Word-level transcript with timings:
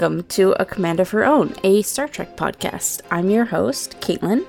Welcome 0.00 0.22
to 0.28 0.52
A 0.52 0.64
Command 0.64 0.98
of 0.98 1.10
Her 1.10 1.26
Own, 1.26 1.54
a 1.62 1.82
Star 1.82 2.08
Trek 2.08 2.34
podcast. 2.34 3.02
I'm 3.10 3.28
your 3.28 3.44
host, 3.44 4.00
Caitlin. 4.00 4.46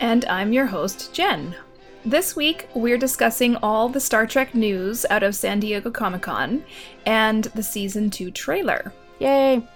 And 0.00 0.26
I'm 0.26 0.52
your 0.52 0.66
host, 0.66 1.14
Jenn. 1.14 1.56
This 2.04 2.36
week, 2.36 2.68
we're 2.74 2.98
discussing 2.98 3.56
all 3.62 3.88
the 3.88 4.00
Star 4.00 4.26
Trek 4.26 4.54
news 4.54 5.06
out 5.08 5.22
of 5.22 5.34
San 5.34 5.60
Diego 5.60 5.90
Comic 5.90 6.20
Con 6.20 6.62
and 7.06 7.44
the 7.44 7.62
season 7.62 8.10
2 8.10 8.32
trailer. 8.32 8.92
Yay! 9.18 9.66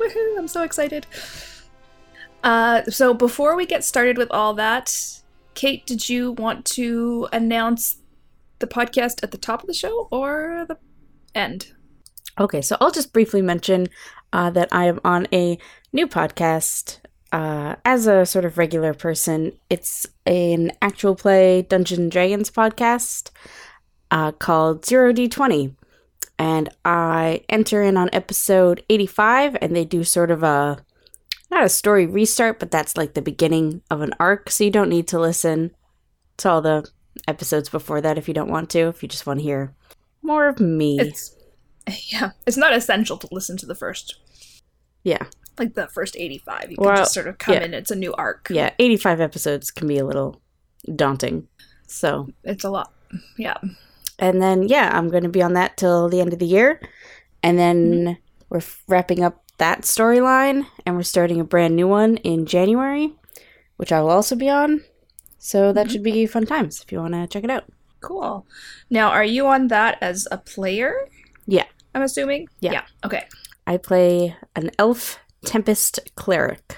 Woohoo! 0.00 0.38
I'm 0.38 0.48
so 0.48 0.62
excited. 0.62 1.06
Uh, 2.42 2.84
so, 2.84 3.12
before 3.12 3.54
we 3.54 3.66
get 3.66 3.84
started 3.84 4.16
with 4.16 4.30
all 4.30 4.54
that, 4.54 5.20
Cait, 5.52 5.84
did 5.84 6.08
you 6.08 6.32
want 6.32 6.64
to 6.64 7.28
announce 7.34 7.98
the 8.60 8.66
podcast 8.66 9.22
at 9.22 9.30
the 9.30 9.36
top 9.36 9.60
of 9.60 9.66
the 9.66 9.74
show 9.74 10.08
or 10.10 10.64
the 10.66 10.78
end? 11.34 11.75
Okay, 12.38 12.60
so 12.60 12.76
I'll 12.80 12.90
just 12.90 13.12
briefly 13.12 13.42
mention 13.42 13.86
uh, 14.32 14.50
that 14.50 14.68
I 14.72 14.86
am 14.86 15.00
on 15.04 15.26
a 15.32 15.58
new 15.92 16.06
podcast 16.06 16.98
uh, 17.32 17.76
as 17.84 18.06
a 18.06 18.26
sort 18.26 18.44
of 18.44 18.58
regular 18.58 18.94
person. 18.94 19.52
It's 19.70 20.06
an 20.26 20.72
actual 20.82 21.14
play 21.14 21.62
Dungeons 21.62 21.98
and 21.98 22.10
Dragons 22.10 22.50
podcast 22.50 23.30
uh, 24.10 24.32
called 24.32 24.84
Zero 24.84 25.12
D20. 25.12 25.74
And 26.38 26.68
I 26.84 27.44
enter 27.48 27.82
in 27.82 27.96
on 27.96 28.10
episode 28.12 28.84
85, 28.90 29.56
and 29.62 29.74
they 29.74 29.86
do 29.86 30.04
sort 30.04 30.30
of 30.30 30.42
a 30.42 30.78
not 31.50 31.64
a 31.64 31.68
story 31.68 32.06
restart, 32.06 32.58
but 32.58 32.70
that's 32.70 32.96
like 32.96 33.14
the 33.14 33.22
beginning 33.22 33.82
of 33.90 34.02
an 34.02 34.12
arc. 34.18 34.50
So 34.50 34.64
you 34.64 34.70
don't 34.70 34.90
need 34.90 35.08
to 35.08 35.20
listen 35.20 35.70
to 36.38 36.50
all 36.50 36.60
the 36.60 36.88
episodes 37.28 37.68
before 37.68 38.00
that 38.00 38.18
if 38.18 38.28
you 38.28 38.34
don't 38.34 38.50
want 38.50 38.68
to, 38.70 38.80
if 38.80 39.02
you 39.02 39.08
just 39.08 39.26
want 39.26 39.38
to 39.38 39.44
hear 39.44 39.74
more 40.22 40.48
of 40.48 40.60
me. 40.60 40.98
It's 41.00 41.35
yeah, 42.12 42.30
it's 42.46 42.56
not 42.56 42.74
essential 42.74 43.16
to 43.18 43.28
listen 43.30 43.56
to 43.58 43.66
the 43.66 43.74
first 43.74 44.16
yeah. 45.06 45.26
like 45.56 45.74
the 45.74 45.86
first 45.86 46.16
85. 46.16 46.70
You 46.70 46.76
Well, 46.78 46.90
can 46.90 46.96
just 46.98 47.14
sort 47.14 47.28
of 47.28 47.38
come 47.38 47.54
yeah. 47.54 47.62
in, 47.62 47.74
it's 47.74 47.92
a 47.92 47.96
new 47.96 48.12
arc. 48.14 48.48
Yeah, 48.50 48.70
85 48.78 49.20
episodes 49.20 49.70
can 49.70 49.86
be 49.86 49.98
a 49.98 50.04
little 50.04 50.42
daunting. 50.94 51.46
So, 51.86 52.28
It's 52.42 52.64
a 52.64 52.70
lot. 52.70 52.92
Yeah. 53.38 53.56
and 54.18 54.42
then, 54.42 54.66
yeah, 54.66 54.90
I'm 54.92 55.08
going 55.08 55.22
to 55.22 55.28
be 55.28 55.42
on 55.42 55.52
that 55.52 55.76
till 55.76 56.08
the 56.08 56.20
end 56.20 56.32
of 56.32 56.40
the 56.40 56.46
year. 56.46 56.80
And 57.44 57.56
then 57.56 57.92
mm-hmm. 57.92 58.12
we're 58.48 58.58
f- 58.58 58.82
wrapping 58.88 59.22
up 59.22 59.44
that 59.58 59.82
storyline 59.82 60.66
and 60.84 60.96
we're 60.96 61.04
starting 61.04 61.38
a 61.38 61.44
brand 61.44 61.76
new 61.76 61.86
one 61.86 62.16
in 62.18 62.44
January, 62.44 63.14
which 63.76 63.92
I 63.92 64.00
will 64.00 64.10
also 64.10 64.34
be 64.34 64.50
on. 64.50 64.82
So, 65.38 65.72
that 65.72 65.86
mm-hmm. 65.86 65.92
should 65.92 66.02
be 66.02 66.26
fun 66.26 66.46
times 66.46 66.82
if 66.82 66.90
you 66.90 66.98
want 66.98 67.14
to 67.14 67.28
check 67.28 67.44
it 67.44 67.50
out. 67.50 67.66
Cool. 68.00 68.44
Now, 68.90 69.10
are 69.10 69.24
you 69.24 69.46
on 69.46 69.68
that 69.68 69.98
as 70.00 70.26
a 70.32 70.38
player? 70.38 71.08
Yeah. 71.46 71.66
I'm 71.96 72.02
assuming? 72.02 72.46
Yeah. 72.60 72.72
Yeah. 72.72 72.82
Okay. 73.04 73.24
I 73.66 73.78
play 73.78 74.36
an 74.54 74.70
elf 74.78 75.18
tempest 75.44 75.98
cleric, 76.14 76.76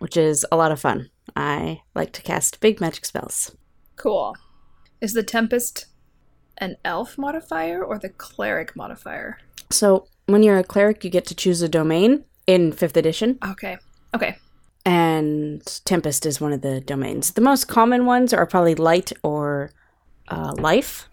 which 0.00 0.16
is 0.16 0.44
a 0.50 0.56
lot 0.56 0.72
of 0.72 0.80
fun. 0.80 1.08
I 1.36 1.82
like 1.94 2.12
to 2.14 2.22
cast 2.22 2.60
big 2.60 2.80
magic 2.80 3.04
spells. 3.04 3.56
Cool. 3.96 4.36
Is 5.00 5.12
the 5.12 5.22
Tempest 5.22 5.86
an 6.58 6.76
elf 6.84 7.16
modifier 7.16 7.82
or 7.84 7.98
the 7.98 8.08
cleric 8.08 8.74
modifier? 8.74 9.38
So, 9.70 10.06
when 10.26 10.42
you're 10.42 10.58
a 10.58 10.64
cleric, 10.64 11.04
you 11.04 11.10
get 11.10 11.26
to 11.26 11.34
choose 11.34 11.62
a 11.62 11.68
domain 11.68 12.24
in 12.46 12.72
5th 12.72 12.96
edition. 12.96 13.38
Okay. 13.44 13.76
Okay. 14.14 14.36
and 14.84 15.62
Tempest 15.84 16.24
is 16.26 16.40
one 16.40 16.52
of 16.52 16.62
the 16.62 16.80
domains. 16.80 17.32
The 17.32 17.40
most 17.40 17.66
common 17.66 18.06
ones 18.06 18.32
are 18.32 18.46
probably 18.46 18.74
Light 18.74 19.12
or 19.22 19.70
uh, 20.28 20.54
Life, 20.58 21.08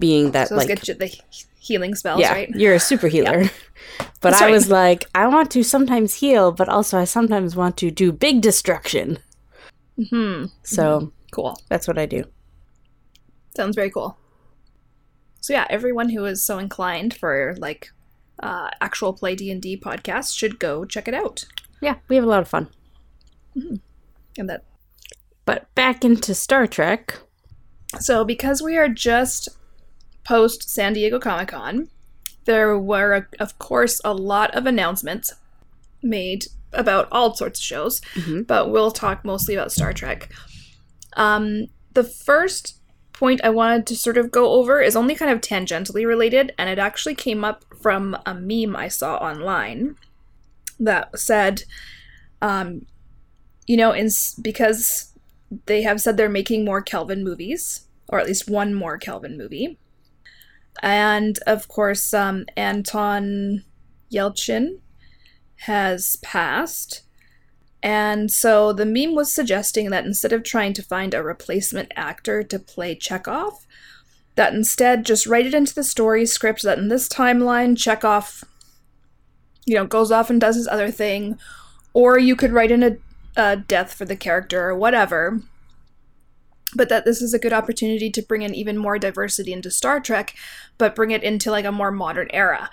being 0.00 0.32
that 0.32 0.48
So 0.48 0.56
like 0.56 0.68
get 0.68 0.88
you 0.88 0.94
the 0.94 1.14
healing 1.58 1.94
spells, 1.94 2.20
yeah, 2.20 2.32
right? 2.32 2.50
you're 2.50 2.74
a 2.74 2.80
super 2.80 3.08
healer. 3.16 3.44
But 4.20 4.30
That's 4.30 4.42
I 4.42 4.46
right. 4.46 4.52
was 4.52 4.70
like, 4.70 5.04
I 5.14 5.26
want 5.26 5.50
to 5.52 5.62
sometimes 5.62 6.14
heal, 6.14 6.50
but 6.50 6.68
also 6.68 6.98
I 6.98 7.04
sometimes 7.04 7.54
want 7.54 7.76
to 7.76 7.90
do 7.90 8.10
big 8.10 8.40
destruction. 8.40 9.18
Hmm. 10.10 10.46
So 10.62 11.12
Cool. 11.30 11.56
that's 11.68 11.86
what 11.86 11.98
I 11.98 12.06
do. 12.06 12.24
Sounds 13.56 13.76
very 13.76 13.90
cool. 13.90 14.16
So 15.40 15.52
yeah, 15.52 15.66
everyone 15.68 16.08
who 16.08 16.24
is 16.24 16.42
so 16.44 16.58
inclined 16.58 17.14
for 17.14 17.54
like 17.58 17.90
uh, 18.42 18.70
actual 18.80 19.12
play 19.12 19.34
D 19.36 19.50
and 19.50 19.60
D 19.60 19.76
podcast 19.76 20.36
should 20.36 20.58
go 20.58 20.84
check 20.86 21.06
it 21.06 21.14
out. 21.14 21.44
Yeah, 21.82 21.96
we 22.08 22.16
have 22.16 22.24
a 22.24 22.28
lot 22.28 22.40
of 22.40 22.48
fun. 22.48 22.68
And 23.54 24.48
that 24.48 24.64
But 25.44 25.72
back 25.74 26.04
into 26.04 26.34
Star 26.34 26.66
Trek. 26.66 27.18
So, 28.00 28.24
because 28.24 28.62
we 28.62 28.76
are 28.76 28.88
just 28.88 29.48
post 30.24 30.68
San 30.70 30.92
Diego 30.94 31.18
Comic 31.18 31.48
Con, 31.48 31.88
there 32.44 32.78
were, 32.78 33.28
of 33.40 33.58
course, 33.58 34.00
a 34.04 34.12
lot 34.12 34.54
of 34.54 34.66
announcements 34.66 35.32
made 36.02 36.46
about 36.72 37.08
all 37.12 37.34
sorts 37.34 37.60
of 37.60 37.64
shows, 37.64 38.00
Mhm. 38.14 38.46
but 38.46 38.70
we'll 38.70 38.90
talk 38.90 39.24
mostly 39.24 39.54
about 39.54 39.72
Star 39.72 39.92
Trek. 39.92 40.30
Um, 41.16 41.66
the 41.94 42.04
first 42.04 42.80
point 43.12 43.40
I 43.44 43.50
wanted 43.50 43.86
to 43.86 43.96
sort 43.96 44.18
of 44.18 44.30
go 44.32 44.50
over 44.52 44.80
is 44.80 44.96
only 44.96 45.14
kind 45.14 45.30
of 45.30 45.40
tangentially 45.40 46.04
related, 46.06 46.52
and 46.58 46.68
it 46.68 46.78
actually 46.78 47.14
came 47.14 47.44
up 47.44 47.64
from 47.80 48.16
a 48.26 48.34
meme 48.34 48.74
I 48.74 48.88
saw 48.88 49.16
online 49.16 49.96
that 50.80 51.16
said, 51.18 51.62
um, 52.42 52.86
you 53.66 53.76
know, 53.76 53.92
in, 53.92 54.10
because 54.42 55.12
they 55.66 55.82
have 55.82 56.00
said 56.00 56.16
they're 56.16 56.28
making 56.28 56.64
more 56.64 56.82
Kelvin 56.82 57.22
movies, 57.22 57.86
or 58.08 58.18
at 58.18 58.26
least 58.26 58.50
one 58.50 58.74
more 58.74 58.98
Kelvin 58.98 59.38
movie. 59.38 59.78
And 60.82 61.38
of 61.46 61.68
course, 61.68 62.12
um, 62.12 62.46
Anton 62.56 63.64
Yelchin 64.12 64.80
has 65.56 66.16
passed. 66.16 67.02
And 67.82 68.30
so 68.30 68.72
the 68.72 68.86
meme 68.86 69.14
was 69.14 69.32
suggesting 69.32 69.90
that 69.90 70.06
instead 70.06 70.32
of 70.32 70.42
trying 70.42 70.72
to 70.74 70.82
find 70.82 71.12
a 71.12 71.22
replacement 71.22 71.92
actor 71.96 72.42
to 72.42 72.58
play 72.58 72.94
Chekhov, 72.94 73.66
that 74.36 74.54
instead 74.54 75.04
just 75.04 75.26
write 75.26 75.46
it 75.46 75.54
into 75.54 75.74
the 75.74 75.84
story 75.84 76.26
script 76.26 76.62
that 76.62 76.78
in 76.78 76.88
this 76.88 77.08
timeline, 77.08 77.76
Chekhov, 77.76 78.44
you 79.64 79.74
know, 79.74 79.86
goes 79.86 80.10
off 80.10 80.30
and 80.30 80.40
does 80.40 80.56
his 80.56 80.66
other 80.66 80.90
thing, 80.90 81.38
or 81.92 82.18
you 82.18 82.34
could 82.34 82.52
write 82.52 82.70
in 82.70 82.82
a, 82.82 82.96
a 83.36 83.56
death 83.56 83.94
for 83.94 84.04
the 84.04 84.16
character 84.16 84.68
or 84.68 84.74
whatever 84.74 85.40
but 86.74 86.88
that 86.88 87.04
this 87.04 87.22
is 87.22 87.34
a 87.34 87.38
good 87.38 87.52
opportunity 87.52 88.10
to 88.10 88.22
bring 88.22 88.42
in 88.42 88.54
even 88.54 88.76
more 88.76 88.98
diversity 88.98 89.52
into 89.52 89.70
Star 89.70 90.00
Trek, 90.00 90.34
but 90.78 90.94
bring 90.94 91.10
it 91.10 91.22
into 91.22 91.50
like 91.50 91.64
a 91.64 91.72
more 91.72 91.90
modern 91.90 92.28
era. 92.32 92.70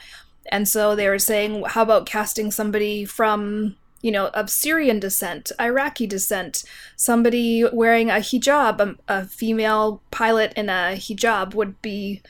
And 0.52 0.68
so 0.68 0.96
they 0.96 1.08
were 1.08 1.20
saying, 1.20 1.64
how 1.68 1.84
about 1.84 2.06
casting 2.06 2.52
somebody 2.52 3.06
from, 3.06 3.76
you 4.02 4.12
know, 4.12 4.28
of 4.28 4.50
Syrian 4.50 5.00
descent, 5.00 5.52
Iraqi 5.60 6.08
descent, 6.08 6.64
somebody 6.96 7.64
wearing 7.72 8.10
a 8.10 8.16
hijab, 8.16 8.80
a, 8.80 8.96
a 9.08 9.26
female 9.26 10.02
pilot 10.12 10.54
in 10.56 10.70
a 10.70 10.96
hijab 10.96 11.54
would 11.54 11.82
be, 11.82 12.22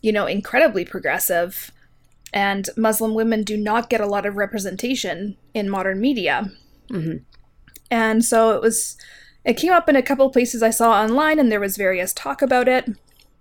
you 0.00 0.12
know, 0.12 0.26
incredibly 0.26 0.84
progressive. 0.84 1.70
And 2.32 2.68
Muslim 2.76 3.14
women 3.14 3.42
do 3.42 3.56
not 3.56 3.90
get 3.90 4.00
a 4.00 4.06
lot 4.06 4.24
of 4.24 4.36
representation 4.36 5.36
in 5.52 5.68
modern 5.68 6.00
media. 6.00 6.50
Mhm. 6.88 7.22
And 7.90 8.24
so 8.24 8.52
it 8.52 8.62
was 8.62 8.96
it 9.44 9.54
came 9.56 9.72
up 9.72 9.88
in 9.88 9.96
a 9.96 10.02
couple 10.02 10.28
places 10.30 10.62
I 10.62 10.70
saw 10.70 10.92
online, 10.92 11.38
and 11.38 11.50
there 11.50 11.60
was 11.60 11.76
various 11.76 12.12
talk 12.12 12.42
about 12.42 12.68
it. 12.68 12.88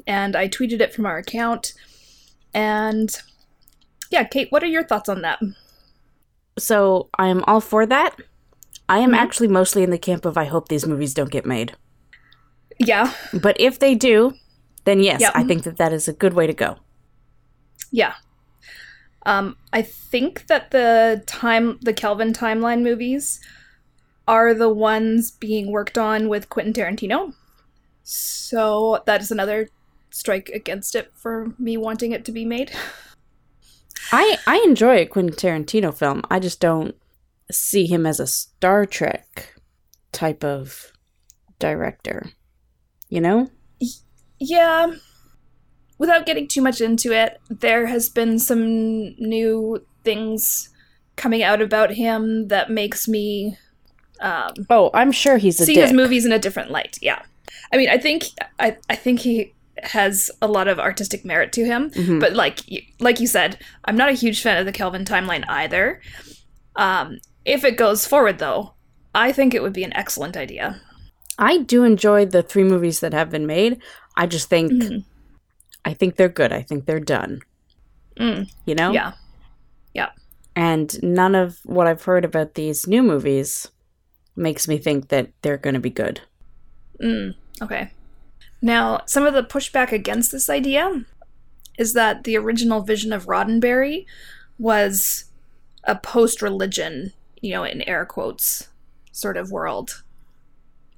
And 0.07 0.35
I 0.35 0.47
tweeted 0.47 0.79
it 0.81 0.93
from 0.93 1.05
our 1.05 1.17
account. 1.17 1.73
And 2.53 3.09
yeah, 4.09 4.23
Cait, 4.23 4.51
what 4.51 4.63
are 4.63 4.67
your 4.67 4.83
thoughts 4.83 5.09
on 5.09 5.21
that? 5.21 5.39
So 6.57 7.09
I 7.17 7.27
am 7.27 7.43
all 7.45 7.61
for 7.61 7.85
that. 7.85 8.15
I 8.87 8.99
am 8.99 9.11
Mhm. 9.11 9.17
actually 9.17 9.47
mostly 9.49 9.83
in 9.83 9.91
the 9.91 9.97
camp 9.99 10.25
of 10.25 10.37
I 10.37 10.45
hope 10.45 10.67
these 10.67 10.87
movies 10.87 11.13
don't 11.13 11.29
get 11.31 11.45
made. 11.45 11.75
Yeah, 12.79 13.13
But 13.33 13.59
if 13.59 13.77
they 13.77 13.93
do, 13.93 14.33
then 14.85 15.01
yes, 15.01 15.19
Yep. 15.21 15.31
I 15.35 15.43
think 15.43 15.63
that 15.63 15.77
that 15.77 15.91
is 15.93 16.07
a 16.07 16.13
good 16.13 16.33
way 16.33 16.47
to 16.47 16.53
go. 16.53 16.77
yeah. 17.91 18.13
Um, 19.25 19.57
I 19.73 19.81
think 19.81 20.47
that 20.47 20.71
the 20.71 21.21
time, 21.27 21.77
the 21.81 21.93
Kelvin 21.93 22.31
timeline 22.33 22.81
movies, 22.81 23.41
are 24.29 24.53
the 24.53 24.69
ones 24.69 25.31
being 25.31 25.71
worked 25.71 25.97
on 25.97 26.29
with 26.29 26.49
Quentin 26.49 26.71
Tarantino. 26.71 27.33
So 28.03 29.01
that 29.07 29.21
is 29.21 29.31
another 29.31 29.69
strike 30.11 30.49
against 30.49 30.93
it 30.93 31.11
for 31.15 31.53
me 31.57 31.77
wanting 31.77 32.11
it 32.11 32.23
to 32.25 32.31
be 32.31 32.45
made. 32.45 32.71
I 34.11 34.37
I 34.45 34.63
enjoy 34.67 34.97
a 34.97 35.07
Quentin 35.07 35.35
Tarantino 35.35 35.91
film. 35.91 36.21
I 36.29 36.39
just 36.39 36.59
don't 36.59 36.95
see 37.51 37.87
him 37.87 38.05
as 38.05 38.19
a 38.19 38.27
Star 38.27 38.85
Trek 38.85 39.55
type 40.11 40.43
of 40.43 40.93
director. 41.57 42.29
You 43.09 43.21
know? 43.21 43.49
Yeah. 44.39 44.93
Without 45.97 46.27
getting 46.27 46.47
too 46.47 46.61
much 46.61 46.81
into 46.81 47.11
it, 47.11 47.39
there 47.49 47.87
has 47.87 48.09
been 48.09 48.37
some 48.37 49.15
new 49.17 49.83
things 50.03 50.69
coming 51.15 51.41
out 51.41 51.63
about 51.63 51.93
him 51.93 52.47
that 52.49 52.69
makes 52.69 53.07
me 53.07 53.57
um, 54.19 54.53
Oh, 54.69 54.89
I'm 54.93 55.11
sure 55.11 55.37
he's 55.37 55.59
a 55.61 55.65
see 55.65 55.75
dick. 55.75 55.83
his 55.85 55.93
movies 55.93 56.25
in 56.25 56.31
a 56.31 56.39
different 56.39 56.71
light. 56.71 56.97
Yeah, 57.01 57.21
I 57.73 57.77
mean, 57.77 57.89
I 57.89 57.97
think 57.97 58.25
I, 58.59 58.77
I 58.89 58.95
think 58.95 59.19
he 59.21 59.53
has 59.83 60.29
a 60.41 60.47
lot 60.47 60.67
of 60.67 60.77
artistic 60.79 61.23
merit 61.23 61.53
to 61.53 61.63
him. 61.65 61.89
Mhm. 61.91 62.19
But 62.19 62.33
like 62.33 62.59
like 62.99 63.19
you 63.19 63.27
said, 63.27 63.57
I'm 63.85 63.95
not 63.95 64.09
a 64.09 64.13
huge 64.13 64.41
fan 64.41 64.57
of 64.57 64.65
the 64.65 64.71
Kelvin 64.73 65.05
timeline 65.05 65.45
either. 65.47 66.01
Um, 66.75 67.19
if 67.45 67.63
it 67.63 67.77
goes 67.77 68.05
forward, 68.05 68.39
though, 68.39 68.73
I 69.15 69.31
think 69.31 69.53
it 69.53 69.61
would 69.61 69.73
be 69.73 69.83
an 69.83 69.93
excellent 69.93 70.35
idea. 70.37 70.79
I 71.37 71.59
do 71.59 71.83
enjoy 71.83 72.25
the 72.25 72.43
three 72.43 72.63
movies 72.65 72.99
that 72.99 73.13
have 73.13 73.29
been 73.29 73.47
made. 73.47 73.81
I 74.17 74.27
just 74.27 74.49
think 74.49 74.71
Mhm. 74.71 75.03
I 75.85 75.93
think 75.93 76.17
they're 76.17 76.27
good. 76.29 76.51
I 76.51 76.61
think 76.61 76.85
they're 76.85 76.99
done. 76.99 77.39
Mm, 78.19 78.49
You 78.65 78.75
know? 78.75 78.91
Yeah. 78.91 79.13
Yeah. 79.93 80.09
And 80.57 81.01
none 81.01 81.35
of 81.35 81.59
what 81.63 81.87
I've 81.87 82.03
heard 82.03 82.25
about 82.25 82.55
these 82.55 82.85
new 82.85 83.01
movies 83.01 83.69
makes 84.39 84.67
me 84.67 84.77
think 84.77 85.09
that 85.09 85.29
they're 85.41 85.57
going 85.57 85.73
to 85.75 85.79
be 85.79 85.89
good. 85.89 86.21
Mm, 87.01 87.35
okay. 87.61 87.91
Now, 88.61 89.01
some 89.05 89.25
of 89.25 89.33
the 89.33 89.43
pushback 89.43 89.91
against 89.91 90.31
this 90.31 90.49
idea 90.49 91.05
is 91.77 91.93
that 91.93 92.23
the 92.23 92.37
original 92.37 92.81
vision 92.81 93.13
of 93.13 93.25
Roddenberry 93.25 94.05
was 94.57 95.25
a 95.83 95.95
post 95.95 96.41
religion, 96.41 97.13
you 97.41 97.51
know, 97.51 97.63
in 97.63 97.81
air 97.83 98.05
quotes, 98.05 98.67
sort 99.11 99.37
of 99.37 99.51
world. 99.51 100.03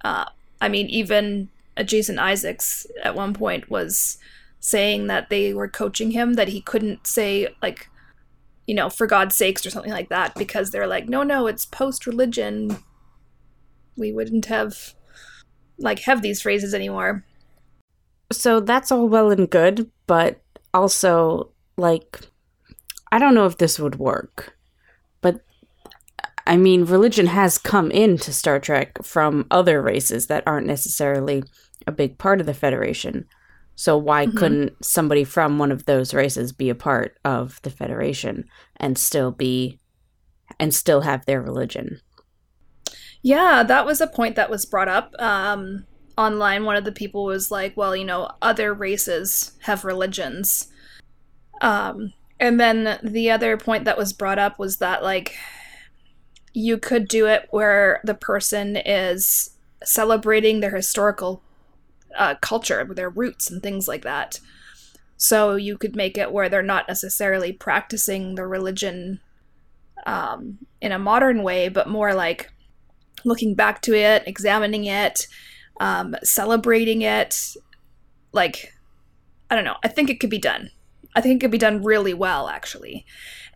Uh, 0.03 0.25
I 0.59 0.69
mean, 0.69 0.87
even 0.87 1.49
Jason 1.85 2.17
Isaacs 2.17 2.87
at 3.03 3.15
one 3.15 3.33
point 3.33 3.69
was 3.69 4.17
saying 4.59 5.07
that 5.07 5.29
they 5.29 5.53
were 5.53 5.67
coaching 5.67 6.11
him 6.11 6.33
that 6.33 6.49
he 6.49 6.61
couldn't 6.61 7.05
say, 7.05 7.47
like, 7.61 7.89
you 8.65 8.75
know, 8.75 8.89
for 8.89 9.07
God's 9.07 9.35
sakes 9.35 9.65
or 9.65 9.69
something 9.69 9.91
like 9.91 10.09
that 10.09 10.33
because 10.35 10.71
they're 10.71 10.87
like, 10.87 11.07
no, 11.09 11.23
no, 11.23 11.47
it's 11.47 11.65
post 11.65 12.07
religion. 12.07 12.77
We 13.97 14.11
wouldn't 14.11 14.45
have 14.45 14.93
like 15.77 15.99
have 15.99 16.21
these 16.21 16.41
phrases 16.41 16.73
anymore. 16.73 17.25
So 18.31 18.59
that's 18.59 18.91
all 18.91 19.07
well 19.07 19.31
and 19.31 19.49
good, 19.49 19.89
but 20.07 20.41
also 20.73 21.51
like 21.77 22.21
I 23.11 23.19
don't 23.19 23.33
know 23.35 23.45
if 23.45 23.57
this 23.57 23.79
would 23.79 23.95
work. 23.97 24.55
But 25.21 25.41
I 26.47 26.57
mean, 26.57 26.85
religion 26.85 27.27
has 27.27 27.57
come 27.57 27.91
into 27.91 28.33
Star 28.33 28.59
Trek 28.59 29.03
from 29.03 29.45
other 29.51 29.81
races 29.81 30.27
that 30.27 30.43
aren't 30.47 30.67
necessarily 30.67 31.43
a 31.87 31.91
big 31.91 32.17
part 32.17 32.39
of 32.39 32.45
the 32.45 32.53
Federation. 32.53 33.25
So 33.75 33.97
why 33.97 34.27
Mhm. 34.27 34.37
couldn't 34.37 34.85
somebody 34.85 35.23
from 35.23 35.57
one 35.57 35.71
of 35.71 35.85
those 35.85 36.13
races 36.13 36.51
be 36.51 36.69
a 36.69 36.75
part 36.75 37.17
of 37.25 37.59
the 37.63 37.69
Federation 37.69 38.45
and 38.77 38.97
still 38.97 39.31
be 39.31 39.79
and 40.59 40.73
still 40.73 41.01
have 41.01 41.25
their 41.25 41.41
religion? 41.41 41.99
Yeah, 43.23 43.63
that 43.63 43.85
was 43.85 44.01
a 44.01 44.07
point 44.07 44.35
that 44.35 44.49
was 44.49 44.65
brought 44.65 44.87
up 44.87 45.13
um, 45.19 45.85
online. 46.17 46.65
One 46.65 46.75
of 46.75 46.85
the 46.85 46.91
people 46.91 47.25
was 47.25 47.51
like, 47.51 47.77
"Well, 47.77 47.95
you 47.95 48.05
know, 48.05 48.31
other 48.41 48.73
races 48.73 49.53
have 49.61 49.85
religions," 49.85 50.67
um, 51.61 52.13
and 52.39 52.59
then 52.59 52.99
the 53.03 53.31
other 53.31 53.57
point 53.57 53.85
that 53.85 53.97
was 53.97 54.13
brought 54.13 54.39
up 54.39 54.57
was 54.59 54.77
that 54.77 55.03
like 55.03 55.35
you 56.53 56.77
could 56.77 57.07
do 57.07 57.27
it 57.27 57.47
where 57.51 58.01
the 58.03 58.13
person 58.13 58.75
is 58.77 59.51
celebrating 59.83 60.59
their 60.59 60.75
historical 60.75 61.41
uh, 62.17 62.35
culture, 62.41 62.83
their 62.93 63.09
roots, 63.09 63.49
and 63.49 63.63
things 63.63 63.87
like 63.87 64.03
that. 64.03 64.39
So 65.17 65.55
you 65.55 65.77
could 65.77 65.95
make 65.95 66.17
it 66.17 66.31
where 66.31 66.49
they're 66.49 66.63
not 66.63 66.87
necessarily 66.87 67.53
practicing 67.53 68.35
the 68.35 68.47
religion 68.47 69.21
um, 70.05 70.57
in 70.81 70.91
a 70.91 70.99
modern 70.99 71.43
way, 71.43 71.69
but 71.69 71.87
more 71.87 72.13
like 72.13 72.51
looking 73.25 73.55
back 73.55 73.81
to 73.83 73.93
it, 73.95 74.23
examining 74.25 74.85
it, 74.85 75.27
um, 75.79 76.15
celebrating 76.23 77.01
it. 77.01 77.55
Like, 78.33 78.73
I 79.49 79.55
don't 79.55 79.65
know. 79.65 79.77
I 79.83 79.87
think 79.87 80.09
it 80.09 80.19
could 80.19 80.29
be 80.29 80.37
done. 80.39 80.71
I 81.15 81.21
think 81.21 81.35
it 81.37 81.41
could 81.45 81.51
be 81.51 81.57
done 81.57 81.83
really 81.83 82.13
well, 82.13 82.47
actually. 82.47 83.05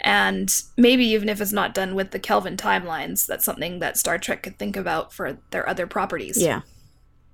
And 0.02 0.54
maybe 0.78 1.06
even 1.06 1.30
if 1.30 1.40
it's 1.40 1.54
not 1.54 1.74
done 1.74 1.96
with 1.96 2.12
the 2.12 2.20
Kelvin 2.20 2.58
timelines, 2.58 3.26
that's 3.26 3.46
something 3.46 3.80
that 3.80 3.98
Star 3.98 4.18
Trek 4.18 4.44
could 4.44 4.60
think 4.60 4.76
about 4.76 5.14
for 5.14 5.38
their 5.52 5.68
other 5.68 5.88
properties 5.88 6.42
Yeah. 6.42 6.62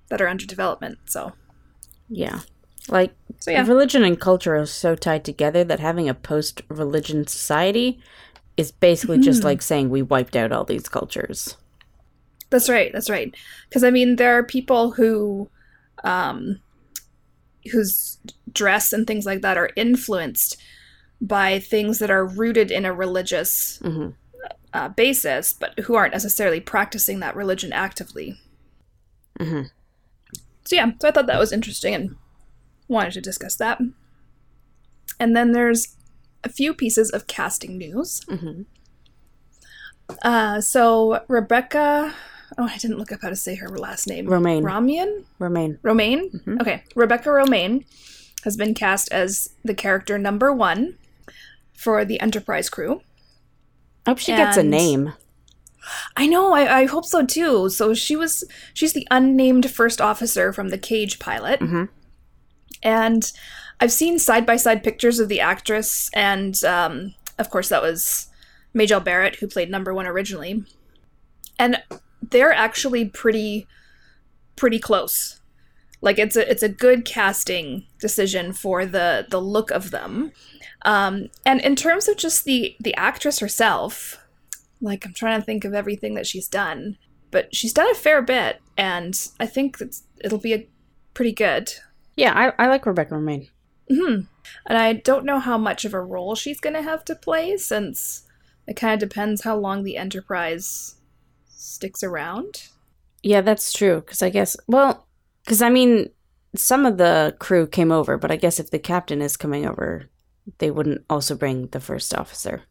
that 0.10 0.22
are 0.22 0.28
under 0.28 0.46
development. 0.46 1.00
So, 1.06 1.34
Yeah. 2.08 2.42
Like 2.88 3.14
so 3.40 3.52
yeah. 3.52 3.66
religion 3.66 4.04
and 4.04 4.20
culture 4.20 4.56
are 4.56 4.66
so 4.66 4.96
tied 4.96 5.24
together 5.24 5.64
that 5.64 5.80
having 5.80 6.10
a 6.10 6.14
post 6.14 6.62
religion 6.68 7.26
society 7.28 8.00
is 8.58 8.72
basically 8.72 9.20
just 9.20 9.42
Mhm. 9.42 9.46
like 9.46 9.62
saying 9.62 9.90
we 9.90 10.02
wiped 10.02 10.36
out 10.36 10.52
all 10.52 10.64
these 10.66 10.90
cultures. 10.90 11.58
That's 12.52 12.70
right. 12.70 12.92
That's 12.94 13.10
right. 13.10 13.34
Because 13.68 13.84
I 13.84 13.90
mean, 13.90 14.18
there 14.18 14.38
are 14.38 14.44
people 14.44 14.92
who, 14.92 15.50
um, 16.04 16.60
whose 17.72 18.20
dress 18.52 18.94
and 18.94 19.08
things 19.08 19.26
like 19.26 19.42
that 19.42 19.58
are 19.58 19.72
influenced 19.76 20.58
by 21.22 21.60
things 21.60 22.00
that 22.00 22.12
are 22.12 22.26
rooted 22.26 22.72
in 22.72 22.86
a 22.86 22.94
religious 22.94 23.80
hmm 23.82 24.10
uh, 24.74 24.88
basis, 24.90 25.54
but 25.54 25.78
who 25.80 25.96
aren't 25.96 26.14
necessarily 26.14 26.62
practicing 26.62 27.20
that 27.20 27.36
religion 27.36 27.74
actively. 27.74 28.40
hmm 29.40 29.64
So 30.66 30.76
yeah, 30.76 30.92
so 31.00 31.10
I 31.10 31.12
thought 31.12 31.28
that 31.28 31.40
was 31.40 31.52
interesting 31.52 31.94
and 31.94 32.16
wanted 32.88 33.14
to 33.14 33.22
discuss 33.22 33.56
that. 33.58 33.80
And 35.20 35.36
then 35.36 35.52
there's 35.52 35.96
a 36.44 36.50
few 36.50 36.74
pieces 36.74 37.12
of 37.12 37.28
casting 37.28 37.78
news. 37.78 38.22
hmm 38.30 38.64
Uh, 40.24 40.60
so 40.62 41.24
Rebecca, 41.28 42.14
oh, 42.58 42.66
I 42.66 42.78
didn't 42.78 42.98
look 42.98 43.12
up 43.12 43.22
how 43.22 43.30
to 43.30 43.36
say 43.36 43.56
her 43.56 43.70
last 43.70 44.08
name. 44.08 44.28
Romijn. 44.28 44.62
Ramian. 44.64 45.24
Romijn. 45.40 45.80
Romijn? 45.82 46.32
Mhm. 46.44 46.62
Okay. 46.62 46.84
Rebecca 46.96 47.30
Romijn 47.30 47.86
has 48.44 48.58
been 48.58 48.74
cast 48.74 49.12
as 49.12 49.50
the 49.64 49.74
character 49.76 50.18
number 50.18 50.52
one 50.54 50.98
for 51.74 52.04
the 52.06 52.20
Enterprise 52.20 52.70
crew. 52.70 53.02
I 54.06 54.12
hope 54.12 54.20
she 54.20 54.32
gets 54.36 54.58
a 54.58 54.64
name. 54.64 55.14
I 56.16 56.28
know, 56.28 56.54
I, 56.54 56.82
I 56.82 56.86
hope 56.86 57.06
so 57.06 57.26
too. 57.26 57.70
So 57.70 57.94
she 57.94 58.16
was 58.16 58.44
she's 58.74 58.94
the 58.94 59.08
unnamed 59.12 59.70
first 59.70 60.00
officer 60.00 60.54
from 60.54 60.70
the 60.70 60.78
Cage 60.78 61.20
pilot. 61.20 61.60
hmm 61.60 61.86
And 62.84 63.32
I've 63.80 63.92
seen 63.92 64.20
side 64.20 64.46
by 64.46 64.58
side 64.58 64.84
pictures 64.84 65.20
of 65.20 65.28
the 65.28 65.40
actress, 65.40 66.10
and 66.14 66.64
um, 66.64 67.16
of 67.40 67.50
course, 67.50 67.70
that 67.70 67.82
was 67.82 68.28
Majel 68.76 69.00
Barrett, 69.00 69.38
who 69.38 69.48
played 69.48 69.72
number 69.72 69.92
one 69.94 70.06
originally. 70.06 70.64
And 71.58 71.82
they're 72.22 72.54
actually 72.54 73.06
pretty, 73.06 73.68
pretty 74.56 74.80
close. 74.80 75.42
Like 76.02 76.18
it's 76.18 76.36
a 76.36 76.50
it's 76.50 76.64
a 76.64 76.70
good 76.70 77.06
casting 77.06 77.86
decision 78.00 78.54
for 78.54 78.86
the 78.86 79.28
the 79.30 79.42
look 79.42 79.70
of 79.72 79.92
them. 79.92 80.32
Um, 80.84 81.30
and 81.46 81.62
in 81.62 81.76
terms 81.76 82.08
of 82.08 82.18
just 82.18 82.44
the 82.46 82.76
the 82.80 82.96
actress 82.96 83.40
herself, 83.40 84.26
like 84.82 85.06
I'm 85.06 85.14
trying 85.14 85.40
to 85.40 85.46
think 85.46 85.64
of 85.64 85.74
everything 85.74 86.16
that 86.16 86.26
she's 86.26 86.48
done, 86.48 86.98
but 87.30 87.56
she's 87.56 87.74
done 87.74 87.90
a 87.90 87.96
fair 87.96 88.22
bit, 88.22 88.62
and 88.78 89.16
I 89.40 89.46
think 89.46 89.80
it's, 89.80 90.04
it'll 90.24 90.40
be 90.40 90.54
a 90.54 90.68
pretty 91.14 91.34
good. 91.34 91.72
Yeah, 92.16 92.34
I, 92.36 92.66
I 92.66 92.68
like 92.68 92.86
Rebecca 92.86 93.14
Romijn. 93.14 93.50
hmm 93.90 94.22
And 94.66 94.78
I 94.78 94.94
don't 94.94 95.26
know 95.26 95.40
how 95.40 95.58
much 95.58 95.86
of 95.86 95.94
a 95.94 96.02
role 96.02 96.36
she's 96.36 96.60
going 96.60 96.76
to 96.76 96.82
have 96.82 97.06
to 97.06 97.16
play 97.16 97.58
since 97.58 98.28
it 98.68 98.76
kind 98.76 98.94
of 98.94 99.08
depends 99.08 99.44
how 99.44 99.56
long 99.56 99.84
the 99.84 99.98
Enterprise 99.98 100.96
sticks 101.72 102.04
around. 102.04 102.70
Yeah, 103.24 103.42
that's 103.42 103.74
true. 103.74 104.02
Because 104.02 104.22
I 104.22 104.30
guess, 104.30 104.58
well, 104.68 105.08
because 105.44 105.62
I 105.62 105.70
mean, 105.70 106.10
some 106.56 106.86
of 106.86 106.98
the 106.98 107.36
crew 107.40 107.68
came 107.68 107.92
over, 107.92 108.18
but 108.18 108.32
I 108.32 108.36
guess 108.36 108.60
if 108.60 108.72
the 108.72 108.80
captain 108.80 109.22
is 109.22 109.38
coming 109.38 109.66
over, 109.66 110.10
they 110.58 110.72
wouldn't 110.72 111.06
also 111.10 111.36
bring 111.36 111.68
the 111.68 111.80
first 111.80 112.14
officer. 112.16 112.64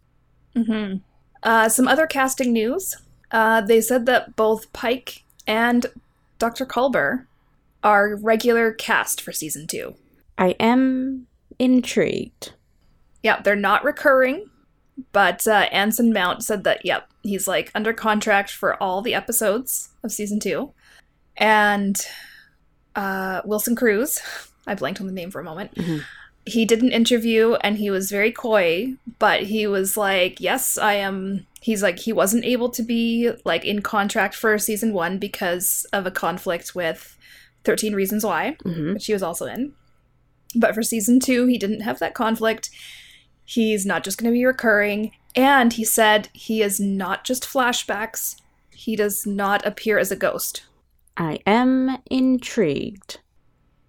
hmm 0.56 0.96
Uh, 1.42 1.68
some 1.68 1.88
other 1.88 2.06
casting 2.06 2.52
news. 2.52 2.96
Uh, 3.30 3.60
they 3.62 3.80
said 3.80 4.06
that 4.06 4.36
both 4.36 4.72
Pike 4.72 5.24
and 5.46 5.86
Dr. 6.38 6.66
Culber 6.66 7.26
are 7.82 8.16
regular 8.16 8.72
cast 8.72 9.20
for 9.22 9.32
season 9.32 9.66
two. 9.66 9.94
I 10.36 10.50
am 10.60 11.26
intrigued. 11.58 12.52
Yeah, 13.22 13.40
they're 13.42 13.56
not 13.56 13.84
recurring, 13.84 14.50
but 15.12 15.46
uh, 15.46 15.66
Anson 15.72 16.12
Mount 16.12 16.42
said 16.44 16.64
that, 16.64 16.84
yep, 16.84 17.08
he's 17.22 17.46
like 17.48 17.70
under 17.74 17.92
contract 17.92 18.50
for 18.50 18.80
all 18.82 19.02
the 19.02 19.14
episodes 19.14 19.90
of 20.02 20.12
season 20.12 20.40
two. 20.40 20.72
And 21.36 21.96
uh, 22.96 23.42
Wilson 23.44 23.76
Cruz, 23.76 24.18
I 24.66 24.74
blanked 24.74 25.00
on 25.00 25.06
the 25.06 25.12
name 25.12 25.30
for 25.30 25.40
a 25.40 25.44
moment, 25.44 25.74
Mhm. 25.74 26.02
he 26.46 26.64
did 26.64 26.82
an 26.82 26.92
interview 26.92 27.54
and 27.62 27.76
he 27.78 27.90
was 27.90 28.10
very 28.10 28.32
coy, 28.32 28.94
but 29.18 29.42
he 29.44 29.66
was 29.66 29.96
like, 29.96 30.40
yes, 30.40 30.76
I 30.78 30.94
am. 30.94 31.46
He's 31.62 31.82
like, 31.82 31.98
he 31.98 32.12
wasn't 32.12 32.44
able 32.44 32.70
to 32.70 32.82
be 32.82 33.30
like 33.44 33.64
in 33.64 33.82
contract 33.82 34.34
for 34.34 34.58
season 34.58 34.92
one 34.94 35.18
because 35.18 35.86
of 35.92 36.06
a 36.06 36.10
conflict 36.10 36.74
with 36.74 37.16
13 37.64 37.94
Reasons 37.94 38.24
Why 38.24 38.56
hmm 38.62 38.94
which 38.94 39.06
he 39.06 39.12
was 39.12 39.22
also 39.22 39.46
in. 39.46 39.72
But 40.56 40.74
for 40.74 40.82
season 40.82 41.20
two, 41.20 41.46
he 41.46 41.58
didn't 41.58 41.82
have 41.82 41.98
that 42.00 42.14
conflict. 42.14 42.70
He's 43.50 43.84
not 43.84 44.04
just 44.04 44.16
going 44.16 44.30
to 44.30 44.38
be 44.38 44.44
recurring. 44.44 45.10
And 45.34 45.72
he 45.72 45.84
said 45.84 46.28
he 46.32 46.62
is 46.62 46.78
not 46.78 47.24
just 47.24 47.42
flashbacks, 47.42 48.36
he 48.70 48.94
does 48.94 49.26
not 49.26 49.66
appear 49.66 49.98
as 49.98 50.12
a 50.12 50.16
ghost. 50.16 50.62
I 51.16 51.40
am 51.46 51.98
intrigued. 52.08 53.18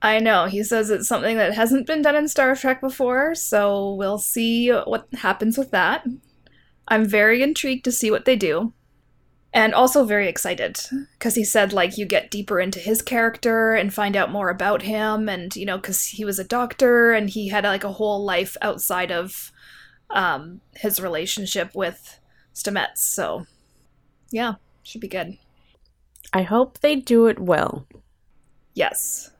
I 0.02 0.18
know. 0.18 0.48
He 0.48 0.64
says 0.64 0.90
it's 0.90 1.08
something 1.08 1.38
that 1.38 1.54
hasn't 1.54 1.86
been 1.86 2.02
done 2.02 2.16
in 2.16 2.28
Star 2.28 2.56
Trek 2.56 2.82
before, 2.82 3.36
so 3.36 3.94
we'll 3.94 4.18
see 4.18 4.72
what 4.72 5.08
happens 5.14 5.60
with 5.60 5.70
that. 5.70 6.08
I'm 6.88 7.06
very 7.06 7.44
intrigued 7.44 7.86
to 7.86 7.92
see 7.92 8.10
what 8.10 8.26
they 8.26 8.36
do. 8.36 8.74
And 9.54 9.74
also 9.74 10.06
very 10.06 10.30
excited 10.30 10.80
because 11.14 11.36
he 11.36 11.44
said, 11.44 11.74
like, 11.74 11.98
you 11.98 12.06
get 12.06 12.32
deeper 12.32 12.60
into 12.62 12.80
his 12.80 13.02
character 13.02 13.74
and 13.74 13.94
find 13.94 14.16
out 14.16 14.32
more 14.32 14.50
about 14.50 14.84
him. 14.84 15.28
And, 15.28 15.54
you 15.56 15.66
know, 15.66 15.78
because 15.78 16.06
he 16.06 16.24
was 16.24 16.40
a 16.40 16.46
doctor 16.46 17.12
and 17.12 17.30
he 17.30 17.50
had, 17.50 17.66
like, 17.66 17.84
a 17.84 17.92
whole 17.92 18.24
life 18.24 18.56
outside 18.62 19.12
of 19.12 19.52
um, 20.10 20.62
his 20.76 21.02
relationship 21.02 21.76
with 21.76 22.20
Stamets. 22.56 23.00
So, 23.00 23.46
yeah, 24.32 24.54
should 24.84 25.02
be 25.02 25.10
good. 25.10 25.38
I 26.32 26.44
hope 26.44 26.80
they 26.80 26.96
do 26.96 27.28
it 27.28 27.40
well. 27.40 27.86
Yes. 28.74 29.32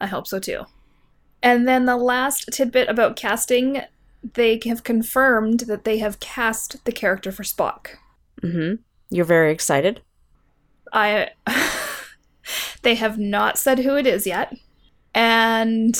I 0.00 0.06
hope 0.06 0.28
so 0.28 0.38
too. 0.38 0.64
And 1.42 1.66
then 1.66 1.86
the 1.86 1.96
last 1.96 2.48
tidbit 2.52 2.88
about 2.88 3.16
casting 3.16 3.82
they 4.32 4.58
have 4.64 4.84
confirmed 4.84 5.60
that 5.60 5.84
they 5.84 5.98
have 5.98 6.18
cast 6.20 6.82
the 6.86 6.92
character 6.92 7.30
for 7.30 7.42
Spock. 7.42 7.96
Mm-hmm. 8.42 8.76
You're 9.10 9.24
very 9.24 9.52
excited. 9.52 10.00
I. 10.92 11.30
they 12.82 12.94
have 12.94 13.18
not 13.18 13.58
said 13.58 13.80
who 13.80 13.96
it 13.96 14.06
is 14.06 14.26
yet. 14.26 14.54
And 15.14 15.96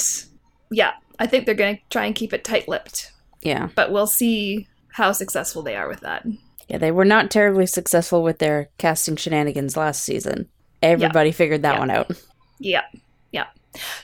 yeah, 0.70 0.92
I 1.18 1.26
think 1.26 1.46
they're 1.46 1.54
going 1.54 1.76
to 1.76 1.82
try 1.90 2.06
and 2.06 2.14
keep 2.14 2.32
it 2.32 2.44
tight 2.44 2.68
lipped. 2.68 3.12
Yeah. 3.42 3.68
But 3.75 3.92
we'll 3.92 4.06
see 4.06 4.68
how 4.88 5.12
successful 5.12 5.62
they 5.62 5.76
are 5.76 5.88
with 5.88 6.00
that. 6.00 6.26
Yeah, 6.68 6.78
they 6.78 6.90
were 6.90 7.04
not 7.04 7.30
terribly 7.30 7.66
successful 7.66 8.23
with 8.23 8.38
their 8.38 8.70
casting 8.78 9.16
shenanigans 9.16 9.76
last 9.76 10.02
season. 10.02 10.49
Everybody 10.82 11.30
yeah. 11.30 11.34
figured 11.34 11.62
that 11.62 11.75
yeah. 11.75 11.78
one 11.78 11.90
out. 11.90 12.11
Yeah. 12.58 12.84
Yeah. 13.32 13.46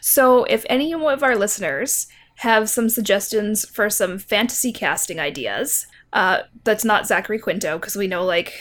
So 0.00 0.45
if 0.45 0.64
any 0.69 0.92
of 0.92 1.23
our 1.23 1.37
listeners 1.37 2.07
have 2.37 2.69
some 2.69 2.88
suggestions 2.88 3.69
for 3.69 3.88
some 3.88 4.19
fantasy 4.19 4.73
casting 4.73 5.21
ideas, 5.21 5.87
uh, 6.12 6.40
that's 6.64 6.85
not 6.85 7.07
Zachary 7.07 7.38
Quinto, 7.38 7.78
because 7.78 7.97
we 7.97 8.09
know 8.09 8.25
like 8.25 8.61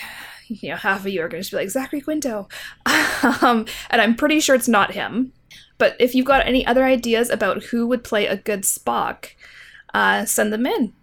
you 0.61 0.69
know 0.69 0.75
half 0.75 1.01
of 1.01 1.11
you 1.11 1.21
are 1.21 1.29
going 1.29 1.43
to 1.43 1.51
be 1.51 1.57
like 1.57 1.69
Zachary 1.69 2.01
Quinto, 2.01 2.47
um, 3.41 3.65
and 3.89 4.01
I'm 4.01 4.15
pretty 4.15 4.39
sure 4.39 4.55
it's 4.55 4.67
not 4.67 4.93
him. 4.93 5.33
But 5.77 5.95
if 5.99 6.13
you've 6.13 6.25
got 6.25 6.45
any 6.45 6.65
other 6.65 6.83
ideas 6.83 7.29
about 7.29 7.63
who 7.63 7.87
would 7.87 8.03
play 8.03 8.27
a 8.27 8.35
good 8.35 8.63
Spock, 8.63 9.29
uh, 9.93 10.25
send 10.25 10.51
them 10.51 10.65
in, 10.65 10.93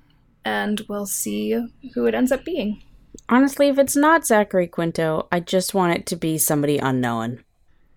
and 0.44 0.82
we'll 0.88 1.06
see 1.06 1.58
who 1.94 2.06
it 2.06 2.14
ends 2.14 2.32
up 2.32 2.44
being. 2.44 2.82
Honestly, 3.28 3.68
if 3.68 3.78
it's 3.78 3.96
not 3.96 4.26
Zachary 4.26 4.66
Quinto, 4.66 5.26
I 5.32 5.40
just 5.40 5.74
want 5.74 5.96
it 5.96 6.06
to 6.06 6.16
be 6.16 6.36
somebody 6.38 6.78
unknown. 6.78 7.42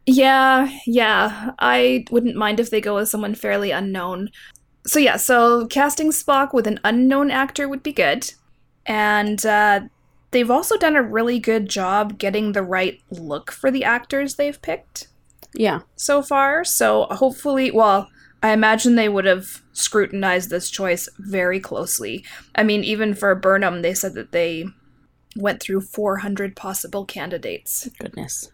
Yeah, 0.05 0.75
yeah. 0.87 1.51
I 1.59 2.05
wouldn't 2.09 2.35
mind 2.35 2.59
if 2.59 2.69
they 2.69 2.81
go 2.81 2.95
with 2.95 3.09
someone 3.09 3.35
fairly 3.35 3.71
unknown. 3.71 4.31
So, 4.87 4.97
yeah, 4.97 5.17
so 5.17 5.67
casting 5.67 6.11
Spock 6.11 6.53
with 6.53 6.65
an 6.65 6.79
unknown 6.83 7.29
actor 7.29 7.67
would 7.67 7.83
be 7.83 7.93
good. 7.93 8.31
And 8.87 9.45
uh, 9.45 9.81
they've 10.31 10.51
also 10.51 10.77
done 10.77 10.95
a 10.95 11.03
really 11.03 11.39
good 11.39 11.69
job 11.69 12.17
getting 12.17 12.51
the 12.51 12.63
right 12.63 13.01
look 13.09 13.51
for 13.51 13.71
the 13.71 13.83
actors 13.83 14.35
they've 14.35 14.61
picked. 14.61 15.07
Yeah. 15.53 15.81
So 15.95 16.21
far. 16.21 16.63
So, 16.63 17.07
hopefully, 17.09 17.71
well, 17.71 18.09
I 18.41 18.51
imagine 18.51 18.95
they 18.95 19.09
would 19.09 19.25
have 19.25 19.61
scrutinized 19.73 20.49
this 20.49 20.69
choice 20.69 21.09
very 21.17 21.59
closely. 21.59 22.23
I 22.55 22.63
mean, 22.63 22.83
even 22.83 23.13
for 23.13 23.33
Burnham, 23.35 23.81
they 23.81 23.93
said 23.93 24.13
that 24.13 24.31
they 24.31 24.65
went 25.35 25.61
through 25.61 25.81
400 25.81 26.55
possible 26.55 27.05
candidates. 27.05 27.89
Goodness. 27.99 28.51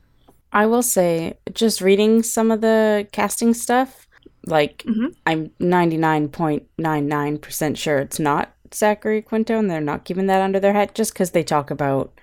I 0.51 0.65
will 0.65 0.83
say, 0.83 1.37
just 1.53 1.81
reading 1.81 2.23
some 2.23 2.49
of 2.49 2.61
the 2.61 3.07
casting 3.11 3.53
stuff, 3.53 4.07
like 4.45 4.83
Mhm. 4.87 5.13
I'm 5.25 5.51
99.99% 5.59 7.77
sure 7.77 7.99
it's 7.99 8.19
not 8.19 8.54
Zachary 8.73 9.21
Quinto 9.21 9.57
and 9.57 9.69
they're 9.69 9.81
not 9.81 10.05
keeping 10.05 10.27
that 10.27 10.41
under 10.41 10.59
their 10.59 10.73
hat 10.73 10.95
just 10.95 11.13
because 11.13 11.31
they 11.31 11.43
talk 11.43 11.69
about 11.71 12.13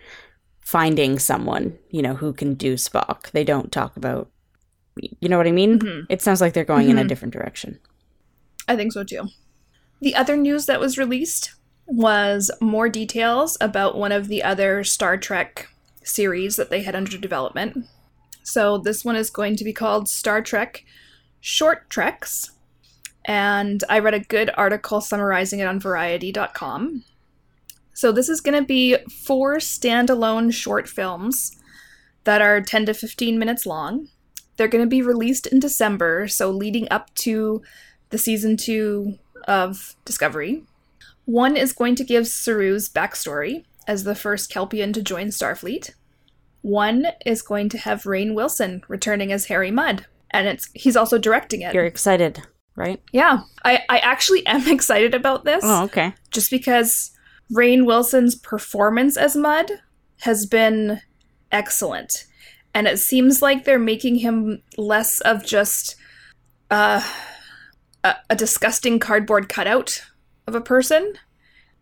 finding 0.61 1.19
someone, 1.19 1.79
you 1.91 2.03
know, 2.03 2.15
who 2.15 2.33
can 2.33 2.55
do 2.55 2.75
Spock. 2.75 3.31
They 3.33 3.45
don't 3.45 3.73
talk 3.73 3.97
about, 3.97 4.31
you 4.97 5.29
know 5.29 5.37
what 5.37 5.47
I 5.47 5.53
mean? 5.53 5.79
Mhm. 5.79 6.07
It 6.09 6.23
sounds 6.23 6.41
like 6.41 6.53
they're 6.53 6.65
going 6.65 6.89
in 6.89 6.99
a 6.99 7.05
Mhm. 7.05 7.09
different 7.09 7.35
direction. 7.35 7.79
I 8.69 8.77
think 8.77 8.93
so 8.93 9.05
too. 9.05 9.29
The 10.01 10.15
other 10.15 10.37
news 10.37 10.67
that 10.67 10.81
was 10.81 10.97
released 10.99 11.53
was 11.87 12.51
more 12.61 12.89
details 12.89 13.59
about 13.61 13.97
one 13.99 14.13
of 14.13 14.29
the 14.29 14.43
other 14.43 14.85
Star 14.85 15.17
Trek 15.17 15.69
series 16.05 16.57
that 16.57 16.71
they 16.71 16.83
had 16.83 16.95
under 16.95 17.19
development. 17.19 17.87
So 18.45 18.79
this 18.79 19.05
one 19.05 19.17
is 19.17 19.31
going 19.31 19.57
to 19.57 19.65
be 19.65 19.73
called 19.73 20.09
Star 20.09 20.43
Trek 20.43 20.85
Short 21.41 21.91
Treks. 21.91 22.52
And 23.25 23.85
I 23.89 23.99
read 23.99 24.15
a 24.15 24.21
good 24.21 24.51
article 24.55 25.01
summarizing 25.01 25.61
it 25.61 25.67
on 25.67 25.79
variety.com. 25.79 27.05
So 27.95 28.11
this 28.11 28.29
is 28.29 28.41
going 28.41 28.59
to 28.59 28.67
be 28.67 28.97
four 29.11 29.57
standalone 29.57 30.53
short 30.53 30.89
films 30.89 31.57
that 32.25 32.43
are 32.43 32.61
10 32.61 32.87
to 32.87 32.95
15 32.95 33.39
minutes 33.39 33.67
long. 33.67 34.09
They're 34.57 34.69
going 34.69 34.85
to 34.85 34.89
be 34.89 35.03
released 35.03 35.47
in 35.47 35.61
December, 35.61 36.29
so 36.29 36.51
leading 36.51 36.89
up 36.91 37.15
to 37.17 37.63
the 38.11 38.19
season 38.19 38.57
two 38.57 39.19
of 39.49 39.97
Discovery. 40.05 40.65
One 41.25 41.57
is 41.57 41.73
going 41.73 41.95
to 41.97 42.05
give 42.05 42.25
Saru's 42.25 42.89
backstory 42.89 43.65
as 43.87 44.05
the 44.05 44.15
first 44.15 44.53
Kelpian 44.53 44.93
to 44.95 45.03
join 45.03 45.29
Starfleet. 45.29 45.93
One 46.63 47.09
is 47.27 47.43
going 47.43 47.69
to 47.71 47.79
have 47.79 48.05
Rainn 48.05 48.35
Wilson 48.35 48.83
returning 48.89 49.33
as 49.33 49.47
Harry 49.47 49.71
Mudd, 49.71 50.07
and 50.31 50.47
it's 50.47 50.69
he's 50.75 50.97
also 50.97 51.19
directing 51.19 51.63
it. 51.63 51.75
You're 51.75 51.85
excited, 51.85 52.43
right? 52.77 53.01
yeah, 53.13 53.41
I, 53.65 53.81
I 53.89 53.99
actually 53.99 54.47
am 54.47 54.67
excited 54.69 55.15
about 55.15 55.45
this 55.45 55.63
Oh, 55.65 55.85
okay. 55.85 56.15
just 56.31 56.51
because 56.51 57.11
Rainn 57.53 57.85
Wilson's 57.87 58.35
performance 58.35 59.17
as 59.17 59.37
Mudd 59.37 59.71
has 60.23 60.47
been 60.47 61.01
excellent. 61.51 62.27
And 62.75 62.87
it 62.87 62.99
seems 62.99 63.43
like 63.43 63.65
they're 63.65 63.79
making 63.79 64.17
him 64.17 64.63
less 64.79 65.21
of 65.21 65.45
just 65.45 65.97
uh, 66.71 67.03
a, 68.03 68.15
a 68.31 68.37
disgusting 68.37 68.99
cardboard 68.99 69.49
cutout 69.51 70.03
of 70.47 70.55
a 70.55 70.61
person. 70.61 71.15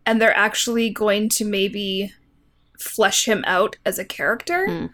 And 0.05 0.21
they're 0.21 0.35
actually 0.35 0.89
going 0.89 1.29
to 1.29 1.45
maybe 1.45 2.11
flesh 2.79 3.25
him 3.25 3.43
out 3.47 3.77
as 3.85 3.97
a 3.99 4.03
character 4.05 4.65
Hmm. 4.67 4.85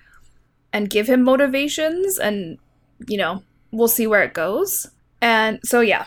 and 0.74 0.90
give 0.90 1.08
him 1.08 1.24
motivations. 1.24 2.20
And, 2.20 2.60
you 3.08 3.18
know, 3.18 3.42
we'll 3.72 3.88
see 3.88 4.06
where 4.06 4.22
it 4.24 4.34
goes. 4.36 4.86
And 5.22 5.60
so, 5.64 5.82
yeah, 5.82 6.06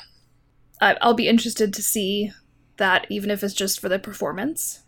I'll 0.81 1.15
be 1.15 1.29
interested 1.29 1.75
to 1.75 1.83
see 1.83 2.33
that, 2.77 3.07
even 3.11 3.31
if 3.31 3.43
it's 3.43 3.55
just 3.55 3.81
for 3.81 3.89
the 3.89 3.99
performance. 3.99 4.83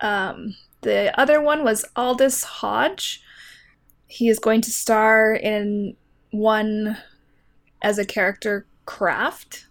Um, 0.00 0.56
the 0.82 1.18
other 1.18 1.40
one 1.40 1.64
was 1.64 1.84
Aldis 1.94 2.44
Hodge. 2.44 3.22
He 4.06 4.28
is 4.28 4.38
going 4.38 4.60
to 4.62 4.70
star 4.70 5.34
in 5.34 5.96
one 6.30 6.98
as 7.82 7.98
a 7.98 8.04
character, 8.04 8.66
Kraft, 8.84 9.66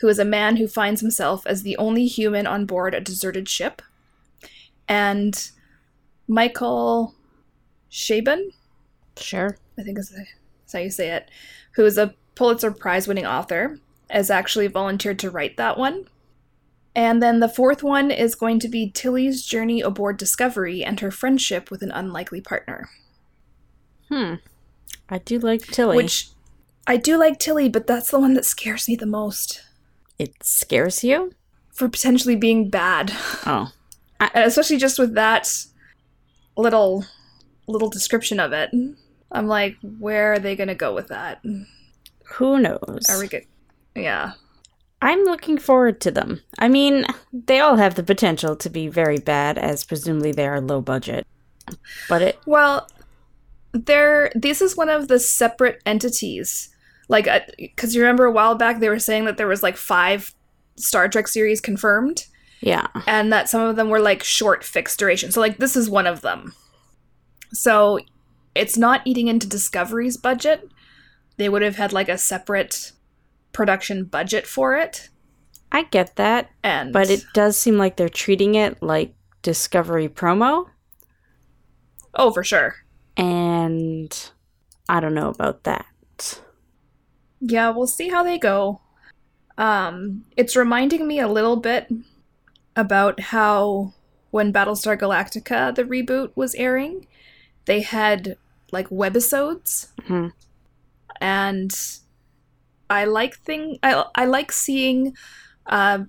who 0.00 0.08
is 0.08 0.18
a 0.18 0.24
man 0.24 0.56
who 0.56 0.66
finds 0.66 1.00
himself 1.00 1.46
as 1.46 1.62
the 1.62 1.76
only 1.76 2.06
human 2.06 2.46
on 2.46 2.64
board 2.64 2.94
a 2.94 3.00
deserted 3.00 3.48
ship. 3.48 3.82
And 4.88 5.50
Michael 6.26 7.14
Chabon, 7.90 8.52
Sure. 9.16 9.56
I 9.78 9.82
think 9.82 9.98
is, 9.98 10.10
is 10.10 10.72
how 10.72 10.78
you 10.78 10.90
say 10.90 11.10
it, 11.10 11.30
who 11.72 11.84
is 11.84 11.98
a 11.98 12.14
Pulitzer 12.34 12.70
Prize 12.70 13.06
winning 13.06 13.26
author, 13.26 13.78
has 14.08 14.30
actually 14.30 14.66
volunteered 14.66 15.18
to 15.20 15.30
write 15.30 15.56
that 15.56 15.78
one. 15.78 16.06
And 16.94 17.22
then 17.22 17.40
the 17.40 17.48
fourth 17.48 17.82
one 17.82 18.10
is 18.10 18.34
going 18.34 18.58
to 18.60 18.68
be 18.68 18.90
Tilly's 18.90 19.44
journey 19.44 19.80
aboard 19.80 20.16
Discovery 20.16 20.84
and 20.84 20.98
her 21.00 21.10
friendship 21.10 21.70
with 21.70 21.82
an 21.82 21.92
unlikely 21.92 22.40
partner. 22.40 22.90
Hmm. 24.08 24.34
I 25.08 25.18
do 25.18 25.38
like 25.38 25.62
Tilly. 25.62 25.96
Which 25.96 26.28
I 26.86 26.96
do 26.96 27.16
like 27.16 27.38
Tilly, 27.38 27.68
but 27.68 27.86
that's 27.86 28.10
the 28.10 28.18
one 28.18 28.34
that 28.34 28.44
scares 28.44 28.88
me 28.88 28.96
the 28.96 29.06
most 29.06 29.62
it 30.18 30.34
scares 30.42 31.02
you? 31.02 31.32
for 31.72 31.88
potentially 31.88 32.36
being 32.36 32.68
bad. 32.68 33.12
Oh. 33.46 33.72
And 34.20 34.44
especially 34.44 34.76
just 34.76 34.98
with 34.98 35.14
that 35.14 35.50
little 36.54 37.06
little 37.66 37.88
description 37.88 38.38
of 38.38 38.52
it. 38.52 38.68
I'm 39.32 39.46
like, 39.46 39.78
where 39.80 40.34
are 40.34 40.38
they 40.38 40.56
gonna 40.56 40.74
go 40.74 40.94
with 40.94 41.08
that? 41.08 41.42
Who 42.32 42.58
knows? 42.58 43.06
Are 43.08 43.18
we 43.18 43.28
good? 43.28 43.46
Yeah. 43.94 44.32
I'm 45.02 45.24
looking 45.24 45.58
forward 45.58 46.00
to 46.02 46.10
them. 46.10 46.42
I 46.58 46.68
mean, 46.68 47.06
they 47.32 47.60
all 47.60 47.76
have 47.76 47.94
the 47.94 48.02
potential 48.02 48.54
to 48.56 48.68
be 48.68 48.88
very 48.88 49.18
bad, 49.18 49.56
as 49.56 49.84
presumably 49.84 50.32
they 50.32 50.46
are 50.46 50.60
low 50.60 50.80
budget. 50.80 51.26
But 52.08 52.22
it, 52.22 52.38
Well, 52.46 52.88
there. 53.72 54.30
This 54.34 54.60
is 54.60 54.76
one 54.76 54.88
of 54.88 55.08
the 55.08 55.18
separate 55.18 55.80
entities. 55.86 56.68
Like, 57.08 57.26
uh, 57.26 57.40
because 57.58 57.94
you 57.94 58.02
remember 58.02 58.24
a 58.24 58.32
while 58.32 58.54
back 58.54 58.78
they 58.78 58.88
were 58.88 58.98
saying 58.98 59.24
that 59.24 59.36
there 59.36 59.46
was 59.46 59.62
like 59.62 59.76
five 59.76 60.34
Star 60.76 61.08
Trek 61.08 61.28
series 61.28 61.60
confirmed, 61.60 62.26
yeah, 62.60 62.86
and 63.06 63.32
that 63.32 63.48
some 63.48 63.62
of 63.62 63.76
them 63.76 63.88
were 63.88 64.00
like 64.00 64.22
short, 64.22 64.64
fixed 64.64 64.98
duration. 64.98 65.32
So, 65.32 65.40
like, 65.40 65.58
this 65.58 65.76
is 65.76 65.88
one 65.88 66.06
of 66.06 66.20
them. 66.20 66.52
So, 67.52 68.00
it's 68.54 68.76
not 68.76 69.02
eating 69.04 69.28
into 69.28 69.46
Discovery's 69.46 70.16
budget. 70.16 70.68
They 71.40 71.48
would 71.48 71.62
have 71.62 71.76
had 71.76 71.92
like 71.92 72.10
a 72.10 72.18
separate 72.18 72.92
production 73.52 74.04
budget 74.04 74.46
for 74.46 74.76
it. 74.76 75.08
I 75.72 75.84
get 75.84 76.16
that, 76.16 76.50
And 76.62 76.92
but 76.92 77.08
it 77.08 77.24
does 77.32 77.56
seem 77.56 77.78
like 77.78 77.96
they're 77.96 78.08
treating 78.10 78.54
it 78.56 78.82
like 78.82 79.14
Discovery 79.42 80.06
promo, 80.08 80.66
oh 82.14 82.30
for 82.32 82.44
sure. 82.44 82.74
and 83.16 84.30
I 84.88 85.00
don't 85.00 85.14
know 85.14 85.30
about 85.30 85.64
that. 85.64 85.86
Yeah, 87.40 87.70
we'll 87.70 87.86
see 87.86 88.08
how 88.10 88.22
they 88.22 88.38
go. 88.38 88.82
Um, 89.56 90.24
it's 90.36 90.56
reminding 90.56 91.06
me 91.06 91.20
a 91.20 91.28
little 91.28 91.56
bit 91.56 91.88
about 92.76 93.20
how 93.20 93.94
when 94.30 94.52
Battlestar 94.52 94.98
Galactica, 94.98 95.74
the 95.74 95.84
reboot, 95.84 96.32
was 96.34 96.54
airing, 96.56 97.06
they 97.64 97.80
had 97.80 98.36
like 98.72 98.88
webisodes, 98.90 99.88
Mhm. 100.02 100.32
And 101.20 101.72
I 102.88 103.04
like 103.04 103.38
thing 103.38 103.78
I 103.82 104.04
I 104.14 104.24
like 104.24 104.52
seeing 104.52 105.14
uh, 105.66 106.04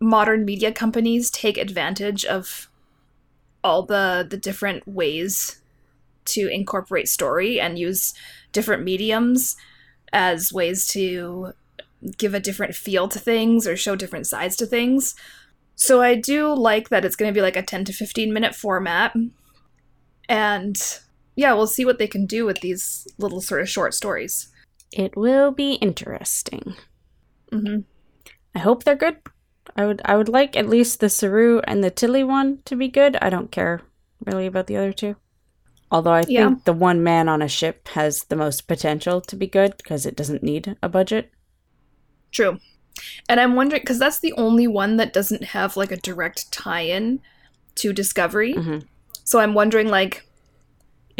modern 0.00 0.44
media 0.44 0.72
companies 0.72 1.30
take 1.30 1.58
advantage 1.58 2.24
of 2.24 2.68
all 3.62 3.82
the 3.82 4.26
the 4.28 4.36
different 4.36 4.86
ways 4.86 5.60
to 6.26 6.48
incorporate 6.48 7.08
story 7.08 7.60
and 7.60 7.78
use 7.78 8.14
different 8.52 8.82
mediums 8.82 9.56
as 10.12 10.52
ways 10.52 10.86
to 10.88 11.52
give 12.16 12.34
a 12.34 12.40
different 12.40 12.74
feel 12.74 13.08
to 13.08 13.18
things 13.18 13.66
or 13.66 13.76
show 13.76 13.96
different 13.96 14.26
sides 14.26 14.56
to 14.56 14.66
things. 14.66 15.14
So 15.74 16.02
I 16.02 16.14
do 16.14 16.52
like 16.52 16.88
that 16.88 17.04
it's 17.04 17.16
going 17.16 17.32
to 17.32 17.38
be 17.38 17.42
like 17.42 17.56
a 17.56 17.62
10 17.62 17.84
to 17.86 17.92
15 17.92 18.32
minute 18.32 18.54
format. 18.54 19.14
And 20.28 20.76
yeah, 21.36 21.52
we'll 21.54 21.66
see 21.66 21.84
what 21.84 21.98
they 21.98 22.06
can 22.08 22.26
do 22.26 22.44
with 22.44 22.60
these 22.60 23.06
little 23.18 23.40
sort 23.40 23.60
of 23.60 23.68
short 23.68 23.94
stories. 23.94 24.48
It 24.92 25.16
will 25.16 25.50
be 25.52 25.74
interesting. 25.74 26.74
Mm-hmm. 27.52 27.80
I 28.54 28.58
hope 28.58 28.84
they're 28.84 28.96
good. 28.96 29.18
I 29.76 29.86
would 29.86 30.02
I 30.04 30.16
would 30.16 30.28
like 30.28 30.56
at 30.56 30.68
least 30.68 31.00
the 31.00 31.08
Saru 31.08 31.60
and 31.64 31.84
the 31.84 31.90
Tilly 31.90 32.24
one 32.24 32.58
to 32.64 32.74
be 32.76 32.88
good. 32.88 33.16
I 33.22 33.30
don't 33.30 33.52
care 33.52 33.82
really 34.26 34.46
about 34.46 34.66
the 34.66 34.76
other 34.76 34.92
two. 34.92 35.16
Although 35.92 36.12
I 36.12 36.24
Yeah. 36.28 36.48
think 36.48 36.64
the 36.64 36.72
one 36.72 37.02
man 37.02 37.28
on 37.28 37.42
a 37.42 37.48
ship 37.48 37.88
has 37.88 38.24
the 38.24 38.36
most 38.36 38.66
potential 38.68 39.20
to 39.22 39.36
be 39.36 39.46
good 39.46 39.76
because 39.76 40.06
it 40.06 40.16
doesn't 40.16 40.42
need 40.42 40.76
a 40.82 40.88
budget. 40.88 41.30
True. 42.32 42.58
And 43.28 43.40
I'm 43.40 43.54
wondering, 43.54 43.82
because 43.82 43.98
that's 43.98 44.18
the 44.18 44.32
only 44.34 44.66
one 44.66 44.96
that 44.98 45.12
doesn't 45.12 45.44
have 45.44 45.76
like 45.76 45.90
a 45.92 45.96
direct 45.96 46.52
tie 46.52 46.82
in 46.82 47.20
to 47.76 47.92
Discovery. 47.92 48.54
Mhm. 48.54 48.84
So 49.24 49.38
I'm 49.40 49.54
wondering, 49.54 49.88
like, 49.88 50.26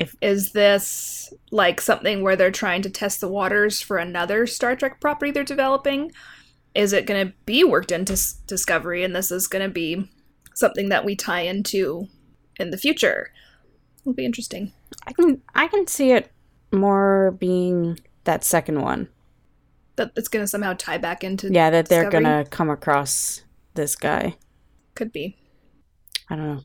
If- 0.00 0.16
is 0.22 0.52
this 0.52 1.32
like 1.50 1.78
something 1.78 2.22
where 2.22 2.34
they're 2.34 2.50
trying 2.50 2.80
to 2.82 2.90
test 2.90 3.20
the 3.20 3.28
waters 3.28 3.82
for 3.82 3.98
another 3.98 4.46
Star 4.46 4.74
Trek 4.74 4.98
property 4.98 5.30
they're 5.30 5.44
developing? 5.44 6.10
Is 6.74 6.94
it 6.94 7.04
going 7.06 7.28
to 7.28 7.34
be 7.44 7.64
worked 7.64 7.92
into 7.92 8.14
S- 8.14 8.32
Discovery, 8.46 9.04
and 9.04 9.14
this 9.14 9.30
is 9.30 9.46
going 9.46 9.62
to 9.62 9.70
be 9.70 10.08
something 10.54 10.88
that 10.88 11.04
we 11.04 11.14
tie 11.16 11.42
into 11.42 12.08
in 12.58 12.70
the 12.70 12.78
future? 12.78 13.30
It'll 14.00 14.14
be 14.14 14.24
interesting. 14.24 14.72
I 15.06 15.12
can 15.12 15.42
I 15.54 15.68
can 15.68 15.86
see 15.86 16.12
it 16.12 16.32
more 16.72 17.36
being 17.38 18.00
that 18.24 18.42
second 18.42 18.80
one. 18.80 19.08
That 19.96 20.12
it's 20.16 20.28
going 20.28 20.42
to 20.42 20.48
somehow 20.48 20.72
tie 20.78 20.96
back 20.96 21.22
into. 21.22 21.52
Yeah, 21.52 21.68
that 21.68 21.90
they're 21.90 22.08
gonna 22.08 22.46
come 22.48 22.70
across 22.70 23.42
this 23.74 23.96
guy. 23.96 24.36
Could 24.94 25.12
be. 25.12 25.36
I 26.30 26.36
don't 26.36 26.46
know. 26.46 26.62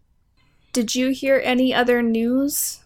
Did 0.72 0.96
you 0.96 1.10
hear 1.10 1.42
any 1.44 1.74
other 1.74 2.02
news 2.02 2.80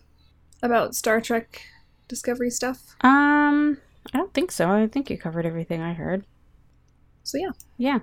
about 0.61 0.95
Star 0.95 1.21
Trek 1.21 1.61
Discovery 2.07 2.49
stuff? 2.49 2.95
Um, 3.01 3.77
I 4.13 4.17
don't 4.17 4.33
think 4.33 4.51
so. 4.51 4.69
I 4.69 4.87
think 4.87 5.09
you 5.09 5.17
covered 5.17 5.45
everything 5.45 5.81
I 5.81 5.93
heard. 5.93 6.25
So 7.23 7.37
yeah. 7.37 7.51
Yeah. 7.77 7.99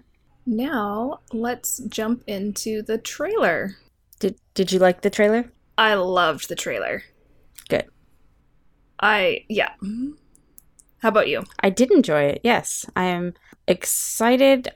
Now 0.46 1.20
let's 1.32 1.78
jump 1.88 2.22
into 2.26 2.82
the 2.82 2.98
trailer. 2.98 3.76
Did 4.20 4.36
Did 4.54 4.72
you 4.72 4.78
like 4.78 5.02
the 5.02 5.10
trailer? 5.10 5.50
I 5.76 5.94
loved 5.94 6.48
the 6.48 6.54
trailer. 6.54 7.02
Good. 7.68 7.86
I 9.00 9.44
yeah. 9.48 9.72
How 11.00 11.08
about 11.08 11.28
you? 11.28 11.44
I 11.60 11.70
did 11.70 11.90
enjoy 11.90 12.22
it. 12.22 12.40
Yes, 12.42 12.86
I 12.94 13.04
am 13.04 13.34
excited. 13.68 14.72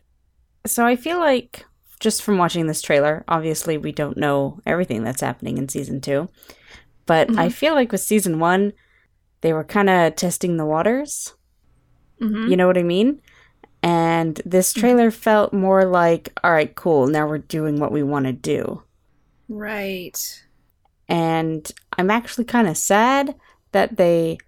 So 0.66 0.84
I 0.84 0.96
feel 0.96 1.18
like 1.18 1.64
just 2.00 2.22
from 2.22 2.38
watching 2.38 2.66
this 2.66 2.82
trailer, 2.82 3.24
obviously 3.28 3.78
we 3.78 3.92
don't 3.92 4.16
know 4.16 4.60
everything 4.66 5.04
that's 5.04 5.20
happening 5.20 5.58
in 5.58 5.68
season 5.68 6.00
two, 6.00 6.28
but 7.10 7.28
I 7.36 7.48
Mhm. 7.48 7.52
feel 7.52 7.74
like 7.74 7.90
with 7.90 8.02
season 8.02 8.38
one, 8.38 8.72
they 9.40 9.52
were 9.52 9.64
kind 9.64 9.90
of 9.90 10.14
testing 10.14 10.56
the 10.56 10.64
waters. 10.64 11.34
Mm-hmm. 12.20 12.46
You 12.50 12.56
know 12.56 12.68
what 12.68 12.78
I 12.78 12.84
mean? 12.84 13.20
And 13.82 14.40
this 14.44 14.72
trailer 14.72 15.10
felt 15.10 15.52
more 15.52 15.84
like, 15.86 16.32
all 16.44 16.52
right, 16.52 16.72
cool. 16.76 17.08
Now 17.08 17.26
we're 17.26 17.38
doing 17.38 17.80
what 17.80 17.90
we 17.90 18.04
want 18.04 18.26
to 18.26 18.32
do. 18.32 18.84
Right. 19.48 20.18
And 21.08 21.68
I'm 21.98 22.10
actually 22.12 22.44
kind 22.44 22.68
of 22.68 22.76
sad 22.76 23.34
that 23.72 23.96
they 23.96 24.38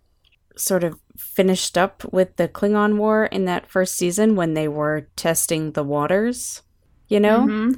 sort 0.57 0.85
of 0.85 1.01
finished 1.17 1.77
up 1.77 2.05
with 2.13 2.37
the 2.37 2.47
Klingon 2.47 2.97
War 2.97 3.25
in 3.25 3.45
that 3.47 3.69
first 3.69 3.97
season 3.97 4.37
when 4.37 4.55
they 4.55 4.69
were 4.69 5.09
testing 5.17 5.73
the 5.73 5.83
waters, 5.83 6.63
you 7.09 7.19
know? 7.19 7.75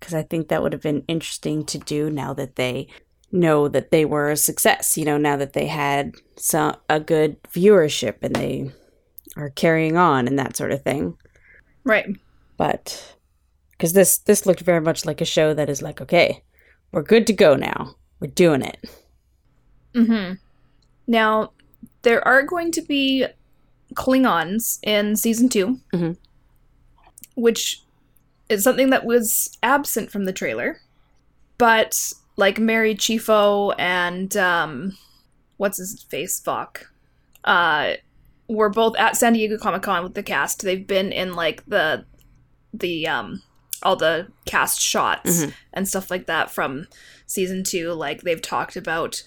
Because 0.00 0.14
I 0.14 0.24
think 0.24 0.48
that 0.48 0.60
would 0.60 0.72
have 0.72 0.82
been 0.82 1.04
interesting 1.06 1.64
to 1.66 1.78
do 1.78 2.10
now 2.10 2.34
that 2.34 2.56
they 2.56 2.88
know 3.32 3.68
that 3.68 3.90
they 3.90 4.04
were 4.04 4.30
a 4.30 4.36
success, 4.36 4.96
you 4.96 5.04
know, 5.04 5.16
now 5.18 5.36
that 5.36 5.52
they 5.54 5.66
had 5.66 6.14
some, 6.36 6.76
a 6.88 7.00
good 7.00 7.42
viewership 7.44 8.16
and 8.22 8.34
they 8.36 8.70
are 9.36 9.50
carrying 9.50 9.96
on 9.96 10.28
and 10.28 10.38
that 10.38 10.56
sort 10.56 10.70
of 10.72 10.82
thing. 10.82 11.16
Right. 11.84 12.06
But 12.56 13.16
because 13.72 13.92
this 13.92 14.18
this 14.18 14.46
looked 14.46 14.60
very 14.60 14.80
much 14.80 15.04
like 15.04 15.20
a 15.20 15.24
show 15.24 15.52
that 15.54 15.68
is 15.68 15.82
like, 15.82 16.00
okay, 16.00 16.42
we're 16.92 17.02
good 17.02 17.26
to 17.26 17.32
go 17.32 17.56
now. 17.56 17.96
We're 18.20 18.28
doing 18.28 18.62
it. 18.62 18.78
Mm-hmm. 19.94 20.34
Now 21.06 21.52
there 22.02 22.26
are 22.26 22.42
going 22.42 22.70
to 22.72 22.82
be 22.82 23.26
Klingons 23.94 24.78
in 24.82 25.16
season 25.16 25.48
2 25.48 25.80
Mhm. 25.92 26.16
which 27.34 27.82
is 28.48 28.62
something 28.62 28.90
that 28.90 29.04
was 29.04 29.56
absent 29.62 30.10
from 30.10 30.24
the 30.24 30.32
trailer. 30.32 30.80
But 31.58 32.12
like 32.36 32.58
Mary 32.58 32.94
Chieffo 32.94 33.74
and 33.78 34.36
um, 34.36 34.96
what's 35.56 35.78
his 35.78 36.02
face, 36.04 36.40
Voq, 36.40 36.84
uh, 37.44 37.94
were 38.48 38.68
both 38.70 38.96
at 38.98 39.16
San 39.16 39.32
Diego 39.34 39.56
Comic 39.58 39.82
Con 39.82 40.02
with 40.02 40.14
the 40.14 40.22
cast. 40.22 40.62
They've 40.62 40.86
been 40.86 41.12
in 41.12 41.34
like 41.34 41.64
the 41.66 42.04
the 42.72 43.06
um 43.06 43.40
all 43.82 43.96
the 43.96 44.26
cast 44.46 44.80
shots 44.80 45.44
Mhm. 45.44 45.52
and 45.72 45.86
stuff 45.88 46.10
like 46.10 46.26
that 46.26 46.50
from 46.50 46.86
season 47.26 47.62
two. 47.64 47.92
Like 47.92 48.22
they've 48.22 48.40
talked 48.42 48.76
about 48.76 49.22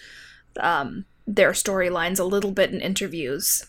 um, 0.59 1.05
their 1.27 1.51
storylines 1.51 2.19
a 2.19 2.23
little 2.23 2.51
bit 2.51 2.71
in 2.71 2.81
interviews. 2.81 3.65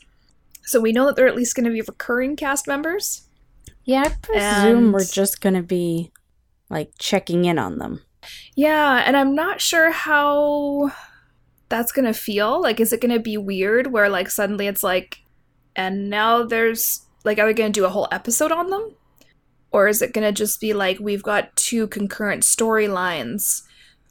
So 0.63 0.81
we 0.81 0.93
know 0.93 1.05
that 1.07 1.17
they're 1.17 1.29
at 1.29 1.37
least 1.37 1.55
going 1.55 1.65
to 1.67 1.71
be 1.73 1.83
recurring 1.83 2.35
cast 2.37 2.67
members. 2.67 3.23
Yeah, 3.85 4.05
I 4.07 4.09
presume 4.23 4.77
And- 4.85 4.93
we're 4.93 5.05
just 5.05 5.41
gonna 5.41 5.63
be 5.63 6.13
like 6.71 6.93
checking 6.99 7.45
in 7.47 7.59
on 7.59 7.79
them. 7.79 8.03
Yeah, 8.55 9.03
and 9.07 9.17
I'm 9.17 9.35
not 9.35 9.61
sure 9.61 9.91
how 9.91 10.93
that's 11.69 11.93
going 11.93 12.07
to 12.07 12.15
feel. 12.15 12.61
Like, 12.61 12.81
is 12.81 12.93
it 12.93 13.01
going 13.01 13.15
to 13.15 13.21
be 13.21 13.37
weird 13.37 13.89
where, 13.89 14.09
like, 14.09 14.31
suddenly 14.31 14.67
it's 14.67 14.83
like, 14.83 15.19
and 15.77 16.11
now 16.11 16.43
there's, 16.43 17.07
like, 17.25 17.39
are 17.39 17.47
we 17.47 17.55
going 17.55 17.73
to 17.73 17.81
do 17.81 17.87
a 17.87 17.91
whole 17.91 18.09
episode 18.11 18.53
on 18.53 18.71
them? 18.71 18.95
Or 19.71 19.87
is 19.87 20.01
it 20.01 20.15
going 20.15 20.27
to 20.27 20.33
just 20.33 20.61
be 20.61 20.73
like, 20.73 20.99
we've 20.99 21.23
got 21.23 21.55
two 21.55 21.87
concurrent 21.89 22.43
storylines 22.43 23.63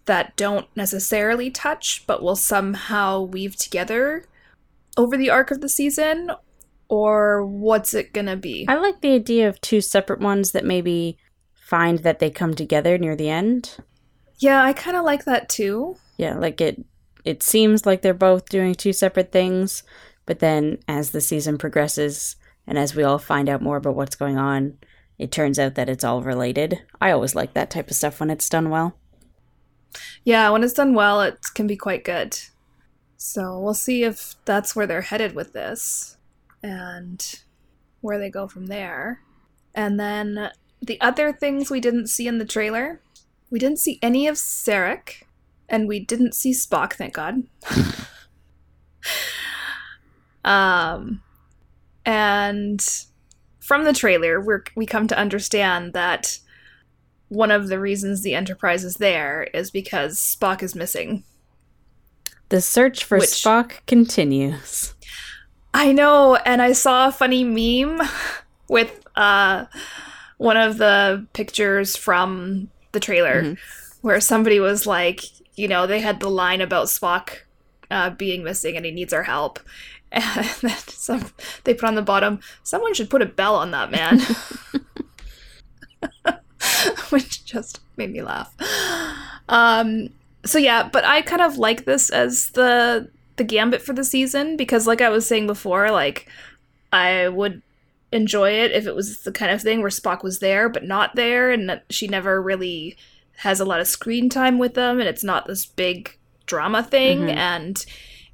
that 0.06 0.38
don't 0.38 0.67
necessarily 0.75 1.49
touch, 1.49 2.06
but 2.08 2.21
will 2.21 2.36
somehow 2.36 3.21
weave 3.21 3.56
together 3.56 4.25
over 4.95 5.17
the 5.17 5.30
arc 5.30 5.51
of 5.51 5.62
the 5.62 5.69
season? 5.69 6.32
Or 6.89 7.45
what's 7.45 7.93
it 7.93 8.13
going 8.13 8.27
to 8.27 8.38
be? 8.38 8.65
I 8.69 8.75
like 8.75 9.01
the 9.01 9.13
idea 9.13 9.49
of 9.49 9.60
two 9.60 9.82
separate 9.82 10.21
ones 10.21 10.51
that 10.51 10.63
maybe 10.63 11.17
find 11.53 11.99
that 11.99 12.19
they 12.19 12.30
come 12.30 12.53
together 12.53 12.97
near 12.97 13.15
the 13.15 13.30
end. 13.30 13.77
Yeah, 14.38 14.63
I 14.63 14.73
kind 14.73 14.97
of 14.97 15.04
like 15.04 15.26
that 15.26 15.50
too. 15.50 15.97
Yeah, 16.17 16.36
like 16.36 16.62
it 16.62 16.84
it 17.26 17.43
seems 17.43 17.86
like 17.86 18.02
they're 18.02 18.13
both 18.13 18.50
doing 18.50 18.73
two 18.73 18.93
separate 18.93 19.32
things, 19.32 19.84
but 20.26 20.39
then 20.39 20.80
as 20.88 21.12
the 21.12 21.21
season 21.21 21.58
progresses 21.58 22.36
and 22.65 22.78
as 22.78 22.95
we 22.95 23.04
all 23.04 23.17
find 23.17 23.50
out 23.50 23.62
more 23.62 23.78
about 23.78 23.95
what's 23.95 24.15
going 24.15 24.38
on, 24.38 24.78
it 25.17 25.32
turns 25.32 25.58
out 25.58 25.76
that 25.76 25.89
it's 25.89 26.04
all 26.04 26.21
related. 26.21 26.80
I 27.02 27.12
always 27.12 27.36
like 27.36 27.54
that 27.54 27.69
type 27.69 27.89
of 27.89 27.95
stuff 27.95 28.19
when 28.19 28.30
it's 28.30 28.50
done 28.50 28.69
well. 28.69 28.97
Yeah, 30.23 30.50
when 30.50 30.63
it's 30.63 30.73
done 30.73 30.93
well, 30.93 31.21
it 31.21 31.39
can 31.54 31.65
be 31.65 31.78
quite 31.78 32.04
good. 32.04 32.38
So 33.17 33.60
we'll 33.60 33.73
see 33.73 34.04
if 34.04 34.36
that's 34.45 34.76
where 34.76 34.86
they're 34.86 35.02
headed 35.02 35.34
with 35.34 35.54
this 35.54 36.17
and 36.62 37.39
where 38.02 38.19
they 38.19 38.30
go 38.30 38.47
from 38.47 38.67
there. 38.67 39.21
And 39.73 40.00
then 40.00 40.52
the 40.82 41.02
other 41.02 41.34
things 41.34 41.71
we 41.71 41.80
didn't 41.80 42.08
see 42.08 42.28
in 42.28 42.38
the 42.38 42.45
trailer 42.45 43.02
we 43.49 43.60
didn't 43.60 43.79
see 43.79 43.99
any 44.01 44.27
of 44.27 44.36
Sarek, 44.36 45.23
and 45.69 45.88
we 45.88 45.99
didn't 45.99 46.33
see 46.33 46.51
Spock, 46.51 46.93
thank 46.93 47.13
God. 47.13 47.43
Um, 50.47 51.21
and 52.05 52.81
from 53.60 53.83
the 53.83 53.91
trailer, 53.93 54.39
we 54.39 54.55
we 54.75 54.86
come 54.86 55.07
to 55.07 55.17
understand 55.17 55.91
that 55.93 56.39
one 57.27 57.51
of 57.51 57.67
the 57.67 57.79
reasons 57.79 58.21
the 58.21 58.33
Enterprise 58.33 58.86
is 58.86 58.95
there 58.95 59.43
is 59.53 59.69
because 59.69 60.17
Spock 60.17 60.63
is 60.63 60.73
missing. 60.73 61.25
The 62.47 62.62
search 62.62 63.03
for 63.03 63.17
Which- 63.17 63.29
Spock 63.29 63.86
continues. 63.88 64.93
I 65.73 65.91
know, 65.91 66.36
and 66.38 66.62
I 66.62 66.71
saw 66.71 67.10
a 67.10 67.12
funny 67.12 67.43
meme 67.43 68.01
with 68.69 69.05
uh 69.17 69.65
one 70.38 70.55
of 70.55 70.77
the 70.77 71.27
pictures 71.33 71.97
from 71.97 72.69
the 72.91 73.00
trailer 73.00 73.43
Mhm. 73.43 73.58
where 74.02 74.19
somebody 74.21 74.60
was 74.60 74.86
like, 74.86 75.21
you 75.56 75.67
know, 75.67 75.88
they 75.88 76.00
had 76.02 76.19
the 76.19 76.30
line 76.30 76.62
about 76.62 76.88
Spock 76.88 77.30
uh, 77.89 78.10
being 78.12 78.43
missing 78.43 78.76
and 78.76 78.86
he 78.86 78.91
needs 78.91 79.13
our 79.13 79.23
help. 79.23 79.60
And 80.12 80.23
then 80.62 80.78
some, 80.88 81.32
they 81.65 81.73
put 81.73 81.84
on 81.89 81.95
the 81.95 82.02
bottom, 82.02 82.39
someone 82.63 82.93
should 82.93 83.10
put 83.10 83.21
a 83.21 83.26
bell 83.26 83.56
on 83.56 83.71
that 83.71 83.91
man. 83.91 84.21
Which 87.10 87.45
just 87.45 87.80
made 87.97 88.12
me 88.12 88.21
laugh. 88.21 88.54
Um, 89.50 90.10
so 90.45 90.58
yeah, 90.58 90.88
but 90.91 91.04
I 91.06 91.21
kind 91.21 91.41
of 91.41 91.58
like 91.58 91.86
this 91.86 92.10
as 92.10 92.52
the 92.52 93.10
the 93.36 93.43
gambit 93.43 93.82
for 93.82 93.93
the 93.93 94.04
season 94.04 94.58
because 94.58 94.88
like 94.88 95.02
I 95.02 95.10
was 95.10 95.28
saying 95.28 95.47
before, 95.47 95.91
like 95.91 96.28
I 96.91 97.28
would 97.28 97.62
enjoy 98.12 98.52
it 98.52 98.72
if 98.72 98.86
it 98.88 98.96
was 98.96 99.22
the 99.24 99.32
kind 99.32 99.52
of 99.52 99.62
thing 99.62 99.82
where 99.82 99.89
Spock 99.89 100.24
was 100.24 100.39
there 100.39 100.70
but 100.70 100.84
not 100.86 101.15
there 101.15 101.52
and 101.52 101.70
that 101.70 101.84
she 101.89 102.08
never 102.08 102.41
really 102.41 102.96
has 103.38 103.60
a 103.60 103.65
lot 103.65 103.80
of 103.82 103.88
screen 103.88 104.30
time 104.30 104.58
with 104.58 104.74
them 104.76 105.00
and 105.00 105.08
it's 105.10 105.24
not 105.24 105.46
this 105.48 105.65
big 105.65 106.17
drama 106.46 106.82
thing 106.84 107.20
Mhm. 107.20 107.36
and 107.36 107.86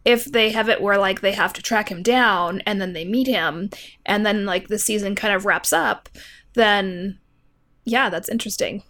if 0.06 0.26
they 0.26 0.52
have 0.52 0.70
it 0.70 0.82
where 0.82 0.98
like 0.98 1.22
they 1.22 1.32
have 1.32 1.54
to 1.54 1.62
track 1.62 1.90
him 1.90 2.04
down 2.04 2.62
and 2.66 2.80
then 2.80 2.94
they 2.94 3.04
meet 3.06 3.28
him 3.28 3.70
and 4.06 4.26
then 4.26 4.46
like 4.46 4.68
the 4.68 4.78
season 4.78 5.16
kind 5.16 5.34
of 5.34 5.46
wraps 5.46 5.74
up 5.74 6.08
then 6.54 7.18
yeah 7.86 8.10
that's 8.10 8.30
interesting 8.30 8.84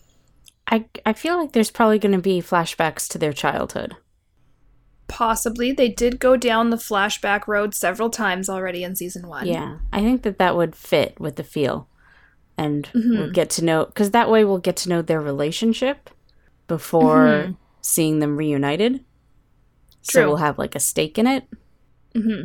I, 0.67 0.85
I 1.05 1.13
feel 1.13 1.37
like 1.37 1.51
there's 1.51 1.71
probably 1.71 1.99
going 1.99 2.13
to 2.15 2.21
be 2.21 2.41
flashbacks 2.41 3.07
to 3.09 3.17
their 3.17 3.33
childhood. 3.33 3.95
Possibly 5.07 5.71
they 5.71 5.89
did 5.89 6.19
go 6.19 6.35
down 6.37 6.69
the 6.69 6.77
flashback 6.77 7.47
road 7.47 7.73
several 7.75 8.09
times 8.09 8.49
already 8.49 8.83
in 8.83 8.95
season 8.95 9.27
one 9.27 9.45
Yeah, 9.47 9.79
I 9.91 10.01
think 10.01 10.23
that 10.23 10.39
that 10.39 10.55
would 10.55 10.75
fit 10.75 11.19
with 11.19 11.35
the 11.35 11.43
feel, 11.43 11.87
and 12.57 12.89
Mhm. 12.93 13.17
we'll 13.17 13.31
get 13.31 13.49
to 13.51 13.63
know 13.63 13.85
because 13.85 14.11
that 14.11 14.29
way 14.29 14.43
we'll 14.45 14.57
get 14.59 14.77
to 14.77 14.89
know 14.89 15.01
their 15.01 15.21
relationship 15.21 16.09
before 16.67 17.45
Mhm. 17.49 17.57
seeing 17.81 18.19
them 18.19 18.37
reunited. 18.37 19.03
So 20.01 20.19
True. 20.19 20.27
we'll 20.29 20.37
have 20.37 20.57
like 20.57 20.75
a 20.75 20.79
stake 20.79 21.17
in 21.17 21.27
it. 21.27 21.47
hmm 22.15 22.43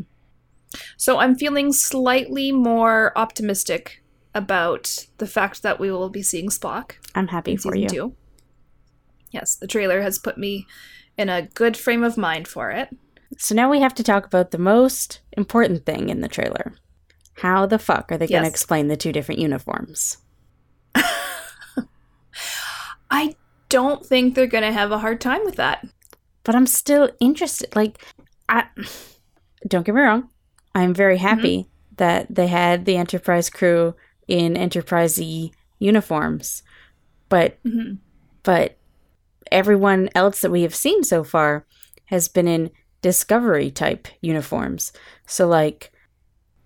So 0.96 1.18
I'm 1.18 1.34
feeling 1.34 1.72
slightly 1.72 2.52
more 2.52 3.12
optimistic 3.16 4.02
about 4.34 5.06
the 5.18 5.26
fact 5.26 5.62
that 5.62 5.80
we 5.80 5.90
will 5.90 6.10
be 6.10 6.22
seeing 6.22 6.48
Spock 6.50 6.92
I'm 7.14 7.28
happy 7.28 7.56
for 7.56 7.74
you. 7.74 7.88
two. 7.88 8.14
Yes, 9.30 9.54
the 9.56 9.66
trailer 9.66 10.02
has 10.02 10.18
put 10.18 10.38
me 10.38 10.66
in 11.18 11.28
a 11.28 11.42
good 11.42 11.76
frame 11.76 12.02
of 12.04 12.16
mind 12.16 12.48
for 12.48 12.70
it. 12.70 12.88
So 13.36 13.54
now 13.54 13.70
we 13.70 13.80
have 13.80 13.94
to 13.96 14.02
talk 14.02 14.24
about 14.26 14.50
the 14.52 14.58
most 14.58 15.20
important 15.32 15.84
thing 15.84 16.08
in 16.08 16.20
the 16.22 16.28
trailer. 16.28 16.74
How 17.34 17.66
the 17.66 17.78
fuck 17.78 18.10
are 18.10 18.16
they 18.18 18.26
going 18.26 18.42
to 18.42 18.48
explain 18.48 18.88
the 18.88 18.96
two 18.96 19.12
different 19.12 19.40
uniforms? 19.40 20.16
I 23.10 23.36
don't 23.68 24.04
think 24.04 24.34
they're 24.34 24.46
going 24.46 24.64
to 24.64 24.72
have 24.72 24.92
a 24.92 24.98
hard 24.98 25.20
time 25.20 25.44
with 25.44 25.56
that. 25.56 25.86
But 26.44 26.54
I'm 26.54 26.66
still 26.66 27.10
interested. 27.20 27.74
Like, 27.76 28.02
I 28.48 28.64
don't 29.66 29.84
get 29.84 29.94
me 29.94 30.00
wrong. 30.00 30.30
I'm 30.74 30.94
very 30.94 31.16
Mm-hmm. 31.16 31.26
happy 31.26 31.66
that 31.96 32.32
they 32.34 32.46
had 32.46 32.84
the 32.86 32.96
Enterprise 32.96 33.50
crew 33.50 33.94
in 34.26 34.56
Enterprise 34.56 35.20
uniforms, 35.78 36.62
but 37.28 37.58
hmm 37.64 37.94
but 38.44 38.77
everyone 39.52 40.08
else 40.14 40.40
that 40.40 40.50
we 40.50 40.62
have 40.62 40.74
seen 40.74 41.02
so 41.04 41.24
far 41.24 41.66
has 42.06 42.28
been 42.28 42.48
in 42.48 42.70
Discovery 43.00 43.70
type 43.70 44.08
uniforms. 44.20 44.92
So, 45.26 45.46
like, 45.46 45.92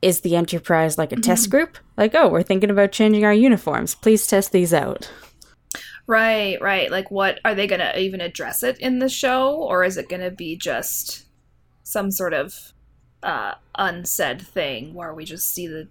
is 0.00 0.22
the 0.22 0.34
Enterprise 0.34 0.96
like 0.96 1.12
a 1.12 1.16
test 1.16 1.50
group? 1.50 1.76
Like, 1.96 2.14
oh, 2.14 2.28
we're 2.28 2.42
thinking 2.42 2.70
about 2.70 2.92
changing 2.92 3.24
our 3.24 3.34
uniforms. 3.34 3.94
Please 3.94 4.26
test 4.26 4.50
these 4.50 4.72
out. 4.72 5.10
Right, 6.06 6.60
right. 6.60 6.90
Like, 6.90 7.10
what 7.10 7.38
are 7.44 7.54
they 7.54 7.66
going 7.66 7.80
to 7.80 7.98
even 7.98 8.22
address 8.22 8.62
it 8.62 8.78
in 8.78 8.98
the 8.98 9.10
show, 9.10 9.54
or 9.54 9.84
is 9.84 9.98
it 9.98 10.08
going 10.08 10.22
to 10.22 10.30
be 10.30 10.56
just 10.56 11.26
some 11.82 12.10
sort 12.10 12.32
of 12.32 12.72
uh, 13.22 13.54
unsaid 13.76 14.40
thing 14.40 14.94
where 14.94 15.12
we 15.12 15.26
just 15.26 15.52
see 15.52 15.66
the 15.66 15.86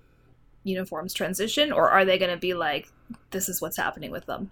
uniforms 0.64 1.14
transition, 1.14 1.72
or 1.72 1.90
are 1.90 2.04
they 2.04 2.18
going 2.18 2.32
to 2.32 2.38
be 2.38 2.56
like, 2.56 2.92
this 3.30 3.48
is 3.48 3.62
what's 3.62 3.78
happening 3.78 4.10
with 4.10 4.26
them? 4.26 4.50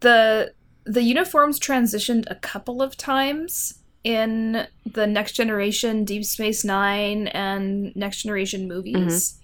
the 0.00 0.52
The 0.88 1.02
uniforms 1.02 1.60
transitioned 1.60 2.24
a 2.30 2.34
couple 2.34 2.80
of 2.80 2.96
times 2.96 3.74
in 4.04 4.66
the 4.86 5.06
Next 5.06 5.32
Generation, 5.32 6.04
Deep 6.04 6.24
Space 6.24 6.64
Nine, 6.64 7.28
and 7.28 7.94
Next 7.94 8.22
Generation 8.22 8.66
movies, 8.66 9.38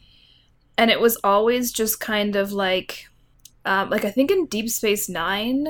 and 0.78 0.90
it 0.90 1.00
was 1.00 1.16
always 1.22 1.70
just 1.70 2.00
kind 2.00 2.34
of 2.34 2.52
like 2.52 3.08
um, 3.66 3.90
like 3.90 4.04
I 4.04 4.10
think 4.10 4.30
in 4.30 4.46
Deep 4.46 4.70
Space 4.70 5.08
Nine, 5.08 5.68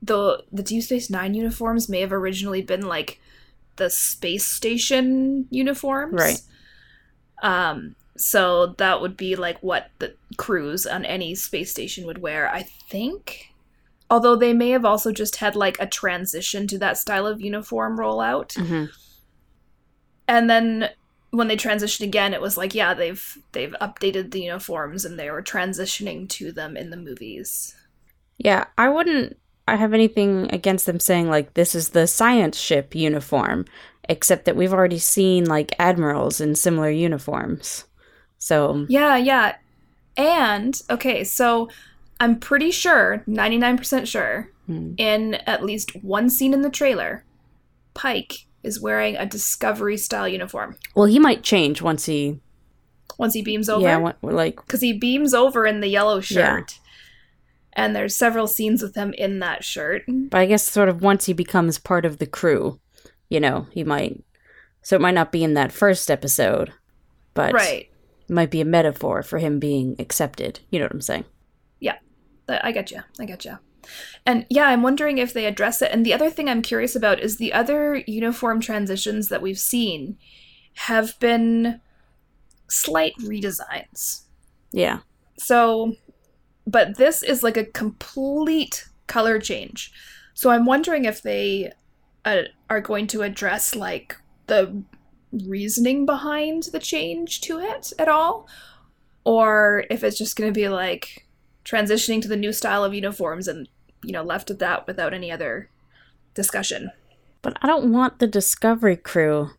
the 0.00 0.44
the 0.52 0.62
Deep 0.62 0.84
Space 0.84 1.10
Nine 1.10 1.34
uniforms 1.34 1.88
may 1.88 2.00
have 2.00 2.12
originally 2.12 2.62
been 2.62 2.86
like 2.86 3.20
the 3.76 3.90
space 3.90 4.46
station 4.46 5.46
uniforms, 5.50 6.14
Right. 6.14 6.40
Um, 7.42 7.96
so 8.16 8.74
that 8.78 9.00
would 9.00 9.16
be 9.16 9.36
like 9.36 9.58
what 9.62 9.90
the 10.00 10.14
crews 10.36 10.86
on 10.86 11.04
any 11.04 11.34
space 11.34 11.70
station 11.70 12.06
would 12.06 12.18
wear, 12.18 12.48
I 12.52 12.62
think. 12.62 13.52
Although 14.10 14.36
they 14.36 14.54
may 14.54 14.70
have 14.70 14.84
also 14.84 15.12
just 15.12 15.36
had 15.36 15.54
like 15.54 15.76
a 15.78 15.86
transition 15.86 16.66
to 16.68 16.78
that 16.78 16.96
style 16.96 17.26
of 17.26 17.40
uniform 17.40 17.98
rollout. 17.98 18.54
Hmm 18.58 18.86
and 20.28 20.48
then 20.48 20.90
when 21.30 21.48
they 21.48 21.56
transitioned 21.56 22.04
again 22.04 22.32
it 22.32 22.40
was 22.40 22.56
like 22.56 22.74
yeah 22.74 22.94
they've 22.94 23.38
they've 23.52 23.74
updated 23.80 24.30
the 24.30 24.42
uniforms 24.42 25.04
and 25.04 25.18
they 25.18 25.30
were 25.30 25.42
transitioning 25.42 26.28
to 26.28 26.52
them 26.52 26.76
in 26.76 26.90
the 26.90 26.96
movies. 26.96 27.74
Yeah, 28.36 28.66
I 28.76 28.88
wouldn't 28.88 29.36
I 29.66 29.76
have 29.76 29.92
anything 29.92 30.48
against 30.52 30.86
them 30.86 31.00
saying 31.00 31.28
like 31.28 31.54
this 31.54 31.74
is 31.74 31.90
the 31.90 32.06
science 32.06 32.58
ship 32.58 32.94
uniform, 32.94 33.64
except 34.08 34.44
that 34.44 34.56
we've 34.56 34.72
already 34.72 34.98
seen 34.98 35.44
like 35.44 35.74
admirals 35.78 36.40
in 36.40 36.54
similar 36.54 36.90
uniforms. 36.90 37.84
So 38.38 38.86
yeah 38.88 39.16
yeah. 39.16 39.56
And 40.16 40.80
okay 40.90 41.24
so 41.24 41.68
i'm 42.20 42.38
pretty 42.38 42.70
sure 42.70 43.22
99% 43.28 44.06
sure 44.06 44.50
hmm, 44.66 44.94
in 44.96 45.34
at 45.46 45.64
least 45.64 45.92
one 46.02 46.28
scene 46.30 46.52
in 46.52 46.62
the 46.62 46.70
trailer 46.70 47.24
pike 47.94 48.46
is 48.62 48.80
wearing 48.80 49.16
a 49.16 49.26
discovery 49.26 49.96
style 49.96 50.28
uniform. 50.28 50.76
Well, 50.94 51.06
he 51.06 51.18
might 51.18 51.42
change 51.42 51.82
once 51.82 52.06
he 52.06 52.40
once 53.18 53.34
he 53.34 53.42
beams 53.42 53.68
over? 53.68 53.82
Yeah, 53.82 54.12
like 54.22 54.56
because 54.56 54.80
he 54.80 54.92
beams 54.92 55.34
over 55.34 55.66
in 55.66 55.80
the 55.80 55.88
yellow 55.88 56.20
shirt. 56.20 56.78
And 57.72 57.94
there's 57.94 58.16
several 58.16 58.48
scenes 58.48 58.82
with 58.82 58.96
him 58.96 59.14
in 59.16 59.38
that 59.38 59.62
shirt. 59.62 60.02
But 60.08 60.40
I 60.40 60.46
guess 60.46 60.68
sort 60.68 60.88
of 60.88 61.00
once 61.00 61.26
he 61.26 61.32
becomes 61.32 61.78
part 61.78 62.04
of 62.04 62.18
the 62.18 62.26
crew, 62.26 62.80
you 63.28 63.38
know, 63.38 63.66
he 63.72 63.84
might 63.84 64.22
so 64.82 64.96
it 64.96 65.02
might 65.02 65.14
not 65.14 65.32
be 65.32 65.44
in 65.44 65.54
that 65.54 65.72
first 65.72 66.10
episode, 66.10 66.72
but 67.34 67.52
right. 67.52 67.90
might 68.28 68.50
be 68.50 68.60
a 68.60 68.64
metaphor 68.64 69.22
for 69.22 69.38
him 69.38 69.58
being 69.58 69.96
accepted. 69.98 70.60
You 70.70 70.78
know 70.78 70.86
what 70.86 70.92
I'm 70.92 71.00
saying? 71.00 71.24
I 71.80 72.00
I 72.48 72.72
get 72.72 72.90
you. 72.90 73.02
I 73.18 73.24
get 73.24 73.44
you. 73.44 73.58
And 74.26 74.46
yeah, 74.50 74.66
I'm 74.66 74.82
wondering 74.82 75.18
if 75.18 75.32
they 75.32 75.46
address 75.46 75.80
it. 75.82 75.90
And 75.92 76.04
the 76.04 76.12
other 76.12 76.30
thing 76.30 76.48
I'm 76.48 76.62
curious 76.62 76.94
about 76.94 77.20
is 77.20 77.36
the 77.36 77.52
other 77.52 77.96
uniform 78.06 78.60
transitions 78.60 79.28
that 79.28 79.42
we've 79.42 79.58
seen 79.58 80.18
have 80.74 81.18
been 81.20 81.80
slight 82.68 83.14
redesigns. 83.18 84.22
Yeah. 84.72 85.00
So, 85.38 85.94
but 86.66 86.96
this 86.98 87.22
is 87.22 87.42
like 87.42 87.56
a 87.56 87.64
complete 87.64 88.88
color 89.06 89.38
change. 89.38 89.92
So 90.34 90.50
I'm 90.50 90.66
wondering 90.66 91.04
if 91.04 91.22
they 91.22 91.72
uh, 92.24 92.42
are 92.68 92.80
going 92.80 93.06
to 93.08 93.22
address 93.22 93.74
like 93.74 94.16
the 94.46 94.82
reasoning 95.32 96.06
behind 96.06 96.64
the 96.64 96.78
change 96.78 97.40
to 97.42 97.58
it 97.58 97.92
at 97.98 98.08
all, 98.08 98.48
or 99.24 99.84
if 99.90 100.04
it's 100.04 100.18
just 100.18 100.36
going 100.36 100.52
to 100.52 100.58
be 100.58 100.68
like 100.68 101.26
transitioning 101.68 102.22
to 102.22 102.28
the 102.28 102.36
new 102.36 102.52
style 102.52 102.82
of 102.84 102.94
uniforms 102.94 103.46
and 103.46 103.68
you 104.02 104.12
know 104.12 104.22
left 104.22 104.50
at 104.50 104.58
that 104.58 104.86
without 104.86 105.12
any 105.12 105.30
other 105.30 105.68
discussion. 106.34 106.90
But 107.42 107.56
I 107.62 107.66
don't 107.66 107.92
want 107.92 108.18
the 108.18 108.26
Discovery 108.26 108.96
crew 108.96 109.50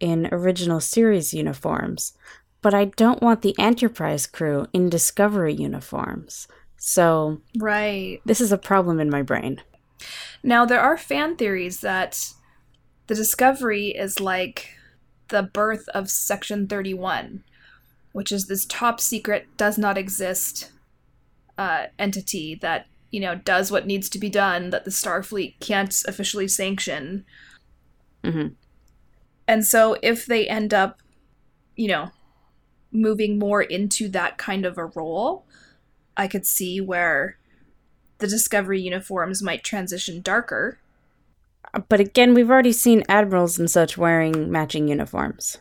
in 0.00 0.28
original 0.32 0.80
series 0.80 1.32
uniforms. 1.32 2.12
But 2.60 2.74
I 2.74 2.86
don't 2.86 3.22
want 3.22 3.42
the 3.42 3.54
Enterprise 3.58 4.26
crew 4.26 4.66
in 4.72 4.88
Discovery 4.88 5.54
uniforms. 5.54 6.48
So 6.76 7.40
Right. 7.58 8.20
this 8.24 8.40
is 8.40 8.52
a 8.52 8.58
problem 8.58 9.00
in 9.00 9.10
my 9.10 9.22
brain. 9.22 9.62
Now, 10.42 10.64
there 10.64 10.80
are 10.80 10.98
fan 10.98 11.36
theories 11.36 11.80
that 11.80 12.32
the 13.06 13.14
Discovery 13.14 13.88
is 13.88 14.20
like 14.20 14.70
the 15.28 15.42
birth 15.42 15.88
of 15.90 16.10
Section 16.10 16.66
31, 16.66 17.44
which 18.12 18.32
is 18.32 18.46
this 18.46 18.66
top 18.66 19.00
secret, 19.00 19.46
does 19.56 19.78
not 19.78 19.96
exist 19.96 20.71
uh, 21.58 21.86
entity 21.98 22.54
that, 22.56 22.86
you 23.10 23.20
know, 23.20 23.34
does 23.34 23.70
what 23.70 23.86
needs 23.86 24.08
to 24.10 24.18
be 24.18 24.28
done 24.28 24.70
that 24.70 24.84
the 24.84 24.90
Starfleet 24.90 25.60
can't 25.60 25.94
officially 26.06 26.48
sanction. 26.48 27.24
hmm 28.24 28.48
And 29.46 29.64
so 29.64 29.96
if 30.02 30.26
they 30.26 30.48
end 30.48 30.72
up, 30.72 31.00
you 31.76 31.88
know, 31.88 32.10
moving 32.90 33.38
more 33.38 33.62
into 33.62 34.08
that 34.08 34.38
kind 34.38 34.64
of 34.64 34.78
a 34.78 34.86
role, 34.86 35.46
I 36.16 36.28
could 36.28 36.46
see 36.46 36.80
where 36.80 37.38
the 38.18 38.26
Discovery 38.26 38.80
uniforms 38.80 39.42
might 39.42 39.64
transition 39.64 40.20
darker. 40.20 40.78
But 41.88 42.00
again, 42.00 42.34
we've 42.34 42.50
already 42.50 42.72
seen 42.72 43.02
admirals 43.08 43.58
and 43.58 43.70
such 43.70 43.96
wearing 43.96 44.50
matching 44.50 44.88
uniforms. 44.88 45.58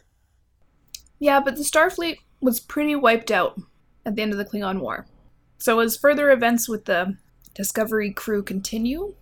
Yeah, 1.20 1.40
but 1.40 1.56
the 1.56 1.64
Starfleet 1.64 2.18
was 2.42 2.60
pretty 2.60 2.96
wiped 2.96 3.32
out 3.32 3.60
at 4.06 4.16
the 4.16 4.22
end 4.22 4.32
of 4.32 4.38
the 4.38 4.46
Klingon 4.46 4.80
War. 4.82 5.06
So 5.62 5.80
as 5.80 5.96
further 5.96 6.32
events 6.32 6.68
with 6.68 6.86
the 6.86 7.16
Discovery 7.54 8.12
crew 8.12 8.42
continue, 8.42 9.14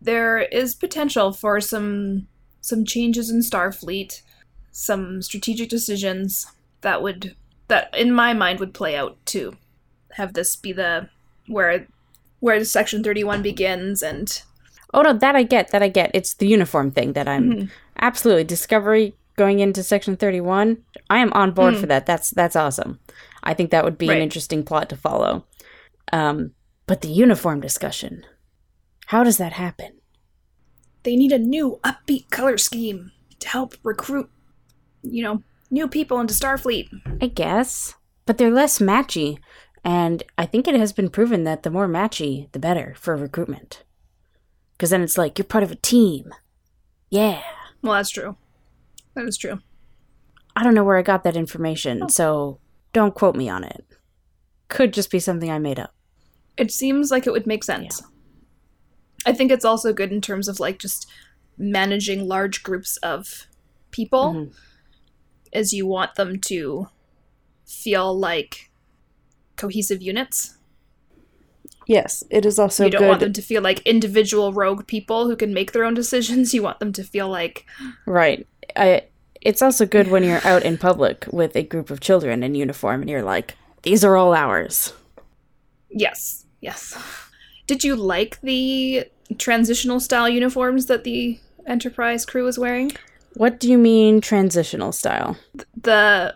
there 0.00 0.38
is 0.38 0.74
potential 0.76 1.32
for 1.32 1.60
some 1.60 2.28
some 2.60 2.84
changes 2.84 3.30
in 3.30 3.40
Starfleet, 3.40 4.22
some 4.70 5.22
strategic 5.22 5.68
decisions 5.68 6.46
that 6.82 7.02
would 7.02 7.34
that 7.66 7.92
in 7.96 8.12
my 8.12 8.32
mind 8.32 8.60
would 8.60 8.74
play 8.74 8.94
out 8.96 9.16
to 9.26 9.56
have 10.12 10.34
this 10.34 10.54
be 10.54 10.72
the 10.72 11.08
where 11.48 11.86
where 12.38 12.62
section 12.64 13.02
31 13.02 13.42
begins 13.42 14.00
and 14.02 14.42
Oh 14.94 15.02
no, 15.02 15.12
that 15.12 15.34
I 15.34 15.42
get, 15.42 15.70
that 15.72 15.82
I 15.82 15.88
get. 15.88 16.12
It's 16.14 16.34
the 16.34 16.46
uniform 16.46 16.92
thing 16.92 17.12
that 17.14 17.26
I'm 17.26 17.50
Mhm. 17.52 17.70
absolutely 17.98 18.44
Discovery 18.44 19.14
going 19.36 19.58
into 19.60 19.82
Section 19.82 20.16
Thirty 20.16 20.40
One. 20.40 20.78
I 21.10 21.18
am 21.18 21.32
on 21.32 21.50
board 21.52 21.74
Mm. 21.74 21.80
for 21.80 21.86
that. 21.86 22.06
That's 22.06 22.30
that's 22.30 22.54
awesome. 22.56 22.98
I 23.42 23.52
think 23.54 23.70
that 23.70 23.84
would 23.84 23.98
be 23.98 24.08
Right. 24.08 24.16
an 24.18 24.22
interesting 24.22 24.62
plot 24.62 24.88
to 24.90 24.96
follow. 24.96 25.44
Um, 26.12 26.52
but 26.86 27.00
the 27.00 27.08
uniform 27.08 27.60
discussion, 27.60 28.24
how 29.06 29.24
does 29.24 29.38
that 29.38 29.54
happen? 29.54 29.98
they 31.08 31.16
need 31.16 31.32
a 31.32 31.38
new 31.38 31.80
upbeat 31.84 32.28
color 32.30 32.58
scheme 32.58 33.12
to 33.38 33.48
help 33.48 33.74
recruit 33.82 34.28
you 35.02 35.22
know 35.22 35.42
new 35.70 35.88
people 35.88 36.20
into 36.20 36.34
Starfleet. 36.34 36.88
I 37.22 37.26
guess, 37.26 37.94
but 38.26 38.36
they're 38.38 38.50
less 38.50 38.78
matchy, 38.78 39.38
and 39.84 40.22
I 40.36 40.44
think 40.46 40.66
it 40.68 40.74
has 40.74 40.92
been 40.92 41.08
proven 41.08 41.44
that 41.44 41.62
the 41.62 41.70
more 41.70 41.88
matchy, 41.88 42.50
the 42.52 42.58
better 42.58 42.94
for 42.98 43.16
recruitment. 43.16 43.84
Because 44.72 44.90
then 44.90 45.02
it's 45.02 45.18
like 45.18 45.38
you're 45.38 45.46
part 45.46 45.64
of 45.64 45.72
a 45.72 45.76
team. 45.76 46.32
Yeah. 47.10 47.42
Well, 47.82 47.94
that's 47.94 48.10
true. 48.10 48.36
That 49.14 49.24
is 49.24 49.38
true. 49.38 49.60
I 50.54 50.62
don't 50.62 50.74
know 50.74 50.84
where 50.84 50.98
I 50.98 51.02
got 51.02 51.24
that 51.24 51.36
information, 51.36 52.08
so 52.08 52.60
don't 52.92 53.14
quote 53.14 53.34
me 53.34 53.48
on 53.48 53.64
it. 53.64 53.84
Could 54.68 54.92
just 54.92 55.10
be 55.10 55.18
something 55.18 55.50
I 55.50 55.58
made 55.58 55.78
up. 55.80 55.94
It 56.58 56.70
seems 56.72 57.10
like 57.10 57.26
it 57.26 57.32
would 57.32 57.46
make 57.46 57.64
sense. 57.64 58.02
I 59.24 59.32
think 59.32 59.50
it's 59.50 59.64
also 59.64 59.92
good 59.92 60.12
in 60.12 60.20
terms 60.20 60.48
of 60.48 60.58
like 60.60 60.78
just 60.78 61.08
managing 61.56 62.26
large 62.26 62.62
groups 62.62 62.96
of 62.98 63.46
people 63.90 64.32
Mhm. 64.34 64.52
as 65.52 65.72
you 65.72 65.86
want 65.86 66.14
them 66.16 66.40
to 66.40 66.88
feel 67.66 68.16
like 68.18 68.70
cohesive 69.56 70.00
units. 70.02 70.56
Yes, 71.86 72.22
it 72.30 72.44
is 72.44 72.58
also 72.58 72.84
you 72.84 72.90
don't 72.90 73.08
want 73.08 73.20
them 73.20 73.32
to 73.32 73.42
feel 73.42 73.62
like 73.62 73.80
individual 73.86 74.52
rogue 74.52 74.86
people 74.86 75.26
who 75.26 75.36
can 75.36 75.54
make 75.54 75.72
their 75.72 75.84
own 75.84 75.94
decisions. 75.94 76.52
You 76.54 76.62
want 76.62 76.80
them 76.80 76.92
to 76.92 77.02
feel 77.02 77.28
like 77.28 77.64
Right. 78.06 78.46
I, 78.76 79.04
it's 79.40 79.62
also 79.62 79.86
good 79.86 80.08
when 80.08 80.22
you're 80.24 80.46
out 80.46 80.64
in 80.64 80.76
public 80.78 81.26
with 81.32 81.56
a 81.56 81.62
group 81.62 81.90
of 81.90 82.00
children 82.00 82.42
in 82.42 82.54
uniform 82.54 83.00
and 83.02 83.10
you're 83.10 83.22
like, 83.22 83.54
these 83.82 84.04
are 84.04 84.16
all 84.16 84.34
ours. 84.34 84.92
yes, 85.90 86.44
yes. 86.60 86.96
Did 87.66 87.84
you 87.84 87.96
like 87.96 88.40
the 88.40 89.04
transitional 89.38 90.00
style 90.00 90.28
uniforms 90.28 90.86
that 90.86 91.04
the 91.04 91.38
Enterprise 91.66 92.24
crew 92.24 92.44
was 92.44 92.58
wearing? 92.58 92.92
What 93.34 93.60
do 93.60 93.70
you 93.70 93.76
mean 93.78 94.20
transitional 94.20 94.92
style? 94.92 95.36
the 95.76 96.34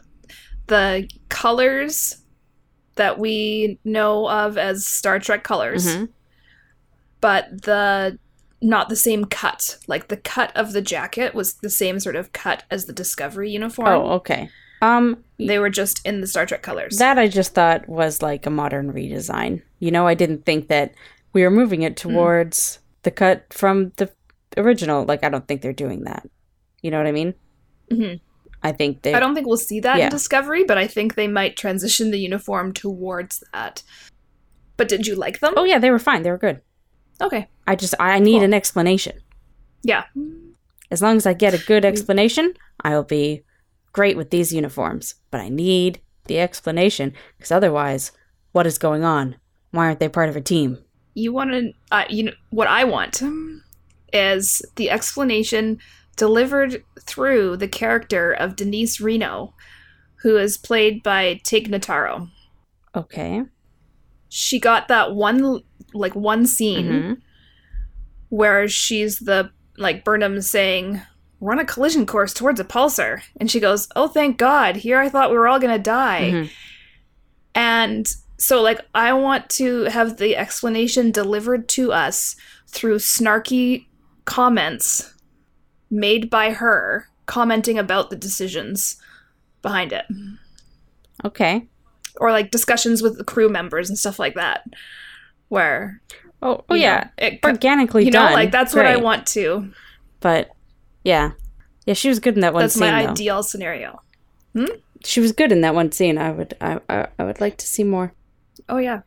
the 0.68 1.08
colors 1.28 2.18
that 2.94 3.18
we 3.18 3.78
know 3.84 4.28
of 4.28 4.56
as 4.58 4.86
Star 4.86 5.18
Trek 5.18 5.42
colors, 5.42 5.86
Mhm. 5.86 6.08
but 7.20 7.62
the 7.62 8.18
not 8.60 8.88
the 8.88 8.94
same 8.96 9.24
cut. 9.24 9.78
Like 9.88 10.06
the 10.08 10.16
cut 10.16 10.56
of 10.56 10.72
the 10.72 10.82
jacket 10.82 11.34
was 11.34 11.54
the 11.54 11.70
same 11.70 11.98
sort 11.98 12.14
of 12.14 12.32
cut 12.32 12.62
as 12.70 12.84
the 12.84 12.92
Discovery 12.92 13.50
uniform. 13.50 13.88
Oh, 13.88 14.10
okay. 14.12 14.50
Um, 14.82 15.24
They 15.38 15.58
were 15.58 15.70
just 15.70 16.04
in 16.06 16.20
the 16.20 16.26
Star 16.26 16.44
Trek 16.44 16.62
colors. 16.62 16.98
that 16.98 17.18
I 17.18 17.28
just 17.28 17.54
thought 17.54 17.88
was 17.88 18.20
like 18.20 18.44
a 18.46 18.50
modern 18.50 18.92
redesign. 18.92 19.62
You 19.78 19.90
know, 19.90 20.06
I 20.06 20.14
didn't 20.14 20.44
think 20.44 20.68
that 20.68 20.92
we 21.32 21.42
were 21.42 21.50
moving 21.50 21.82
it 21.82 21.96
towards 21.96 22.78
the 23.02 23.10
cut 23.10 23.46
from 23.52 23.92
the 23.96 24.10
original. 24.56 25.04
Like, 25.04 25.24
I 25.24 25.28
don't 25.30 25.46
think 25.48 25.62
they're 25.62 25.72
doing 25.72 26.04
that. 26.04 26.28
You 26.82 26.90
know 26.90 26.98
what 26.98 27.06
I 27.06 27.12
mean? 27.12 27.34
Mhm. 27.90 28.20
I 28.62 28.72
think 28.72 29.02
they. 29.02 29.14
I 29.14 29.20
don't 29.20 29.34
think 29.34 29.46
we'll 29.46 29.56
see 29.56 29.80
that 29.80 29.98
Yeah. 29.98 30.04
in 30.04 30.10
Discovery, 30.10 30.62
but 30.64 30.78
I 30.78 30.86
think 30.86 31.14
they 31.14 31.26
might 31.28 31.56
transition 31.56 32.10
the 32.10 32.18
uniform 32.18 32.72
towards 32.72 33.42
that. 33.52 33.82
But 34.76 34.88
did 34.88 35.06
you 35.06 35.14
like 35.14 35.40
them? 35.40 35.54
Oh 35.56 35.64
yeah, 35.64 35.78
they 35.78 35.90
were 35.90 35.98
fine. 35.98 36.22
They 36.22 36.30
were 36.30 36.38
good. 36.38 36.60
Okay. 37.20 37.48
I 37.66 37.74
just 37.76 37.94
I 38.00 38.18
need 38.18 38.34
Cool. 38.38 38.44
an 38.44 38.54
explanation. 38.54 39.18
Yeah. 39.82 40.04
As 40.90 41.02
long 41.02 41.16
as 41.16 41.26
I 41.26 41.32
get 41.34 41.54
a 41.54 41.58
good 41.66 41.84
explanation, 41.84 42.54
I'll 42.84 43.02
be 43.04 43.42
great 43.92 44.16
with 44.16 44.30
these 44.30 44.52
uniforms. 44.52 45.14
But 45.30 45.40
I 45.40 45.48
need 45.48 46.00
the 46.26 46.38
explanation 46.40 47.12
because 47.36 47.50
otherwise, 47.52 48.12
what 48.52 48.66
is 48.66 48.78
going 48.78 49.04
on? 49.04 49.36
Why 49.70 49.86
aren't 49.86 50.00
they 50.00 50.08
part 50.08 50.28
of 50.28 50.36
a 50.36 50.40
team? 50.40 50.78
you 51.14 51.30
want 51.30 51.50
to 51.50 51.70
uh, 51.90 52.04
you 52.08 52.22
know 52.22 52.32
what 52.48 52.66
i 52.66 52.84
want 52.84 53.20
is 54.14 54.62
the 54.76 54.88
explanation 54.88 55.78
delivered 56.16 56.82
through 57.02 57.54
the 57.54 57.68
character 57.68 58.32
of 58.32 58.56
denise 58.56 58.98
reno 58.98 59.52
who 60.22 60.38
is 60.38 60.56
played 60.56 61.02
by 61.02 61.38
tig 61.44 61.68
notaro 61.70 62.30
Okay. 62.96 63.42
she 64.30 64.58
got 64.58 64.88
that 64.88 65.14
one 65.14 65.60
like 65.92 66.14
one 66.14 66.46
scene 66.46 66.86
Mhm. 66.90 67.16
where 68.30 68.66
she's 68.68 69.18
the 69.18 69.50
like 69.76 70.04
burnham 70.04 70.40
saying 70.40 70.98
we're 71.42 71.58
a 71.58 71.64
collision 71.64 72.06
course 72.06 72.32
towards 72.32 72.60
a 72.60 72.64
pulsar 72.64 73.20
and 73.38 73.50
she 73.50 73.58
goes 73.60 73.88
oh 73.96 74.06
thank 74.06 74.38
god 74.38 74.76
here 74.76 74.98
i 75.00 75.08
thought 75.08 75.30
we 75.30 75.36
were 75.36 75.48
all 75.48 75.58
gonna 75.58 75.78
die 75.78 76.30
Mhm. 76.32 76.50
And 77.54 78.06
so, 78.38 78.62
like, 78.62 78.80
I 78.94 79.12
want 79.12 79.50
to 79.50 79.84
have 79.84 80.16
the 80.16 80.36
explanation 80.36 81.10
delivered 81.10 81.68
to 81.70 81.92
us 81.92 82.34
through 82.66 82.96
snarky 82.96 83.86
comments 84.24 85.12
made 85.90 86.30
by 86.30 86.52
her, 86.52 87.08
commenting 87.26 87.78
about 87.78 88.08
the 88.08 88.16
decisions 88.16 88.96
behind 89.60 89.92
it, 89.92 90.06
Okay. 91.26 91.68
or 92.16 92.30
like 92.32 92.50
discussions 92.50 93.02
with 93.02 93.18
the 93.18 93.24
crew 93.24 93.48
members 93.50 93.88
and 93.90 93.98
stuff 93.98 94.18
like 94.18 94.34
that, 94.34 94.64
where 95.48 96.00
Oh, 96.40 96.64
oh 96.70 96.74
yeah. 96.74 97.10
know, 97.20 97.26
it, 97.26 97.40
Organically 97.44 98.06
you 98.06 98.10
know, 98.10 98.20
done. 98.20 98.32
like 98.32 98.50
that's 98.50 98.74
what 98.74 98.86
I 98.86 98.96
want 98.96 99.26
to. 99.28 99.70
But 100.20 100.50
yeah, 101.04 101.32
yeah, 101.86 101.94
she 101.94 102.08
was 102.08 102.20
good 102.20 102.34
in 102.34 102.40
that 102.40 102.54
one 102.54 102.62
That's 102.62 102.74
scene. 102.74 102.90
my 102.90 103.04
though. 103.04 103.10
ideal 103.10 103.42
scenario. 103.42 104.02
Hmm? 104.54 104.66
She 105.04 105.20
was 105.20 105.32
good 105.32 105.50
in 105.50 105.62
that 105.62 105.74
one 105.74 105.90
scene. 105.90 106.18
I 106.18 106.30
would, 106.30 106.54
I, 106.60 106.80
I, 106.88 107.08
I 107.18 107.24
would 107.24 107.40
like 107.40 107.56
to 107.58 107.66
see 107.66 107.84
more. 107.84 108.14
Oh 108.68 108.78
yeah. 108.78 109.00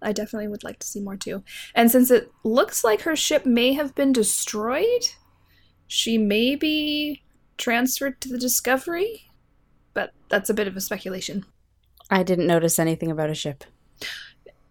I 0.00 0.12
definitely 0.12 0.48
would 0.48 0.64
like 0.64 0.78
to 0.80 0.86
see 0.86 1.00
more 1.00 1.16
too. 1.16 1.42
And 1.74 1.90
since 1.90 2.10
it 2.10 2.30
looks 2.44 2.84
like 2.84 3.02
her 3.02 3.16
ship 3.16 3.46
may 3.46 3.72
have 3.72 3.94
been 3.94 4.12
destroyed, 4.12 5.08
she 5.86 6.18
may 6.18 6.56
be 6.56 7.22
transferred 7.56 8.20
to 8.20 8.28
the 8.28 8.38
Discovery. 8.38 9.30
But 9.94 10.12
that's 10.28 10.50
a 10.50 10.54
bit 10.54 10.68
of 10.68 10.76
a 10.76 10.80
speculation. 10.80 11.44
I 12.10 12.22
didn't 12.22 12.46
notice 12.46 12.78
anything 12.78 13.10
about 13.10 13.30
a 13.30 13.34
ship. 13.34 13.64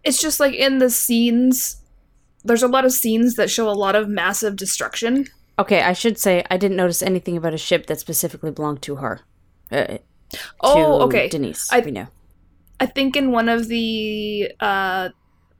It's 0.04 0.20
just 0.20 0.38
like 0.38 0.54
in 0.54 0.78
the 0.78 0.90
scenes, 0.90 1.80
there's 2.44 2.62
a 2.62 2.68
lot 2.68 2.84
of 2.84 2.92
scenes 2.92 3.34
that 3.34 3.50
show 3.50 3.68
a 3.68 3.72
lot 3.72 3.96
of 3.96 4.08
massive 4.08 4.54
destruction. 4.54 5.26
Okay, 5.58 5.82
I 5.82 5.92
should 5.92 6.18
say 6.18 6.44
I 6.50 6.56
didn't 6.56 6.76
notice 6.76 7.02
anything 7.02 7.36
about 7.36 7.54
a 7.54 7.58
ship 7.58 7.86
that 7.86 8.00
specifically 8.00 8.50
belonged 8.50 8.82
to 8.82 8.96
her. 8.96 9.20
Uh, 9.70 9.98
Oh, 10.60 10.98
to 10.98 11.04
okay. 11.04 11.28
Denise. 11.28 11.72
I- 11.72 11.80
we 11.80 11.92
know. 11.92 12.08
I 12.80 12.86
think 12.86 13.16
in 13.16 13.30
one 13.30 13.48
of 13.48 13.68
the 13.68 14.50
uh, 14.58 15.10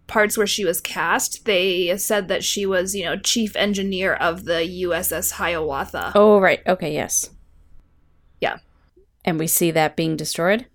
parts 0.09 0.37
where 0.37 0.49
she 0.49 0.65
was 0.65 0.81
cast, 0.81 1.45
they 1.45 1.97
said 1.97 2.27
that 2.27 2.43
she 2.43 2.67
was, 2.67 2.93
you 2.97 3.05
know, 3.05 3.17
chief 3.17 3.55
engineer 3.55 4.15
of 4.15 4.45
the 4.47 4.67
USS 4.83 5.31
Hiawatha. 5.33 6.11
Oh, 6.17 6.41
right. 6.41 6.61
Okay, 6.67 6.93
yes. 6.93 7.31
Yeah. 8.41 8.59
And 9.25 9.39
we 9.39 9.47
see 9.47 9.71
that 9.71 9.95
being 9.95 10.17
destroyed? 10.17 10.67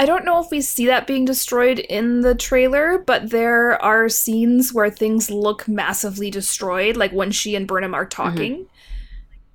I 0.00 0.06
don't 0.06 0.24
know 0.24 0.42
if 0.42 0.50
we 0.50 0.62
see 0.62 0.86
that 0.86 1.06
being 1.06 1.26
destroyed 1.26 1.78
in 1.78 2.22
the 2.22 2.34
trailer, 2.34 2.96
but 2.96 3.28
there 3.28 3.80
are 3.84 4.08
scenes 4.08 4.72
where 4.72 4.88
things 4.88 5.30
look 5.30 5.68
massively 5.68 6.30
destroyed, 6.30 6.96
like 6.96 7.12
when 7.12 7.30
she 7.30 7.54
and 7.54 7.68
Burnham 7.68 7.92
are 7.92 8.06
mm-hmm. 8.06 8.22
talking. 8.22 8.66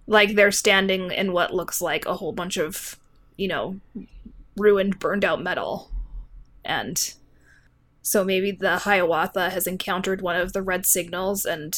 like 0.05 0.35
they're 0.35 0.51
standing 0.51 1.09
in 1.09 1.31
what 1.33 1.55
looks 1.55 1.81
like 1.81 2.05
a 2.05 2.13
whole 2.13 2.31
bunch 2.31 2.57
of, 2.57 2.99
you 3.37 3.47
know, 3.47 3.79
ruined, 4.55 4.99
burned 4.99 5.25
out 5.25 5.41
metal. 5.41 5.89
And 6.63 7.15
so 8.03 8.23
maybe 8.23 8.51
the 8.51 8.77
Hiawatha 8.77 9.49
has 9.49 9.65
encountered 9.65 10.21
one 10.21 10.35
of 10.35 10.53
the 10.53 10.61
red 10.61 10.85
signals 10.85 11.43
and 11.43 11.75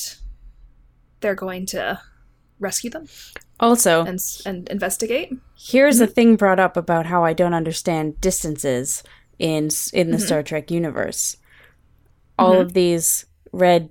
they're 1.22 1.36
going 1.36 1.68
to 1.68 2.02
rescue 2.60 2.90
them 2.90 3.08
Also, 3.60 4.06
and 4.06 4.20
and 4.46 4.70
investigate. 4.70 5.34
here's 5.58 6.00
a 6.00 6.08
thing 6.08 6.36
brought 6.36 6.60
up 6.60 6.78
about 6.78 7.08
how 7.08 7.24
I 7.24 7.34
don't 7.34 7.54
understand 7.56 8.20
distances 8.22 9.04
in 9.40 9.70
in 9.94 10.12
the 10.12 10.18
Mhm. 10.18 10.26
Star 10.26 10.44
Trek 10.44 10.70
universe. 10.72 11.38
All 12.38 12.56
Mhm. 12.56 12.62
of 12.62 12.74
these 12.74 13.26
red 13.52 13.90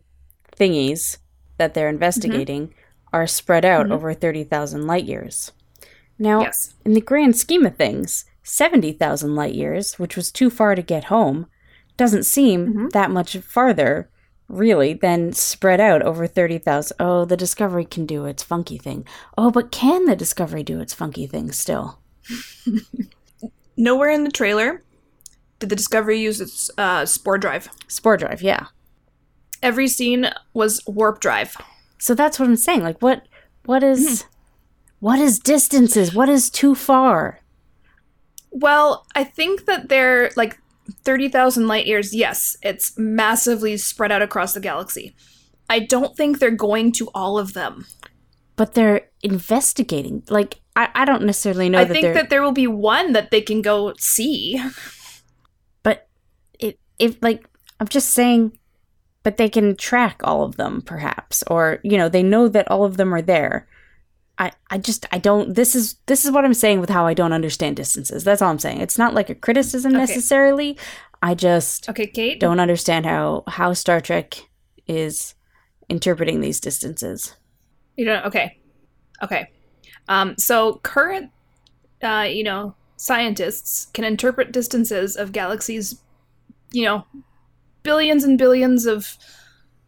thingies 0.58 1.18
that 1.58 1.74
they're 1.74 1.88
investigating 1.88 2.72
are 3.12 3.26
spread 3.26 3.64
out 3.64 3.86
Mhm. 3.86 3.92
over 3.92 4.14
30,000 4.14 4.86
light 4.86 5.04
years. 5.04 5.52
Now, 6.18 6.42
Yes. 6.42 6.74
in 6.84 6.92
the 6.94 7.00
grand 7.00 7.36
scheme 7.36 7.66
of 7.66 7.76
things, 7.76 8.24
70,000 8.42 9.34
light 9.34 9.54
years, 9.54 9.98
which 9.98 10.16
was 10.16 10.30
too 10.30 10.48
far 10.50 10.74
to 10.74 10.82
get 10.82 11.04
home, 11.04 11.46
doesn't 11.96 12.22
seem 12.24 12.72
Mhm. 12.74 12.90
that 12.92 13.10
much 13.10 13.36
farther, 13.38 14.08
really, 14.48 14.94
then 14.94 15.32
spread 15.32 15.80
out 15.80 16.02
over 16.02 16.26
30,000. 16.26 16.96
Oh, 17.00 17.24
the 17.24 17.36
Discovery 17.36 17.84
can 17.84 18.06
do 18.06 18.24
its 18.26 18.42
funky 18.42 18.78
thing. 18.78 19.06
Oh, 19.36 19.50
but 19.50 19.70
can 19.70 20.04
the 20.06 20.16
Discovery 20.16 20.62
do 20.62 20.80
its 20.80 20.94
funky 20.94 21.26
thing 21.26 21.52
still? 21.52 21.98
Nowhere 23.76 24.10
in 24.10 24.24
the 24.24 24.30
trailer 24.30 24.82
did 25.58 25.70
the 25.70 25.76
Discovery 25.76 26.20
use 26.20 26.40
its 26.40 26.70
uh, 26.78 27.06
spore 27.06 27.38
drive. 27.38 27.68
Spore 27.88 28.16
drive, 28.16 28.42
yeah. 28.42 28.66
Every 29.62 29.88
scene 29.88 30.30
was 30.54 30.80
warp 30.86 31.20
drive. 31.20 31.56
So 31.98 32.14
that's 32.14 32.38
what 32.38 32.48
I'm 32.48 32.56
saying. 32.56 32.82
Like, 32.82 33.00
what, 33.00 33.26
what 33.64 33.82
is, 33.82 34.24
what 35.00 35.18
is 35.18 35.38
distances? 35.38 36.14
What 36.14 36.28
is 36.28 36.50
too 36.50 36.74
far? 36.74 37.40
Well, 38.50 39.06
I 39.14 39.24
think 39.24 39.66
that 39.66 39.88
they're 39.88 40.30
like 40.36 40.58
30,000 41.04 41.66
light 41.66 41.86
years. 41.86 42.14
Yes, 42.14 42.56
it's 42.62 42.96
massively 42.98 43.76
spread 43.76 44.12
out 44.12 44.22
across 44.22 44.54
the 44.54 44.60
galaxy. 44.60 45.14
I 45.68 45.80
don't 45.80 46.16
think 46.16 46.38
they're 46.38 46.50
going 46.50 46.92
to 46.92 47.08
all 47.14 47.38
of 47.38 47.54
them. 47.54 47.86
But 48.56 48.74
they're 48.74 49.08
investigating. 49.22 50.22
Like, 50.28 50.60
I, 50.74 50.88
I 50.94 51.04
don't 51.04 51.24
necessarily 51.24 51.68
know 51.68 51.80
I 51.80 51.84
think 51.84 52.02
they're. 52.02 52.14
that 52.14 52.30
there 52.30 52.42
will 52.42 52.52
be 52.52 52.66
one 52.66 53.12
that 53.12 53.30
they 53.30 53.40
can 53.40 53.62
go 53.62 53.92
see. 53.98 54.62
but 55.82 56.08
it, 56.58 56.78
if 56.98 57.22
like, 57.22 57.48
I'm 57.80 57.88
just 57.88 58.10
saying, 58.10 58.58
but 59.22 59.36
they 59.36 59.48
can 59.48 59.76
track 59.76 60.20
all 60.22 60.44
of 60.44 60.56
them, 60.56 60.82
perhaps, 60.82 61.42
or 61.48 61.80
you 61.82 61.98
know, 61.98 62.08
they 62.08 62.22
know 62.22 62.48
that 62.48 62.70
all 62.70 62.84
of 62.84 62.96
them 62.96 63.12
are 63.12 63.22
there. 63.22 63.66
I, 64.38 64.52
I 64.70 64.78
just 64.78 65.06
I 65.12 65.18
don't 65.18 65.54
this 65.54 65.74
is 65.74 65.94
this 66.06 66.24
is 66.24 66.30
what 66.30 66.44
I'm 66.44 66.54
saying 66.54 66.80
with 66.80 66.90
how 66.90 67.06
I 67.06 67.14
don't 67.14 67.32
understand 67.32 67.76
distances. 67.76 68.22
That's 68.24 68.42
all 68.42 68.50
I'm 68.50 68.58
saying. 68.58 68.80
It's 68.80 68.98
not 68.98 69.14
like 69.14 69.30
a 69.30 69.34
criticism 69.34 69.92
Okay. 69.92 70.00
necessarily. 70.00 70.76
I 71.22 71.34
just 71.34 71.88
Okay, 71.88 72.06
Cait. 72.06 72.38
don't 72.40 72.60
understand 72.60 73.06
how 73.06 73.44
how 73.46 73.72
Star 73.72 74.00
Trek 74.00 74.34
is 74.86 75.34
interpreting 75.88 76.40
these 76.40 76.60
distances. 76.60 77.34
You 77.96 78.04
don't. 78.04 78.24
Okay. 78.26 78.58
Okay. 79.22 79.50
Um, 80.08 80.36
so 80.36 80.74
current, 80.82 81.30
uh, 82.02 82.26
you 82.28 82.44
know, 82.44 82.74
scientists 82.96 83.86
can 83.94 84.04
interpret 84.04 84.52
distances 84.52 85.16
of 85.16 85.32
galaxies, 85.32 86.00
you 86.72 86.84
know, 86.84 87.06
billions 87.82 88.22
and 88.22 88.36
billions 88.36 88.84
of, 88.84 89.16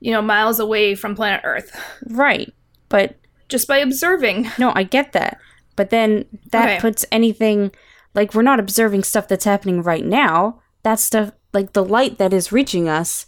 you 0.01 0.11
know, 0.13 0.23
miles 0.23 0.59
away 0.59 0.95
from 0.95 1.15
planet 1.15 1.43
Earth 1.45 1.71
Right. 2.07 2.53
But 2.89 3.17
just 3.49 3.67
by 3.69 3.79
observing. 3.79 4.49
no, 4.59 4.73
I 4.75 4.83
get 4.83 5.13
that. 5.13 5.39
But 5.77 5.91
then 5.91 6.25
that 6.51 6.65
Okay. 6.69 6.81
puts 6.81 7.07
anything 7.13 7.71
like 8.15 8.35
we're 8.35 8.43
not 8.43 8.59
observing 8.61 9.05
stuff 9.05 9.29
that's 9.29 9.45
happening 9.45 9.83
right 9.83 10.05
now. 10.05 10.61
That 10.83 10.99
stuff 10.99 11.33
like 11.53 11.73
the 11.73 11.85
light 11.85 12.19
that 12.19 12.33
is 12.33 12.53
reaching 12.53 12.89
us 12.89 13.25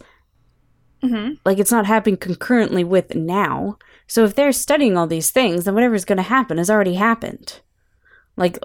Mm-hmm. 1.03 1.33
like 1.45 1.57
it's 1.57 1.71
not 1.71 1.87
happening 1.87 2.15
concurrently 2.17 2.83
with 2.83 3.15
now. 3.15 3.79
So 4.05 4.23
if 4.23 4.35
they're 4.35 4.51
studying 4.51 4.95
all 4.97 5.07
these 5.07 5.31
things, 5.31 5.63
then 5.65 5.73
whatever's 5.73 6.05
going 6.05 6.17
to 6.17 6.21
happen 6.23 6.59
has 6.59 6.69
already 6.69 6.93
happened. 6.93 7.59
Like 8.37 8.59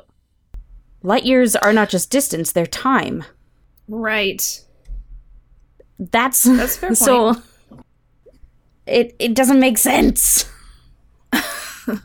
light 1.02 1.24
years 1.24 1.56
are 1.56 1.72
not 1.72 1.88
just 1.88 2.10
distance, 2.10 2.52
they're 2.52 2.66
time. 2.66 3.24
Right. 3.88 4.42
That's 5.98 6.42
That's 6.42 6.76
fair 6.76 6.94
so 7.06 7.36
it 8.86 9.16
it 9.18 9.34
doesn't 9.34 9.60
make 9.60 9.78
sense. 9.78 10.44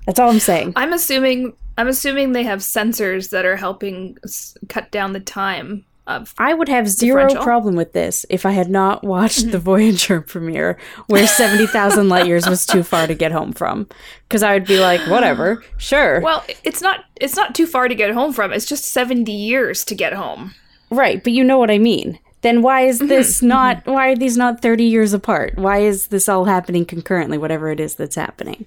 That's 0.05 0.19
all 0.19 0.29
I'm 0.29 0.39
saying. 0.39 0.73
I'm 0.75 0.93
assuming. 0.93 1.53
I'm 1.77 1.87
assuming 1.87 2.33
they 2.33 2.43
have 2.43 2.59
sensors 2.59 3.29
that 3.29 3.45
are 3.45 3.55
helping 3.55 4.17
s- 4.23 4.57
cut 4.69 4.91
down 4.91 5.13
the 5.13 5.19
time 5.19 5.85
of. 6.05 6.33
I 6.37 6.53
would 6.53 6.67
have 6.69 6.87
zero 6.89 7.33
problem 7.41 7.75
with 7.75 7.93
this 7.93 8.25
if 8.29 8.45
I 8.45 8.51
had 8.51 8.69
not 8.69 9.03
watched 9.03 9.51
the 9.51 9.59
Voyager 9.69 10.21
premiere 10.21 10.77
where 11.07 11.25
70,000 11.25 12.09
light 12.09 12.27
years 12.27 12.47
was 12.47 12.65
too 12.65 12.83
far 12.83 13.07
to 13.07 13.15
get 13.15 13.31
home 13.31 13.53
from. 13.53 13.87
Because 14.27 14.43
I 14.43 14.53
would 14.53 14.65
be 14.65 14.79
like, 14.79 15.01
whatever, 15.09 15.63
sure. 15.77 16.19
Well, 16.21 16.43
it's 16.63 16.81
not. 16.81 17.05
It's 17.15 17.35
not 17.35 17.55
too 17.55 17.65
far 17.65 17.87
to 17.87 17.95
get 17.95 18.11
home 18.11 18.33
from. 18.33 18.51
It's 18.53 18.65
just 18.65 18.85
70 18.85 19.31
years 19.31 19.83
to 19.85 19.95
get 19.95 20.13
home. 20.13 20.53
Right, 20.89 21.23
but 21.23 21.31
you 21.33 21.43
know 21.43 21.57
what 21.57 21.71
I 21.71 21.77
mean. 21.77 22.19
Then 22.41 22.61
why 22.61 22.81
is 22.81 22.99
this 23.13 23.41
not 23.41 23.85
why 23.85 24.09
are 24.09 24.15
these 24.15 24.35
not 24.37 24.61
30 24.61 24.83
years 24.83 25.13
apart? 25.13 25.57
Why 25.57 25.79
is 25.79 26.07
this 26.07 26.27
all 26.27 26.45
happening 26.45 26.85
concurrently 26.85 27.37
whatever 27.37 27.71
it 27.71 27.79
is 27.79 27.95
that's 27.95 28.15
happening? 28.15 28.65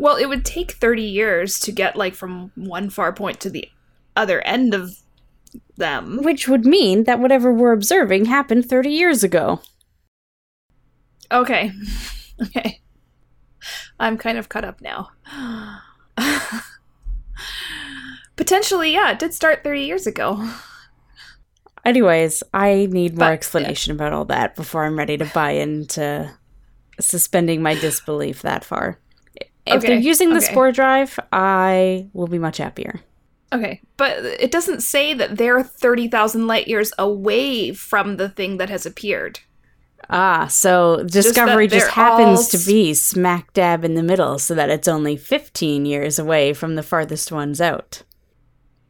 Well, 0.00 0.16
it 0.16 0.30
would 0.30 0.46
take 0.46 0.72
30 0.72 1.02
years 1.02 1.60
to 1.60 1.70
get 1.70 1.94
like 1.94 2.14
from 2.14 2.52
one 2.54 2.88
far 2.88 3.12
point 3.12 3.38
to 3.40 3.50
the 3.50 3.68
other 4.16 4.40
end 4.46 4.72
of 4.72 4.96
them. 5.76 6.22
Which 6.22 6.48
would 6.48 6.64
mean 6.64 7.04
that 7.04 7.20
whatever 7.20 7.52
we're 7.52 7.72
observing 7.72 8.24
happened 8.24 8.64
30 8.66 8.88
years 8.88 9.22
ago. 9.22 9.60
Okay. 11.30 11.72
Okay. 12.42 12.80
I'm 13.98 14.16
kind 14.16 14.38
of 14.38 14.48
cut 14.48 14.64
up 14.64 14.80
now. 14.80 15.10
Potentially, 18.36 18.94
yeah, 18.94 19.10
it 19.10 19.18
did 19.18 19.34
start 19.34 19.62
30 19.62 19.82
years 19.82 20.06
ago. 20.06 20.50
Anyways, 21.84 22.42
I 22.54 22.88
need 22.90 23.18
more 23.18 23.28
But- 23.28 23.32
explanation 23.34 23.92
about 23.92 24.14
all 24.14 24.24
that 24.24 24.56
before 24.56 24.84
I'm 24.86 24.96
ready 24.96 25.18
to 25.18 25.26
buy 25.26 25.50
into 25.50 26.30
suspending 26.98 27.60
my 27.60 27.74
disbelief 27.74 28.40
that 28.40 28.64
far. 28.64 28.98
If 29.66 29.82
they're 29.82 29.98
using 29.98 30.30
the 30.30 30.36
okay. 30.36 30.46
spore 30.46 30.72
drive, 30.72 31.18
I 31.32 32.08
will 32.12 32.26
be 32.26 32.38
much 32.38 32.58
happier. 32.58 33.00
Okay, 33.52 33.80
but 33.96 34.18
it 34.18 34.50
doesn't 34.50 34.80
say 34.80 35.12
that 35.14 35.36
they're 35.36 35.62
30,000 35.62 36.46
light 36.46 36.68
years 36.68 36.92
away 36.98 37.72
from 37.72 38.16
the 38.16 38.28
thing 38.28 38.58
that 38.58 38.70
has 38.70 38.86
appeared. 38.86 39.40
Ah, 40.08 40.46
so 40.48 41.04
Discovery 41.04 41.66
that 41.66 41.80
just, 41.80 41.90
happens 41.90 42.38
all 42.38 42.44
to 42.46 42.66
be 42.66 42.94
smack 42.94 43.52
dab 43.52 43.84
in 43.84 43.94
the 43.94 44.02
middle 44.02 44.38
so 44.38 44.54
that 44.54 44.70
it's 44.70 44.88
only 44.88 45.16
15 45.16 45.84
years 45.84 46.18
away 46.18 46.52
from 46.52 46.74
the 46.74 46.82
farthest 46.82 47.30
ones 47.30 47.60
out. 47.60 48.02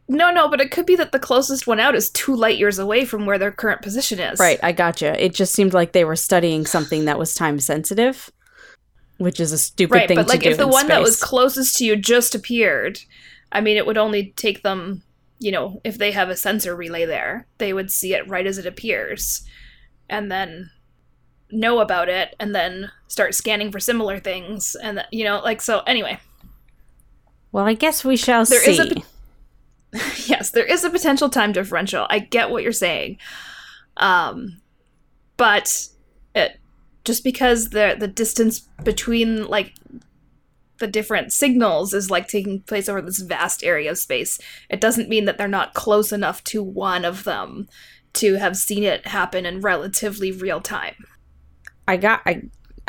No, 0.08 0.30
no, 0.32 0.48
but 0.48 0.60
it 0.60 0.70
could 0.70 0.86
be 0.86 0.96
that 0.96 1.12
the 1.12 1.20
closest 1.20 1.66
one 1.66 1.78
out 1.78 1.94
is 1.94 2.10
two 2.10 2.34
light 2.34 2.58
years 2.58 2.78
away 2.78 3.04
from 3.04 3.26
where 3.26 3.38
their 3.38 3.52
current 3.52 3.80
position 3.80 4.18
is. 4.18 4.40
Right, 4.40 4.58
I 4.62 4.72
gotcha. 4.72 5.22
It 5.24 5.34
just 5.34 5.54
seemed 5.54 5.72
like 5.72 5.92
they 5.92 6.04
were 6.04 6.16
studying 6.16 6.66
something 6.66 7.04
that 7.04 7.18
was 7.18 7.34
time 7.34 7.60
sensitive, 7.60 8.30
which 9.20 9.38
is 9.38 9.52
a 9.52 9.58
stupid 9.58 9.92
thing, 9.92 10.00
Right, 10.00 10.08
thing 10.08 10.16
but 10.16 10.28
like 10.28 10.40
to 10.40 10.46
do 10.46 10.50
if 10.52 10.56
the 10.56 10.66
one 10.66 10.88
that 10.88 11.02
was 11.02 11.22
closest 11.22 11.76
to 11.76 11.84
you 11.84 11.94
just 11.94 12.34
appeared, 12.34 13.00
I 13.52 13.60
mean, 13.60 13.76
it 13.76 13.84
would 13.84 13.98
only 13.98 14.32
take 14.34 14.62
them, 14.62 15.02
you 15.38 15.52
know, 15.52 15.78
if 15.84 15.98
they 15.98 16.10
have 16.12 16.30
a 16.30 16.36
sensor 16.36 16.74
relay 16.74 17.04
there, 17.04 17.46
they 17.58 17.74
would 17.74 17.90
see 17.90 18.14
it 18.14 18.26
right 18.26 18.46
as 18.46 18.56
it 18.56 18.64
appears, 18.64 19.42
and 20.08 20.32
then 20.32 20.70
know 21.50 21.80
about 21.80 22.08
it, 22.08 22.34
and 22.40 22.54
then 22.54 22.90
start 23.08 23.34
scanning 23.34 23.70
for 23.70 23.78
similar 23.78 24.18
things, 24.18 24.74
and 24.82 24.96
th- 24.98 25.08
you 25.10 25.24
know, 25.24 25.40
like 25.40 25.60
so. 25.60 25.80
Anyway, 25.80 26.18
well, 27.52 27.66
I 27.66 27.74
guess 27.74 28.04
we 28.04 28.16
shall 28.16 28.44
There 28.46 28.60
see. 28.60 28.70
is 28.70 28.78
a 28.80 28.94
yes, 30.30 30.50
there 30.52 30.64
is 30.64 30.84
a 30.84 30.90
potential 30.90 31.28
time 31.28 31.52
differential. 31.52 32.06
I 32.08 32.20
get 32.20 32.50
what 32.50 32.62
you're 32.62 32.72
saying, 32.72 33.18
um, 33.96 34.62
but 35.36 35.88
it 36.34 36.59
just 37.04 37.24
because 37.24 37.70
the 37.70 37.96
the 37.98 38.08
distance 38.08 38.60
between 38.84 39.46
like 39.46 39.74
the 40.78 40.86
different 40.86 41.32
signals 41.32 41.92
is 41.92 42.10
like 42.10 42.26
taking 42.26 42.60
place 42.62 42.88
over 42.88 43.02
this 43.02 43.20
vast 43.20 43.62
area 43.62 43.90
of 43.90 43.98
space, 43.98 44.38
it 44.70 44.80
doesn't 44.80 45.08
mean 45.08 45.26
that 45.26 45.36
they're 45.38 45.46
not 45.48 45.74
close 45.74 46.10
enough 46.12 46.42
to 46.44 46.62
one 46.62 47.04
of 47.04 47.24
them 47.24 47.68
to 48.14 48.36
have 48.36 48.56
seen 48.56 48.82
it 48.82 49.06
happen 49.06 49.44
in 49.46 49.60
relatively 49.60 50.32
real 50.32 50.60
time. 50.60 50.94
I 51.86 51.96
got 51.96 52.22
I 52.26 52.42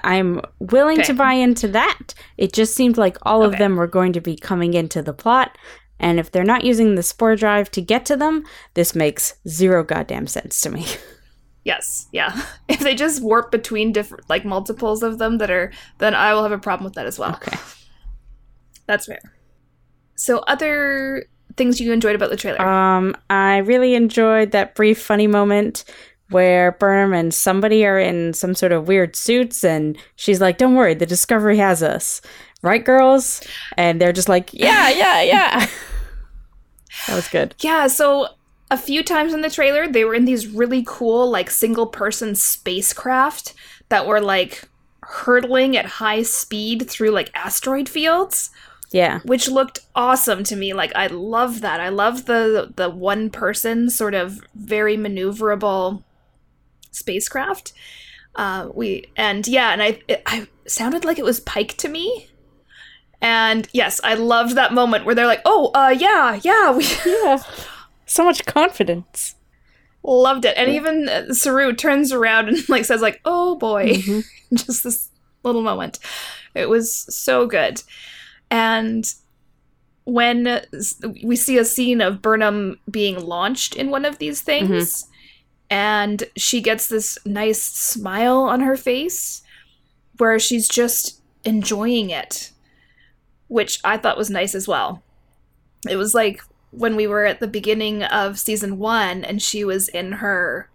I'm 0.04 0.42
willing 0.60 1.00
Okay. 1.00 1.08
to 1.08 1.14
buy 1.14 1.34
into 1.34 1.68
that. 1.70 2.14
It 2.38 2.54
just 2.54 2.76
seemed 2.76 2.98
like 2.98 3.18
all 3.22 3.44
of 3.44 3.58
them 3.58 3.76
were 3.76 3.88
going 3.88 4.14
to 4.14 4.22
be 4.22 4.36
coming 4.36 4.74
into 4.74 5.02
the 5.02 5.14
plot. 5.14 5.58
And 6.00 6.20
if 6.20 6.32
they're 6.32 6.44
not 6.44 6.64
using 6.64 6.96
the 6.96 7.04
spore 7.04 7.36
drive 7.36 7.70
to 7.72 7.82
get 7.82 8.06
to 8.08 8.18
them, 8.18 8.44
this 8.74 8.96
makes 8.96 9.36
zero 9.48 9.84
goddamn 9.84 10.26
sense 10.26 10.60
to 10.62 10.70
me. 10.72 10.88
Yes, 11.64 12.08
yeah. 12.12 12.42
If 12.68 12.80
they 12.80 12.96
just 12.96 13.22
warp 13.22 13.52
between 13.52 13.92
different 13.92 14.30
like 14.30 14.46
multiples 14.46 15.04
of 15.04 15.18
them 15.18 15.38
that 15.38 15.52
are 15.52 15.72
then 16.00 16.16
I 16.16 16.34
will 16.34 16.44
have 16.44 16.52
a 16.52 16.58
problem 16.58 16.86
with 16.86 16.94
that 16.96 17.06
as 17.06 17.20
well. 17.20 17.36
Okay. 17.36 17.58
That's 18.88 19.06
fair. 19.06 19.20
So, 20.16 20.40
other 20.40 21.26
things 21.58 21.80
you 21.80 21.92
enjoyed 21.92 22.16
about 22.16 22.30
the 22.30 22.38
trailer? 22.38 22.62
Um, 22.62 23.16
I 23.30 23.58
really 23.58 23.96
enjoyed 23.96 24.52
that 24.52 24.76
brief 24.76 25.02
funny 25.02 25.28
moment 25.28 25.84
where 26.30 26.72
Burnham 26.74 27.14
and 27.14 27.34
somebody 27.34 27.86
are 27.86 28.00
in 28.00 28.34
some 28.34 28.56
sort 28.56 28.72
of 28.72 28.88
weird 28.88 29.16
suits, 29.16 29.64
and 29.64 29.98
she's 30.16 30.40
like, 30.42 30.58
"Don't 30.58 30.76
worry, 30.76 30.94
the 30.94 31.06
Discovery 31.06 31.58
has 31.58 31.84
us, 31.84 32.22
right, 32.62 32.84
girls?" 32.84 33.42
And 33.78 34.02
they're 34.02 34.14
just 34.14 34.30
like, 34.30 34.54
"Yeah, 34.54 34.90
yeah, 34.90 35.22
yeah." 35.22 35.68
that 37.08 37.16
was 37.16 37.28
good. 37.28 37.56
yeah, 37.60 37.88
so 37.88 38.28
a 38.72 38.78
few 38.78 39.04
times 39.04 39.34
in 39.34 39.42
the 39.42 39.50
trailer, 39.50 39.88
they 39.88 40.04
were 40.06 40.16
in 40.16 40.26
these 40.26 40.48
really 40.48 40.84
cool, 40.88 41.30
like, 41.30 41.52
single 41.52 41.86
person 41.86 42.34
spacecraft 42.34 43.54
that 43.90 44.08
were, 44.08 44.22
like, 44.22 44.64
hurtling 45.04 45.78
at 45.78 45.86
high 45.86 46.24
speed 46.24 46.90
through, 46.90 47.12
like, 47.12 47.30
asteroid 47.36 47.88
fields. 47.88 48.50
Yeah, 48.94 49.20
which 49.24 49.48
looked 49.48 49.80
awesome 49.96 50.44
to 50.44 50.56
me. 50.58 50.74
Like 50.74 50.92
I 50.96 51.08
love 51.08 51.62
that. 51.62 51.80
I 51.80 51.88
love 51.88 52.26
the 52.26 52.74
the 52.76 52.90
one 52.90 53.30
person 53.30 53.90
sort 53.90 54.14
of 54.14 54.42
very 54.54 54.98
maneuverable 54.98 56.04
spacecraft. 56.92 57.72
Uh, 58.36 58.70
we 58.74 59.06
and 59.16 59.48
yeah, 59.48 59.72
and 59.72 59.82
I 59.82 60.02
it, 60.10 60.22
I 60.26 60.48
sounded 60.68 61.06
like 61.06 61.18
it 61.20 61.26
was 61.26 61.40
Pike 61.40 61.78
to 61.78 61.88
me. 61.88 62.28
And 63.22 63.68
yes, 63.72 64.02
I 64.04 64.16
loved 64.16 64.56
that 64.56 64.74
moment 64.74 65.06
where 65.06 65.16
they're 65.16 65.28
like, 65.28 65.42
"Oh, 65.46 65.72
uh, 65.74 65.96
yeah, 65.98 66.40
yeah, 66.44 66.72
we 66.76 66.86
yeah, 67.06 67.42
so 68.12 68.24
much 68.26 68.46
confidence. 68.46 69.36
loved 70.04 70.46
it." 70.46 70.58
And 70.58 70.72
even 70.72 71.08
uh, 71.10 71.34
Saru 71.34 71.74
turns 71.74 72.12
around 72.12 72.50
and 72.50 72.58
like 72.70 72.86
says, 72.86 73.02
"Like, 73.02 73.22
oh 73.26 73.56
boy," 73.56 73.90
Mhm. 73.94 74.24
just 74.54 74.84
this 74.84 75.10
little 75.44 75.62
moment. 75.62 76.00
It 76.54 76.70
was 76.70 76.94
so 76.94 77.46
good. 77.48 77.82
And 78.50 79.06
when 80.04 80.62
we 81.24 81.36
see 81.36 81.58
a 81.58 81.64
scene 81.66 82.02
of 82.02 82.22
Burnham 82.22 82.80
being 82.90 83.20
launched 83.20 83.76
in 83.76 83.90
one 83.92 84.04
of 84.04 84.18
these 84.18 84.42
things, 84.42 85.06
and 85.70 86.24
she 86.36 86.60
gets 86.62 86.88
this 86.90 87.18
nice 87.26 87.62
smile 87.62 88.40
on 88.40 88.60
her 88.62 88.76
face 88.76 89.42
where 90.18 90.38
she's 90.40 90.68
just 90.68 91.22
enjoying 91.46 92.10
it, 92.10 92.52
which 93.48 93.80
I 93.84 93.98
thought 93.98 94.18
was 94.18 94.30
nice 94.30 94.54
as 94.54 94.68
well. 94.68 95.02
It 95.90 95.96
was 95.96 96.14
like 96.14 96.42
when 96.72 96.96
we 96.96 97.06
were 97.08 97.26
at 97.26 97.40
the 97.40 97.48
beginning 97.48 98.04
of 98.04 98.40
season 98.40 98.78
one 98.78 99.24
and 99.24 99.42
she 99.42 99.64
was 99.64 99.88
in 99.90 100.14
her 100.14 100.70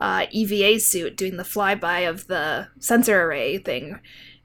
uh, 0.00 0.26
EVA 0.30 0.80
suit 0.80 1.16
doing 1.16 1.36
the 1.36 1.42
flyby 1.42 2.08
of 2.08 2.26
the 2.26 2.68
sensor 2.78 3.22
array 3.22 3.58
thing. 3.58 4.00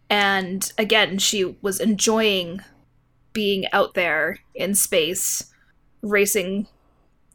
And 0.10 0.72
again, 0.78 1.18
she 1.18 1.56
was 1.62 1.80
enjoying 1.80 2.62
being 3.34 3.66
out 3.72 3.93
there 3.93 4.39
in 4.53 4.76
space, 4.76 5.51
racing 6.01 6.68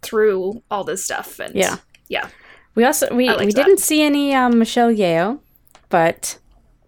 through 0.03 0.62
all 0.71 0.85
this 0.85 1.05
stuff. 1.05 1.39
And 1.39 1.55
Yeah. 1.55 1.77
yeah. 2.09 2.29
We 2.75 2.85
also 2.85 3.09
we 3.14 3.29
we 3.29 3.47
that. 3.47 3.55
didn't 3.55 3.79
see 3.81 4.03
any 4.03 4.35
um, 4.35 4.59
Michelle 4.59 4.93
Yeoh, 4.93 5.41
but 5.89 6.39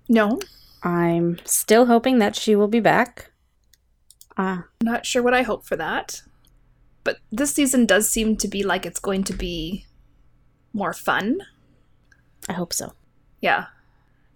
No, 0.09 0.39
I'm 0.83 1.39
still 1.45 1.87
hoping 1.87 2.18
that 2.18 2.37
she 2.37 2.55
will 2.55 2.68
be 2.68 2.80
back. 2.80 3.30
Uh, 4.37 4.62
not 4.83 5.05
sure 5.05 5.22
what 5.22 5.35
I 5.35 5.43
hope 5.43 5.66
for 5.66 5.76
that. 5.76 6.22
But 7.05 7.18
this 7.30 7.53
season 7.53 7.86
does 7.86 8.09
seem 8.09 8.36
to 8.36 8.48
be 8.48 8.62
like 8.62 8.86
it's 8.86 9.00
going 9.00 9.24
to 9.24 9.32
be 9.32 9.86
more 10.72 10.92
fun. 10.92 11.40
I 12.48 12.53
hope 12.53 12.72
so. 12.72 12.92
Yeah. 13.40 13.66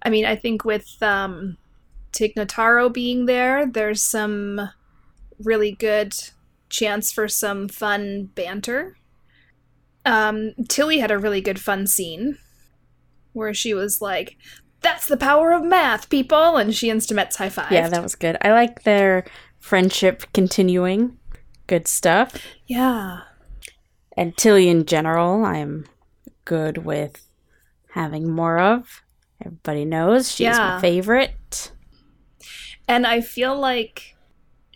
I 0.03 0.11
mean, 0.11 0.25
I 0.25 0.37
think 0.37 0.65
with 0.65 0.97
um 1.03 1.57
Tig 2.13 2.35
Notaro 2.35 2.93
being 2.93 3.27
there, 3.27 3.67
there's 3.67 4.03
some 4.03 4.71
really 5.43 5.73
good 5.73 6.15
chance 6.69 7.13
for 7.13 7.29
some 7.29 7.69
fun 7.69 8.31
banter. 8.35 8.97
Um 10.05 10.53
Tilly 10.69 10.99
had 10.99 11.11
a 11.11 11.19
really 11.19 11.41
good 11.41 11.61
fun 11.61 11.87
scene 11.87 12.39
where 13.33 13.53
she 13.53 13.75
was 13.75 14.01
like, 14.01 14.37
"That's 14.81 15.07
the 15.07 15.17
power 15.17 15.53
of 15.53 15.63
math, 15.63 16.09
people," 16.09 16.57
and 16.57 16.75
she 16.75 16.89
and 16.91 17.01
Stamets 17.01 17.37
high 17.37 17.51
five. 17.51 17.71
Yeah, 17.71 17.89
that 17.89 18.03
was 18.03 18.15
good. 18.15 18.37
I 18.41 18.53
like 18.53 18.83
their 18.83 19.25
friendship 19.59 20.25
continuing. 20.33 21.19
Good 21.67 21.89
stuff. 21.89 22.35
yeah. 22.67 23.21
And 24.19 24.35
Tilly 24.37 24.69
in 24.69 24.87
general, 24.87 25.45
I'm 25.45 25.87
good 26.47 26.79
with 26.79 27.27
having 27.91 28.31
more 28.31 28.59
of. 28.59 29.03
Everybody 29.45 29.85
knows 29.85 30.31
she's 30.31 30.47
Yeah. 30.47 30.77
my 30.77 30.81
favorite. 30.81 31.73
And 32.89 33.07
I 33.07 33.21
feel 33.21 33.59
like 33.59 34.17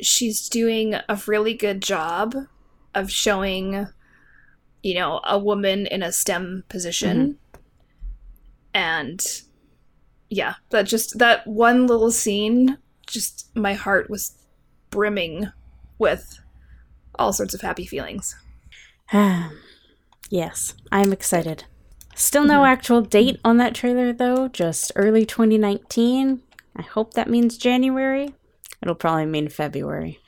she's 0.01 0.49
doing 0.49 0.95
a 0.95 1.20
really 1.26 1.55
good 1.55 1.80
job 1.80 2.34
of 2.95 3.11
showing, 3.11 3.86
you 4.82 4.95
know, 4.95 5.20
a 5.24 5.38
woman 5.38 5.86
in 5.86 6.03
a 6.03 6.12
STEM 6.12 6.64
position. 6.68 7.38
Mm-hmm. 7.55 7.61
And 8.74 9.26
yeah, 10.28 10.55
that 10.70 10.82
just, 10.82 11.18
that 11.18 11.47
one 11.47 11.86
little 11.86 12.11
scene, 12.11 12.76
just 13.07 13.49
my 13.57 13.72
heart 13.72 14.11
was 14.11 14.36
brimming 14.91 15.49
with 15.99 16.39
all 17.18 17.32
sorts 17.32 17.54
of 17.54 17.61
happy 17.61 17.86
feelings. 17.86 18.36
yes, 20.30 20.74
I'm 20.92 21.12
excited. 21.12 21.64
Still 22.14 22.44
no 22.44 22.61
mm-hmm. 22.61 22.72
actual 22.72 23.02
date 23.02 23.40
on 23.44 23.56
that 23.58 23.74
trailer 23.74 24.12
though, 24.12 24.48
just 24.48 24.92
early 24.96 25.24
2019. 25.24 26.42
I 26.76 26.82
hope 26.82 27.14
that 27.14 27.28
means 27.28 27.58
January. 27.58 28.34
It'll 28.82 28.94
probably 28.94 29.26
mean 29.26 29.48
February. 29.48 30.20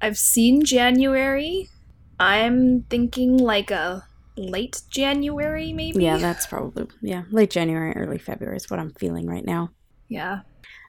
I've 0.00 0.18
seen 0.18 0.64
January. 0.64 1.68
I'm 2.18 2.82
thinking 2.82 3.38
like 3.38 3.70
a 3.70 4.06
late 4.36 4.82
January, 4.90 5.72
maybe. 5.72 6.04
Yeah, 6.04 6.18
that's 6.18 6.46
probably 6.46 6.86
yeah, 7.00 7.22
late 7.30 7.50
January, 7.50 7.92
early 7.96 8.18
February 8.18 8.56
is 8.56 8.70
what 8.70 8.80
I'm 8.80 8.92
feeling 8.92 9.26
right 9.26 9.44
now. 9.44 9.70
Yeah. 10.08 10.40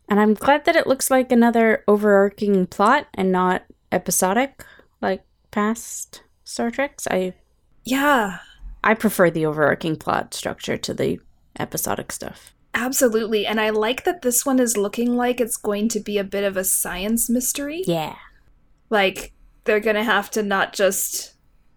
And 0.09 0.19
I'm 0.19 0.33
glad 0.33 0.65
that 0.65 0.75
it 0.75 0.87
looks 0.87 1.09
like 1.09 1.31
another 1.31 1.83
overarching 1.87 2.67
plot 2.67 3.07
and 3.13 3.31
not 3.31 3.63
episodic 3.91 4.63
like 5.01 5.23
past 5.56 6.22
Star 6.43 6.70
Treks. 6.70 7.08
I 7.10 7.34
Yeah. 7.86 8.39
I 8.84 8.93
prefer 8.93 9.30
the 9.30 9.45
overarching 9.45 9.95
plot 9.95 10.34
structure 10.34 10.76
to 10.76 10.93
the 10.93 11.20
episodic 11.58 12.12
stuff. 12.12 12.53
Absolutely. 12.74 13.47
And 13.47 13.62
I 13.62 13.70
like 13.70 14.03
that 14.03 14.22
this 14.22 14.45
one 14.45 14.60
is 14.60 14.76
looking 14.76 15.16
like 15.16 15.39
it's 15.39 15.56
going 15.56 15.88
to 15.89 16.01
be 16.01 16.18
a 16.18 16.26
bit 16.26 16.43
of 16.43 16.58
a 16.58 16.66
science 16.66 17.30
mystery. 17.30 17.84
Yeah. 17.88 18.18
Like 18.89 19.32
they're 19.64 19.80
going 19.80 19.95
to 19.95 20.03
have 20.03 20.30
to 20.32 20.43
not 20.43 20.74
just, 20.74 21.36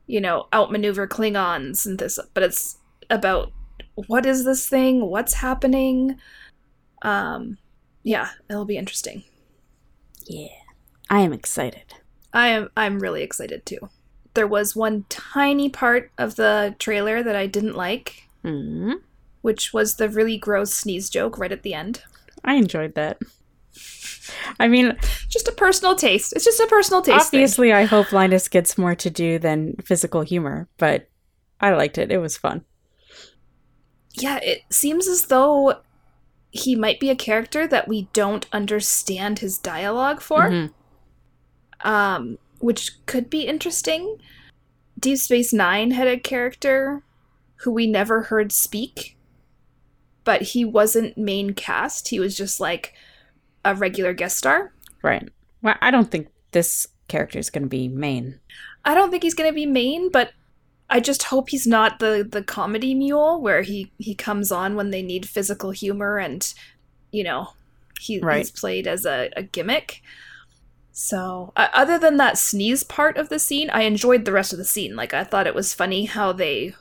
you 0.08 0.20
know, 0.20 0.48
outmaneuver 0.52 1.06
Klingons 1.06 1.86
and 1.86 2.00
this, 2.00 2.18
but 2.34 2.42
it's 2.42 2.78
about 3.08 3.52
what 3.94 4.26
is 4.26 4.44
this 4.44 4.68
thing? 4.68 5.06
What's 5.06 5.34
happening? 5.34 6.18
Um 7.02 7.58
yeah, 8.02 8.30
it'll 8.50 8.64
be 8.64 8.76
interesting. 8.76 9.22
Yeah. 10.26 10.48
I 11.08 11.20
am 11.20 11.32
excited. 11.32 11.94
I 12.32 12.48
am 12.48 12.70
I'm 12.76 12.98
really 12.98 13.22
excited 13.22 13.64
too. 13.66 13.88
There 14.34 14.46
was 14.46 14.76
one 14.76 15.04
tiny 15.08 15.68
part 15.68 16.10
of 16.18 16.36
the 16.36 16.76
trailer 16.78 17.22
that 17.22 17.34
I 17.36 17.46
didn't 17.46 17.74
like, 17.76 18.24
hmm 18.42 18.92
which 19.40 19.72
was 19.72 19.94
the 19.96 20.08
really 20.08 20.36
gross 20.36 20.74
sneeze 20.74 21.08
joke 21.08 21.38
right 21.38 21.52
at 21.52 21.62
the 21.62 21.72
end. 21.72 22.02
I 22.44 22.54
enjoyed 22.54 22.94
that. 22.96 23.18
I 24.60 24.66
mean, 24.68 24.96
Just 25.28 25.48
a 25.48 25.52
personal 25.52 25.94
taste. 25.94 26.32
It's 26.34 26.44
just 26.44 26.60
a 26.60 26.66
personal 26.66 27.00
taste. 27.02 27.30
thing. 27.30 27.38
obviously, 27.38 27.72
I 27.72 27.84
hope 27.84 28.12
Linus 28.12 28.48
gets 28.48 28.76
more 28.76 28.94
to 28.96 29.08
do 29.08 29.38
than 29.38 29.76
physical 29.84 30.22
humor, 30.22 30.68
but 30.76 31.08
I 31.60 31.70
liked 31.70 31.98
it. 31.98 32.10
It 32.10 32.18
was 32.18 32.36
fun. 32.36 32.64
Yeah, 34.14 34.38
it 34.42 34.62
seems 34.70 35.06
as 35.08 35.26
though 35.26 35.76
he 36.50 36.74
might 36.74 36.98
be 36.98 37.08
a 37.10 37.16
character 37.16 37.66
that 37.68 37.88
we 37.88 38.08
don't 38.12 38.46
understand 38.52 39.38
his 39.38 39.56
dialogue 39.58 40.20
for, 40.20 40.48
Mhm. 40.50 40.72
Um, 41.82 42.38
which 42.58 42.92
could 43.06 43.28
be 43.30 43.42
interesting. 43.42 44.18
Deep 44.98 45.18
Space 45.18 45.52
Nine 45.52 45.92
had 45.92 46.08
a 46.08 46.18
character 46.18 47.02
who 47.56 47.70
we 47.72 47.86
never 47.86 48.22
heard 48.22 48.52
speak, 48.52 49.16
but 50.24 50.42
he 50.42 50.64
wasn't 50.64 51.16
main 51.16 51.54
cast. 51.54 52.08
He 52.08 52.18
was 52.20 52.36
just 52.36 52.60
like 52.60 52.94
a 53.64 53.74
regular 53.74 54.12
guest 54.12 54.36
star. 54.38 54.72
Right. 55.02 55.28
Well, 55.62 55.76
I 55.80 55.90
don't 55.90 56.10
think 56.10 56.28
this 56.52 56.86
character 57.08 57.38
is 57.38 57.50
going 57.50 57.62
to 57.64 57.68
be 57.68 57.88
main. 57.88 58.40
I 58.84 58.94
don't 58.94 59.10
think 59.10 59.22
he's 59.22 59.34
gonna 59.34 59.52
be 59.52 59.66
main, 59.66 60.10
but 60.10 60.32
I 60.88 61.00
just 61.00 61.24
hope 61.24 61.50
he's 61.50 61.66
not 61.66 61.98
the 61.98 62.26
the 62.28 62.42
comedy 62.42 62.94
mule 62.94 63.40
where 63.40 63.60
he 63.62 63.92
he 63.98 64.14
comes 64.14 64.50
on 64.50 64.76
when 64.76 64.90
they 64.90 65.02
need 65.02 65.28
physical 65.28 65.72
humor 65.72 66.16
and 66.16 66.54
you 67.10 67.22
know 67.24 67.52
he, 68.00 68.18
Right. 68.20 68.38
he's 68.38 68.50
played 68.50 68.86
as 68.86 69.04
a, 69.04 69.30
a 69.36 69.42
gimmick. 69.42 70.00
So 71.00 71.52
uh, 71.54 71.68
other 71.72 71.96
than 71.96 72.16
that 72.16 72.38
sneeze 72.38 72.82
part 72.82 73.18
of 73.18 73.28
the 73.28 73.38
scene, 73.38 73.70
I 73.70 73.82
enjoyed 73.82 74.24
the 74.24 74.32
rest 74.32 74.52
of 74.52 74.58
the 74.58 74.64
scene. 74.64 74.96
Like 74.96 75.14
I 75.14 75.22
thought 75.22 75.46
it 75.46 75.54
was 75.54 75.72
funny 75.72 76.06
how 76.06 76.32
they 76.32 76.74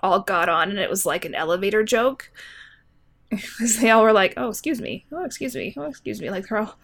all 0.00 0.20
got 0.20 0.48
on 0.48 0.70
and 0.70 0.78
it 0.78 0.88
was 0.88 1.04
like 1.04 1.24
an 1.24 1.34
elevator 1.34 1.82
joke. 1.82 2.30
Because 3.30 3.78
they 3.78 3.90
all 3.90 4.04
were 4.04 4.12
like, 4.12 4.34
"Oh, 4.36 4.48
excuse 4.48 4.80
me. 4.80 5.04
Oh, 5.12 5.24
excuse 5.24 5.56
me. 5.56 5.74
Oh, 5.76 5.82
excuse 5.82 6.20
me." 6.20 6.30
Like 6.30 6.48
they're 6.48 6.58
all 6.58 6.78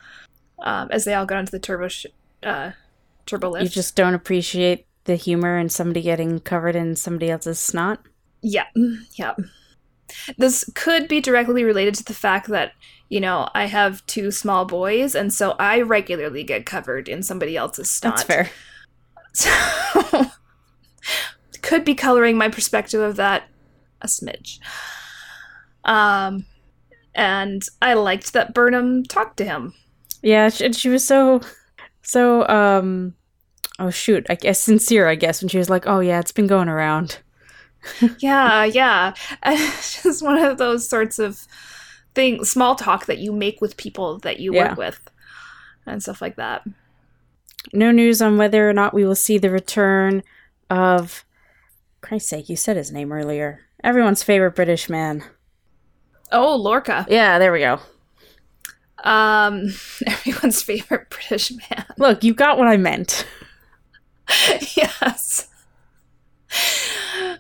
um, 0.59 0.89
as 0.91 1.05
they 1.05 1.14
all 1.14 1.25
got 1.25 1.39
onto 1.39 1.53
the 1.53 1.61
turbo 1.61 1.87
sh- 1.87 2.07
uh, 2.43 2.72
turbo 3.25 3.51
lift. 3.51 3.62
You 3.62 3.70
just 3.70 3.95
don't 3.95 4.12
appreciate 4.12 4.85
the 5.05 5.14
humor 5.14 5.57
in 5.57 5.68
somebody 5.68 6.03
getting 6.03 6.41
covered 6.41 6.75
in 6.77 6.97
somebody 6.97 7.31
else's 7.31 7.61
snot. 7.61 8.01
Yeah, 8.43 8.66
yeah. 9.14 9.35
This 10.37 10.65
could 10.75 11.09
be 11.09 11.21
directly 11.21 11.65
related 11.65 11.95
to 11.97 12.05
the 12.05 12.15
fact 12.15 12.49
that, 12.49 12.73
you 13.09 13.21
know, 13.21 13.49
I 13.55 13.67
have 13.67 14.05
two 14.07 14.31
small 14.31 14.65
boys, 14.65 15.15
and 15.15 15.33
so 15.33 15.53
I 15.59 15.81
regularly 15.81 16.45
get 16.45 16.67
covered 16.67 17.09
in 17.09 17.23
somebody 17.23 17.57
else's 17.57 17.91
snot. 17.91 18.17
That's 18.17 18.25
fair. 18.25 18.51
So, 19.33 20.27
could 21.63 21.85
be 21.85 21.95
coloring 21.95 22.37
my 22.37 22.49
perspective 22.49 23.01
of 23.01 23.17
that 23.17 23.49
a 24.05 24.07
smidge. 24.07 24.61
Um, 25.85 26.47
and 27.15 27.63
I 27.83 27.95
liked 27.95 28.33
that 28.33 28.55
Burnham 28.55 29.05
talked 29.05 29.39
to 29.39 29.45
him. 29.45 29.75
Yeah, 30.23 30.49
she, 30.49 30.73
she 30.73 30.89
was 30.89 31.07
so, 31.07 31.41
so, 32.03 32.47
um, 32.49 33.15
oh 33.79 33.91
shoot, 33.91 34.27
I 34.29 34.37
guess 34.37 34.61
sincere, 34.61 35.09
I 35.09 35.15
guess, 35.15 35.43
when 35.43 35.49
she 35.49 35.59
was 35.59 35.71
like, 35.71 35.87
oh 35.87 36.01
yeah, 36.01 36.21
it's 36.21 36.33
been 36.33 36.47
going 36.47 36.69
around. 36.69 37.19
Yeah, 38.18 38.64
yeah. 38.64 39.14
It's 39.47 40.03
just 40.03 40.22
one 40.22 40.39
of 40.39 40.59
those 40.59 40.89
sorts 40.89 41.18
of 41.18 41.47
things, 42.14 42.51
small 42.51 42.74
talk 42.74 43.07
that 43.07 43.18
you 43.18 43.32
make 43.32 43.61
with 43.61 43.76
people 43.76 44.18
that 44.20 44.39
you 44.41 44.55
Yeah. 44.55 44.68
work 44.70 44.78
with 44.78 45.01
and 45.87 46.03
stuff 46.03 46.20
like 46.22 46.37
that. 46.37 46.62
No 47.72 47.91
news 47.91 48.20
on 48.22 48.37
whether 48.39 48.68
or 48.68 48.72
not 48.72 48.95
we 48.95 49.05
will 49.05 49.14
see 49.14 49.39
the 49.39 49.51
return 49.51 50.22
of, 50.70 51.24
Christ's 52.03 52.28
sake, 52.30 52.49
you 52.49 52.57
said 52.57 52.76
his 52.76 52.93
name 52.93 53.12
earlier. 53.12 53.61
Everyone's 53.82 54.22
favorite 54.22 54.55
British 54.55 54.89
man. 54.89 55.24
Oh, 56.32 56.57
Lorca. 56.57 57.07
Yeah, 57.09 57.39
there 57.39 57.53
we 57.53 57.61
go. 57.61 57.80
Um, 59.03 59.68
everyone's 60.07 60.62
favorite 60.62 61.11
British 61.11 61.51
man. 61.51 61.85
Look, 61.99 62.22
you 62.24 62.35
got 62.35 62.59
what 62.59 62.66
I 62.68 62.76
meant. 62.76 63.26
yes. 64.76 65.49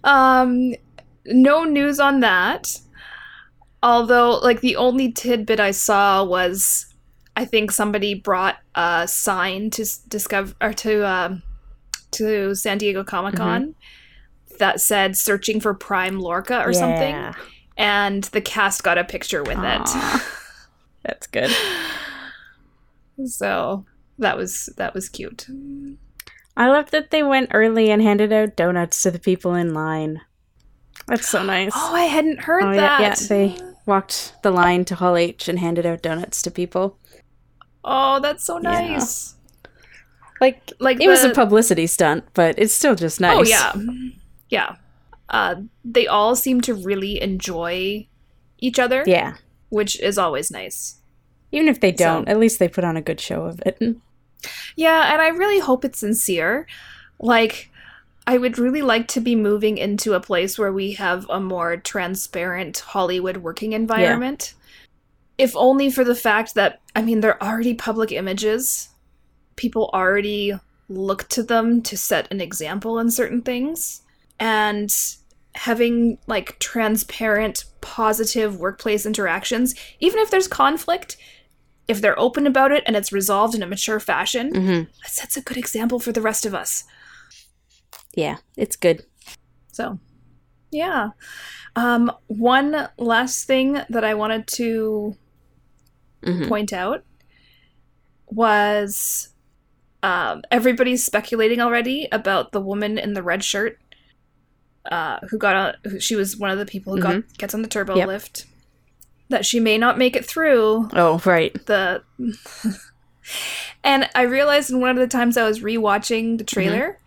Um, 0.02 0.74
no 1.26 1.64
news 1.64 2.00
on 2.00 2.20
that. 2.20 2.80
Although, 3.82 4.38
like, 4.38 4.60
the 4.60 4.76
only 4.76 5.12
tidbit 5.12 5.60
I 5.60 5.70
saw 5.70 6.24
was 6.24 6.86
I 7.36 7.44
think 7.44 7.70
somebody 7.70 8.14
brought 8.14 8.56
a 8.74 9.06
sign 9.08 9.70
to 9.70 9.86
discover 10.08 10.54
or 10.60 10.72
to 10.74 11.06
um, 11.06 11.42
to 12.12 12.54
San 12.54 12.78
Diego 12.78 13.02
Comic 13.02 13.36
Con 13.36 13.74
that 14.58 14.80
said 14.80 15.16
"searching 15.16 15.60
for 15.60 15.74
Prime 15.74 16.20
Lorca" 16.20 16.62
or 16.64 16.72
something, 16.72 17.34
and 17.76 18.24
the 18.24 18.40
cast 18.40 18.84
got 18.84 18.98
a 18.98 19.04
picture 19.04 19.42
with 19.42 19.58
it. 19.58 19.88
That's 21.02 21.26
good. 21.26 21.50
So 23.26 23.84
that 24.18 24.36
was 24.36 24.70
that 24.76 24.94
was 24.94 25.08
cute. 25.08 25.46
I 26.56 26.68
love 26.68 26.90
that 26.92 27.10
they 27.10 27.22
went 27.22 27.50
early 27.52 27.90
and 27.90 28.00
handed 28.00 28.32
out 28.32 28.56
donuts 28.56 29.02
to 29.02 29.10
the 29.10 29.18
people 29.18 29.54
in 29.54 29.74
line. 29.74 30.20
That's 31.06 31.28
so 31.28 31.42
nice. 31.54 31.72
Oh, 31.74 31.94
I 31.94 32.04
hadn't 32.04 32.40
heard 32.40 32.62
Oh, 32.64 32.74
that. 32.74 33.00
yeah, 33.00 33.08
yeah, 33.08 33.14
they 33.28 33.56
walked 33.86 34.34
the 34.42 34.50
line 34.50 34.84
to 34.86 34.94
Hall 34.94 35.16
H 35.16 35.48
and 35.48 35.58
handed 35.58 35.84
out 35.86 36.02
donuts 36.02 36.40
to 36.42 36.50
people. 36.50 36.98
Oh, 37.84 38.20
that's 38.20 38.44
so 38.44 38.56
Yeah. 38.62 38.70
nice. 38.70 39.34
Like, 40.40 40.72
Like 40.80 41.00
it 41.00 41.08
was 41.08 41.24
a 41.24 41.30
publicity 41.30 41.86
stunt, 41.86 42.24
but 42.34 42.54
it's 42.58 42.74
still 42.74 42.94
just 42.94 43.20
nice. 43.20 43.36
Oh 43.38 43.42
yeah, 43.42 43.72
yeah. 44.48 44.76
Uh, 45.28 45.56
they 45.84 46.06
all 46.06 46.36
seem 46.36 46.60
to 46.62 46.74
really 46.74 47.20
enjoy 47.20 48.06
each 48.58 48.78
other, 48.78 49.04
Yeah. 49.06 49.34
which 49.70 49.98
is 50.00 50.18
always 50.18 50.50
nice. 50.50 50.96
Even 51.52 51.68
if 51.68 51.80
they 51.80 51.92
don't, 51.92 52.26
So- 52.26 52.30
at 52.30 52.38
least 52.38 52.58
they 52.58 52.68
put 52.68 52.84
on 52.84 52.96
a 52.96 53.02
good 53.02 53.20
show 53.20 53.44
of 53.44 53.60
it. 53.64 53.78
Yeah, 54.76 55.12
and 55.12 55.22
I 55.22 55.28
really 55.28 55.58
hope 55.58 55.84
it's 55.84 55.98
sincere. 55.98 56.66
Like, 57.18 57.70
I 58.26 58.38
would 58.38 58.58
really 58.58 58.82
like 58.82 59.08
to 59.08 59.20
be 59.20 59.36
moving 59.36 59.78
into 59.78 60.14
a 60.14 60.20
place 60.20 60.58
where 60.58 60.72
we 60.72 60.92
have 60.92 61.28
a 61.28 61.40
more 61.40 61.76
transparent 61.76 62.78
Hollywood 62.78 63.38
working 63.38 63.72
environment. 63.72 64.54
If 65.36 65.54
only 65.56 65.90
for 65.90 66.04
the 66.04 66.14
fact 66.14 66.54
that, 66.54 66.80
I 66.96 67.02
mean, 67.02 67.20
they're 67.20 67.42
already 67.42 67.74
public 67.74 68.12
images. 68.12 68.88
People 69.56 69.90
already 69.92 70.54
look 70.88 71.28
to 71.30 71.42
them 71.42 71.82
to 71.82 71.96
set 71.96 72.30
an 72.30 72.40
example 72.40 72.98
in 72.98 73.10
certain 73.10 73.42
things. 73.42 74.02
And 74.40 74.90
having 75.54 76.18
like 76.26 76.58
transparent, 76.58 77.64
positive 77.80 78.58
workplace 78.58 79.06
interactions, 79.06 79.74
even 80.00 80.18
if 80.18 80.30
there's 80.30 80.48
conflict, 80.48 81.16
if 81.88 82.00
they're 82.00 82.18
open 82.18 82.46
about 82.46 82.72
it 82.72 82.82
and 82.86 82.96
it's 82.96 83.12
resolved 83.12 83.54
in 83.54 83.62
a 83.62 83.66
mature 83.66 84.00
fashion, 84.00 84.54
hmm 84.54 84.82
that 85.02 85.10
sets 85.10 85.36
a 85.36 85.42
good 85.42 85.56
example 85.56 85.98
for 85.98 86.12
the 86.12 86.22
rest 86.22 86.46
of 86.46 86.54
us. 86.54 86.84
Yeah, 88.14 88.36
it's 88.56 88.76
good. 88.76 89.04
So, 89.72 89.98
yeah. 90.70 91.10
Um, 91.76 92.10
one 92.28 92.88
last 92.96 93.44
thing 93.46 93.80
that 93.90 94.04
I 94.04 94.14
wanted 94.14 94.46
to 94.48 95.16
Mhm. 96.22 96.48
point 96.48 96.72
out 96.72 97.04
was 98.26 99.28
um, 100.02 100.42
everybody's 100.50 101.04
speculating 101.04 101.60
already 101.60 102.08
about 102.12 102.52
the 102.52 102.60
woman 102.60 102.98
in 102.98 103.14
the 103.14 103.22
red 103.22 103.42
shirt 103.42 103.78
uh, 104.90 105.18
who 105.30 105.38
got 105.38 105.56
on. 105.56 105.74
Who, 105.90 105.98
she 106.00 106.14
was 106.14 106.36
one 106.36 106.50
of 106.50 106.58
the 106.58 106.66
people 106.66 106.94
who 106.94 107.00
got 107.02 107.36
gets 107.38 107.54
on 107.54 107.62
the 107.62 107.68
turbo 107.68 107.96
Yep. 107.96 108.06
lift. 108.06 108.46
That 109.30 109.46
she 109.46 109.58
may 109.60 109.78
not 109.78 109.98
make 109.98 110.14
it 110.16 110.24
through 110.26 110.88
Oh, 110.92 111.20
right. 111.24 111.52
the 111.66 112.02
and 113.82 114.08
i 114.14 114.22
realized 114.22 114.70
in 114.70 114.80
one 114.80 114.90
of 114.90 114.96
the 114.96 115.06
times 115.06 115.36
i 115.38 115.44
was 115.48 115.60
rewatching 115.60 116.36
the 116.38 116.44
trailer 116.44 116.98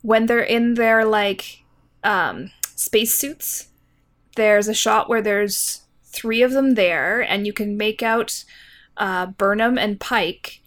when 0.00 0.24
they're 0.26 0.40
in 0.40 0.74
their 0.74 1.04
like 1.04 1.62
um 2.04 2.50
spacesuits 2.74 3.68
there's 4.36 4.66
a 4.66 4.72
shot 4.74 5.08
where 5.10 5.20
there's 5.20 5.82
three 6.04 6.40
of 6.42 6.52
them 6.52 6.74
there 6.74 7.20
and 7.20 7.46
you 7.46 7.52
can 7.52 7.76
make 7.76 8.02
out 8.02 8.44
uh 8.96 9.26
burnham 9.26 9.76
and 9.76 10.00
pike 10.00 10.60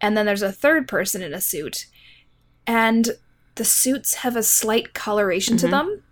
and 0.00 0.16
then 0.16 0.24
there's 0.26 0.42
a 0.42 0.50
third 0.52 0.88
person 0.88 1.20
in 1.20 1.34
a 1.34 1.40
suit 1.40 1.86
and 2.66 3.10
the 3.56 3.64
suits 3.66 4.14
have 4.14 4.34
a 4.34 4.42
slight 4.42 4.94
coloration 4.94 5.58
to 5.58 5.66
Mhm. 5.66 5.70
them 5.70 6.02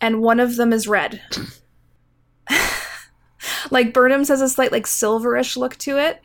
and 0.00 0.20
one 0.22 0.38
of 0.38 0.54
them 0.56 0.72
is 0.72 0.86
red 0.86 1.20
like 3.74 3.92
Burnham's 3.92 4.28
has 4.28 4.40
a 4.40 4.48
slight 4.48 4.72
like 4.72 4.86
silverish 4.86 5.56
look 5.56 5.76
to 5.78 5.98
it, 5.98 6.22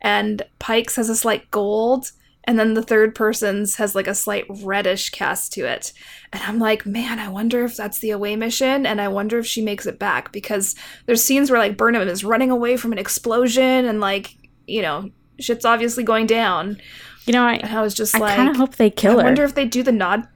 and 0.00 0.40
Pike's 0.58 0.96
has 0.96 1.10
a 1.10 1.16
slight 1.16 1.50
gold, 1.50 2.12
and 2.44 2.58
then 2.58 2.74
the 2.74 2.82
third 2.82 3.14
person's 3.14 3.76
has 3.76 3.94
like 3.94 4.06
a 4.06 4.14
slight 4.14 4.46
reddish 4.62 5.10
cast 5.10 5.52
to 5.54 5.66
it. 5.66 5.92
And 6.32 6.42
I'm 6.44 6.58
like, 6.58 6.86
man, 6.86 7.18
I 7.18 7.28
wonder 7.28 7.64
if 7.64 7.76
that's 7.76 7.98
the 7.98 8.10
away 8.10 8.36
mission, 8.36 8.86
and 8.86 9.00
I 9.00 9.08
wonder 9.08 9.38
if 9.38 9.46
she 9.46 9.60
makes 9.60 9.84
it 9.84 9.98
back 9.98 10.32
because 10.32 10.74
there's 11.04 11.22
scenes 11.22 11.50
where 11.50 11.58
like 11.58 11.76
Burnham 11.76 12.08
is 12.08 12.24
running 12.24 12.50
away 12.50 12.76
from 12.76 12.92
an 12.92 12.98
explosion 12.98 13.84
and 13.84 14.00
like 14.00 14.36
you 14.66 14.80
know 14.80 15.10
shit's 15.40 15.64
obviously 15.64 16.04
going 16.04 16.26
down, 16.26 16.80
You 17.26 17.32
know, 17.32 17.44
I, 17.44 17.54
and 17.54 17.76
I 17.76 17.82
was 17.82 17.94
just 17.94 18.14
I 18.14 18.20
like, 18.20 18.36
kind 18.36 18.48
of 18.48 18.56
hope 18.56 18.76
they 18.76 18.90
kill 18.90 19.14
her. 19.14 19.22
I 19.22 19.24
wonder 19.24 19.42
if 19.44 19.56
they 19.56 19.66
do 19.66 19.82
the 19.82 19.92
nod. 19.92 20.26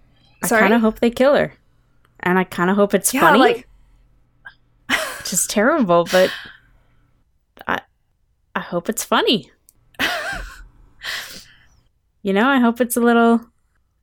Sorry? 0.44 0.58
I 0.58 0.64
kind 0.64 0.74
of 0.74 0.80
hope 0.80 0.98
they 0.98 1.10
kill 1.10 1.34
her. 1.34 1.54
And 2.20 2.38
I 2.38 2.44
kind 2.44 2.70
of 2.70 2.76
hope 2.76 2.92
it's 2.92 3.14
yeah, 3.14 3.20
funny. 3.20 3.38
like 3.38 3.68
is 5.32 5.46
terrible, 5.46 6.06
but 6.10 6.30
I 6.30 6.55
I 8.56 8.60
hope 8.60 8.88
it's 8.88 9.04
funny. 9.04 9.50
you 12.22 12.32
know, 12.32 12.48
I 12.48 12.58
hope 12.58 12.80
it's 12.80 12.96
a 12.96 13.00
little, 13.00 13.42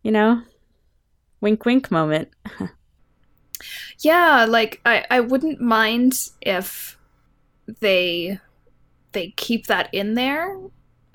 you 0.04 0.12
know, 0.12 0.44
wink 1.42 1.66
wink 1.66 1.90
moment. 1.90 2.30
Yeah, 4.00 4.46
like 4.48 4.80
I, 4.86 5.06
I 5.10 5.22
wouldn't 5.22 5.60
mind 5.60 6.30
if 6.42 7.00
they 7.80 8.40
they 9.14 9.32
keep 9.38 9.66
that 9.68 9.90
in 9.92 10.14
there. 10.14 10.56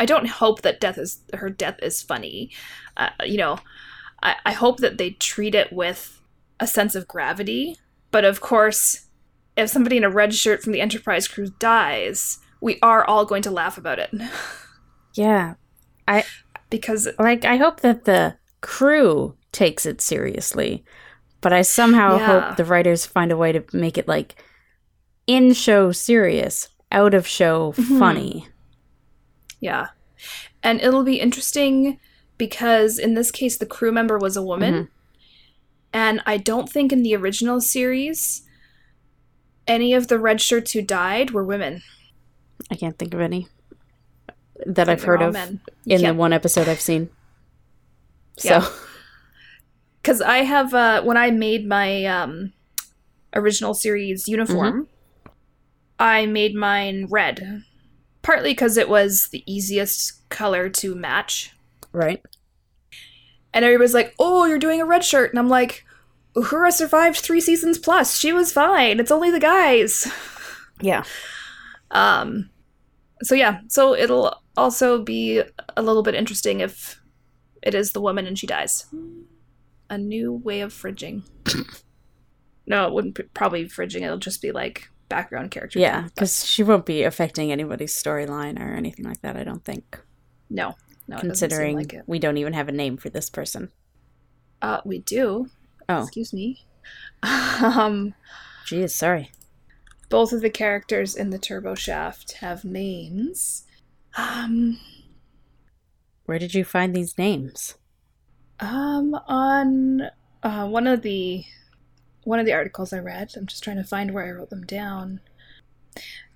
I 0.00 0.06
don't 0.06 0.26
hope 0.26 0.62
that 0.62 0.80
death 0.80 0.98
is 0.98 1.20
her 1.34 1.48
death 1.48 1.78
is 1.80 2.02
funny. 2.02 2.50
Uh, 2.96 3.10
you 3.24 3.36
know, 3.36 3.60
I, 4.20 4.34
I 4.46 4.52
hope 4.52 4.78
that 4.78 4.98
they 4.98 5.10
treat 5.10 5.54
it 5.54 5.72
with 5.72 6.20
a 6.58 6.66
sense 6.66 6.96
of 6.96 7.06
gravity. 7.06 7.76
But 8.10 8.24
of 8.24 8.40
course, 8.40 9.06
if 9.56 9.70
somebody 9.70 9.96
in 9.96 10.04
a 10.04 10.10
red 10.10 10.34
shirt 10.34 10.62
from 10.62 10.72
the 10.72 10.80
Enterprise 10.80 11.28
crew 11.28 11.52
dies, 11.60 12.40
we 12.60 12.78
are 12.82 13.04
all 13.04 13.24
going 13.24 13.42
to 13.42 13.50
laugh 13.50 13.78
about 13.78 13.98
it 13.98 14.10
Yeah. 15.14 15.54
I 16.06 16.24
because 16.70 17.08
Like 17.18 17.44
I 17.44 17.56
hope 17.56 17.80
that 17.80 18.04
the 18.04 18.36
crew 18.60 19.36
takes 19.52 19.84
it 19.86 20.00
seriously, 20.00 20.84
but 21.40 21.52
I 21.52 21.62
somehow 21.62 22.16
Yeah. 22.16 22.26
hope 22.26 22.56
the 22.56 22.64
writers 22.64 23.04
find 23.06 23.32
a 23.32 23.36
way 23.36 23.52
to 23.52 23.64
make 23.72 23.98
it 23.98 24.06
like 24.08 24.36
in 25.26 25.52
show 25.54 25.92
serious, 25.92 26.68
out 26.92 27.14
of 27.14 27.26
show 27.26 27.72
Mhm. 27.72 27.98
funny. 27.98 28.48
Yeah. 29.60 29.88
And 30.62 30.80
it'll 30.80 31.04
be 31.04 31.20
interesting 31.20 31.98
because 32.36 32.98
in 32.98 33.14
this 33.14 33.30
case, 33.30 33.56
the 33.56 33.66
crew 33.66 33.90
member 33.92 34.18
was 34.18 34.36
a 34.36 34.42
woman. 34.42 34.74
Mhm. 34.74 34.88
And 35.92 36.20
I 36.26 36.36
don't 36.36 36.68
think 36.70 36.92
in 36.92 37.02
the 37.02 37.16
original 37.16 37.60
series, 37.60 38.42
any 39.66 39.92
of 39.94 40.08
the 40.08 40.18
red 40.18 40.40
shirts 40.40 40.72
who 40.72 40.82
died 40.82 41.30
were 41.32 41.44
women. 41.44 41.82
I 42.70 42.74
can't 42.76 42.98
think 42.98 43.14
of 43.14 43.20
any. 43.20 43.48
that 44.66 44.88
I've 44.88 45.04
heard 45.04 45.22
of 45.22 45.32
men. 45.34 45.60
in 45.86 46.00
Yeah. 46.00 46.08
the 46.12 46.14
one 46.18 46.32
episode 46.32 46.68
I've 46.68 46.80
seen. 46.80 47.10
So, 48.36 48.48
Yeah. 48.48 48.68
because 50.02 50.20
I 50.20 50.38
have 50.38 50.74
uh, 50.74 51.02
when 51.02 51.16
I 51.16 51.30
made 51.30 51.66
my 51.66 52.04
um, 52.06 52.52
original 53.34 53.72
series 53.74 54.26
uniform, 54.28 54.88
I 55.98 56.26
made 56.26 56.54
mine 56.56 57.06
red, 57.08 57.62
partly 58.22 58.50
because 58.50 58.76
it 58.76 58.88
was 58.88 59.28
the 59.28 59.42
easiest 59.46 60.28
color 60.28 60.68
to 60.68 60.94
match, 60.94 61.52
right. 61.92 62.20
and 63.54 63.64
everybody's 63.64 63.94
like, 63.94 64.14
"Oh, 64.18 64.44
you're 64.44 64.58
doing 64.58 64.80
a 64.80 64.84
red 64.86 65.04
shirt," 65.04 65.30
and 65.30 65.38
I'm 65.38 65.48
like, 65.48 65.84
"Uhura 66.36 66.72
survived 66.72 67.18
three 67.18 67.40
seasons 67.40 67.78
plus. 67.78 68.16
She 68.18 68.32
was 68.32 68.52
fine. 68.52 68.98
It's 69.00 69.10
only 69.12 69.30
the 69.30 69.40
guys." 69.40 70.10
Yeah. 70.80 71.02
Um, 71.90 72.50
so 73.22 73.34
yeah, 73.34 73.60
so 73.68 73.94
it'll 73.94 74.42
also 74.56 75.02
be 75.02 75.42
a 75.76 75.82
little 75.82 76.02
bit 76.02 76.14
interesting 76.14 76.60
if 76.60 77.00
it 77.62 77.74
is 77.74 77.92
the 77.92 78.00
woman 78.00 78.26
and 78.26 78.38
she 78.38 78.46
dies. 78.46 78.86
A 79.90 79.98
new 79.98 80.32
way 80.32 80.60
of 80.60 80.72
fridging. 80.72 81.22
no, 82.66 82.86
it 82.86 82.92
wouldn't 82.92 83.14
be 83.14 83.22
probably 83.34 83.64
be 83.64 83.70
fridging. 83.70 84.02
It'll 84.02 84.18
just 84.18 84.42
be 84.42 84.52
like 84.52 84.88
background 85.08 85.50
character. 85.50 85.78
Yeah, 85.78 86.02
because 86.02 86.46
she 86.46 86.62
won't 86.62 86.86
be 86.86 87.02
affecting 87.02 87.50
anybody's 87.50 87.94
storyline 87.94 88.60
or 88.60 88.74
anything 88.74 89.04
like 89.04 89.22
that, 89.22 89.36
I 89.36 89.44
don't 89.44 89.64
think. 89.64 90.00
no, 90.50 90.76
no, 91.08 91.18
considering 91.18 91.76
like 91.76 91.94
we 92.06 92.18
don't 92.18 92.36
even 92.36 92.52
have 92.52 92.68
a 92.68 92.72
name 92.72 92.96
for 92.96 93.08
this 93.08 93.30
person. 93.30 93.70
Uh, 94.60 94.80
we 94.84 94.98
do. 94.98 95.48
Oh, 95.88 96.02
Excuse 96.02 96.32
me. 96.32 96.66
um, 97.22 98.14
geez, 98.66 98.94
sorry. 98.94 99.30
Both 100.08 100.32
of 100.32 100.40
the 100.40 100.50
characters 100.50 101.14
in 101.14 101.30
the 101.30 101.38
Turbo 101.38 101.74
Shaft 101.74 102.32
have 102.34 102.64
names. 102.64 103.64
Um, 104.16 104.78
Where 106.24 106.38
did 106.38 106.54
you 106.54 106.64
find 106.64 106.94
these 106.94 107.18
names? 107.18 107.74
Um, 108.60 109.14
on 109.26 110.10
uh, 110.42 110.66
one 110.66 110.86
of 110.86 111.02
the 111.02 111.44
one 112.24 112.38
of 112.38 112.46
the 112.46 112.52
articles 112.52 112.92
I 112.92 112.98
read, 112.98 113.32
I'm 113.36 113.46
just 113.46 113.62
trying 113.64 113.76
to 113.76 113.84
find 113.84 114.12
where 114.12 114.26
I 114.26 114.30
wrote 114.30 114.50
them 114.50 114.64
down. 114.66 115.20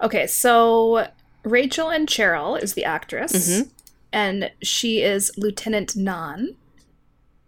Okay, 0.01 0.27
so 0.27 1.09
Rachael 1.45 1.89
Ancheril 1.89 2.61
is 2.63 2.75
the 2.75 2.85
actress, 2.85 3.33
Mhm. 3.63 3.71
and 4.13 4.51
she 4.63 5.03
is 5.03 5.33
Lieutenant 5.37 5.91
Nhan, 5.95 6.57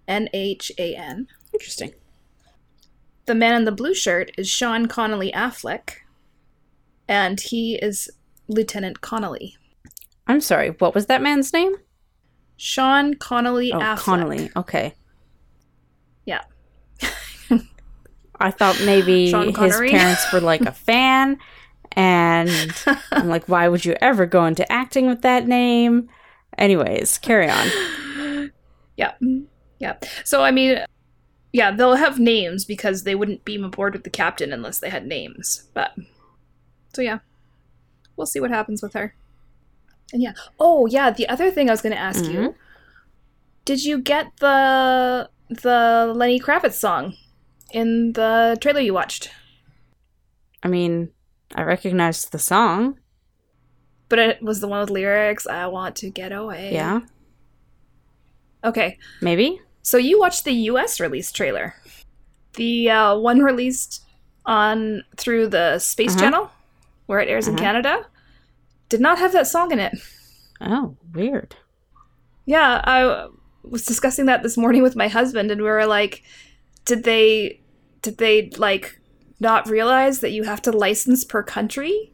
N 0.08 0.28
H 0.34 0.70
A 0.78 0.94
N. 0.94 1.28
Interesting. 1.52 1.94
The 3.26 3.34
man 3.34 3.54
in 3.54 3.64
the 3.64 3.72
blue 3.72 3.94
shirt 3.94 4.30
is 4.36 4.48
Sean 4.48 4.86
Connolly 4.86 5.32
Affleck, 5.32 6.00
and 7.08 7.40
he 7.40 7.76
is 7.76 8.10
Lieutenant 8.48 9.00
Connolly. 9.00 9.56
I'm 10.26 10.40
sorry, 10.40 10.70
what 10.70 10.94
was 10.94 11.06
that 11.06 11.22
man's 11.22 11.52
name? 11.52 11.74
Sean 12.56 13.14
Connolly 13.14 13.72
Oh, 13.72 13.78
Affleck. 13.78 13.98
Connolly. 13.98 14.50
Okay. 14.56 14.94
Yeah. 16.24 16.42
I 18.40 18.50
thought 18.50 18.80
maybe 18.84 19.30
his 19.32 19.54
parents 19.76 20.32
were 20.32 20.40
like 20.40 20.62
a 20.62 20.72
fan, 20.72 21.38
and 21.92 22.50
I'm 23.12 23.28
like, 23.28 23.48
why 23.48 23.68
would 23.68 23.84
you 23.84 23.96
ever 24.00 24.26
go 24.26 24.44
into 24.44 24.70
acting 24.72 25.06
with 25.06 25.22
that 25.22 25.46
name? 25.46 26.08
Anyways, 26.58 27.18
carry 27.18 27.48
on. 27.50 27.68
Yeah. 28.96 29.14
Yeah. 29.80 29.94
So, 30.24 30.44
I 30.44 30.52
mean, 30.52 30.78
yeah, 31.52 31.72
they'll 31.72 31.96
have 31.96 32.20
names 32.20 32.64
because 32.64 33.02
they 33.02 33.16
wouldn't 33.16 33.44
beam 33.44 33.64
aboard 33.64 33.92
with 33.92 34.04
the 34.04 34.10
captain 34.10 34.52
unless 34.52 34.78
they 34.78 34.88
had 34.88 35.04
names. 35.04 35.64
But, 35.74 35.96
so 36.94 37.02
yeah, 37.02 37.18
we'll 38.16 38.26
see 38.26 38.40
what 38.40 38.50
happens 38.50 38.82
with 38.82 38.92
her. 38.94 39.14
And 40.12 40.22
yeah. 40.22 40.32
Oh, 40.60 40.86
yeah, 40.86 41.10
the 41.10 41.28
other 41.28 41.50
thing 41.50 41.68
I 41.68 41.72
was 41.72 41.82
going 41.82 41.94
to 41.94 41.98
ask 42.00 42.24
you 42.24 42.38
Mhm. 42.40 42.54
did 43.64 43.84
you 43.84 43.98
get 43.98 44.26
the 44.38 45.28
the 45.48 46.12
Lenny 46.14 46.38
Kravitz 46.40 46.74
song 46.74 47.14
in 47.72 48.12
the 48.12 48.56
trailer 48.60 48.80
you 48.80 48.94
watched? 48.94 49.30
I 50.62 50.68
mean, 50.68 51.10
I 51.54 51.62
recognized 51.62 52.32
the 52.32 52.38
song. 52.38 52.98
But 54.08 54.18
it 54.18 54.42
was 54.42 54.60
the 54.60 54.68
one 54.68 54.80
with 54.80 54.90
lyrics, 54.90 55.46
I 55.46 55.66
want 55.66 55.96
to 55.96 56.10
get 56.10 56.30
away. 56.32 56.72
Yeah, 56.72 57.00
Okay. 58.64 58.98
maybe. 59.20 59.60
So 59.82 59.96
you 59.98 60.18
watched 60.18 60.44
the 60.44 60.52
U.S. 60.72 61.00
release 61.00 61.30
trailer, 61.32 61.74
the 62.54 62.90
uh, 62.90 63.16
one 63.18 63.40
released 63.40 64.02
on 64.46 65.02
through 65.16 65.48
the 65.48 65.78
Space 65.78 66.12
Uh-huh. 66.12 66.20
Channel, 66.20 66.50
where 67.06 67.20
it 67.20 67.28
airs 67.28 67.48
in 67.48 67.54
Uh-huh. 67.54 67.64
Canada, 67.64 68.06
did 68.88 69.00
not 69.00 69.18
have 69.18 69.32
that 69.32 69.46
song 69.46 69.72
in 69.72 69.78
it. 69.78 69.94
Oh, 70.60 70.96
weird. 71.12 71.56
Yeah, 72.46 72.80
I 72.84 73.28
was 73.62 73.84
discussing 73.84 74.26
that 74.26 74.42
this 74.42 74.56
morning 74.56 74.82
with 74.82 74.96
my 74.96 75.08
husband, 75.08 75.50
and 75.50 75.60
we 75.62 75.68
were 75.68 75.86
like, 75.86 76.22
"Did 76.84 77.04
they, 77.04 77.60
did 78.02 78.18
they 78.18 78.50
like 78.58 79.00
not 79.40 79.68
realize 79.68 80.20
that 80.20 80.30
you 80.32 80.44
have 80.44 80.60
to 80.62 80.70
license 80.72 81.24
per 81.24 81.42
country?" 81.42 82.12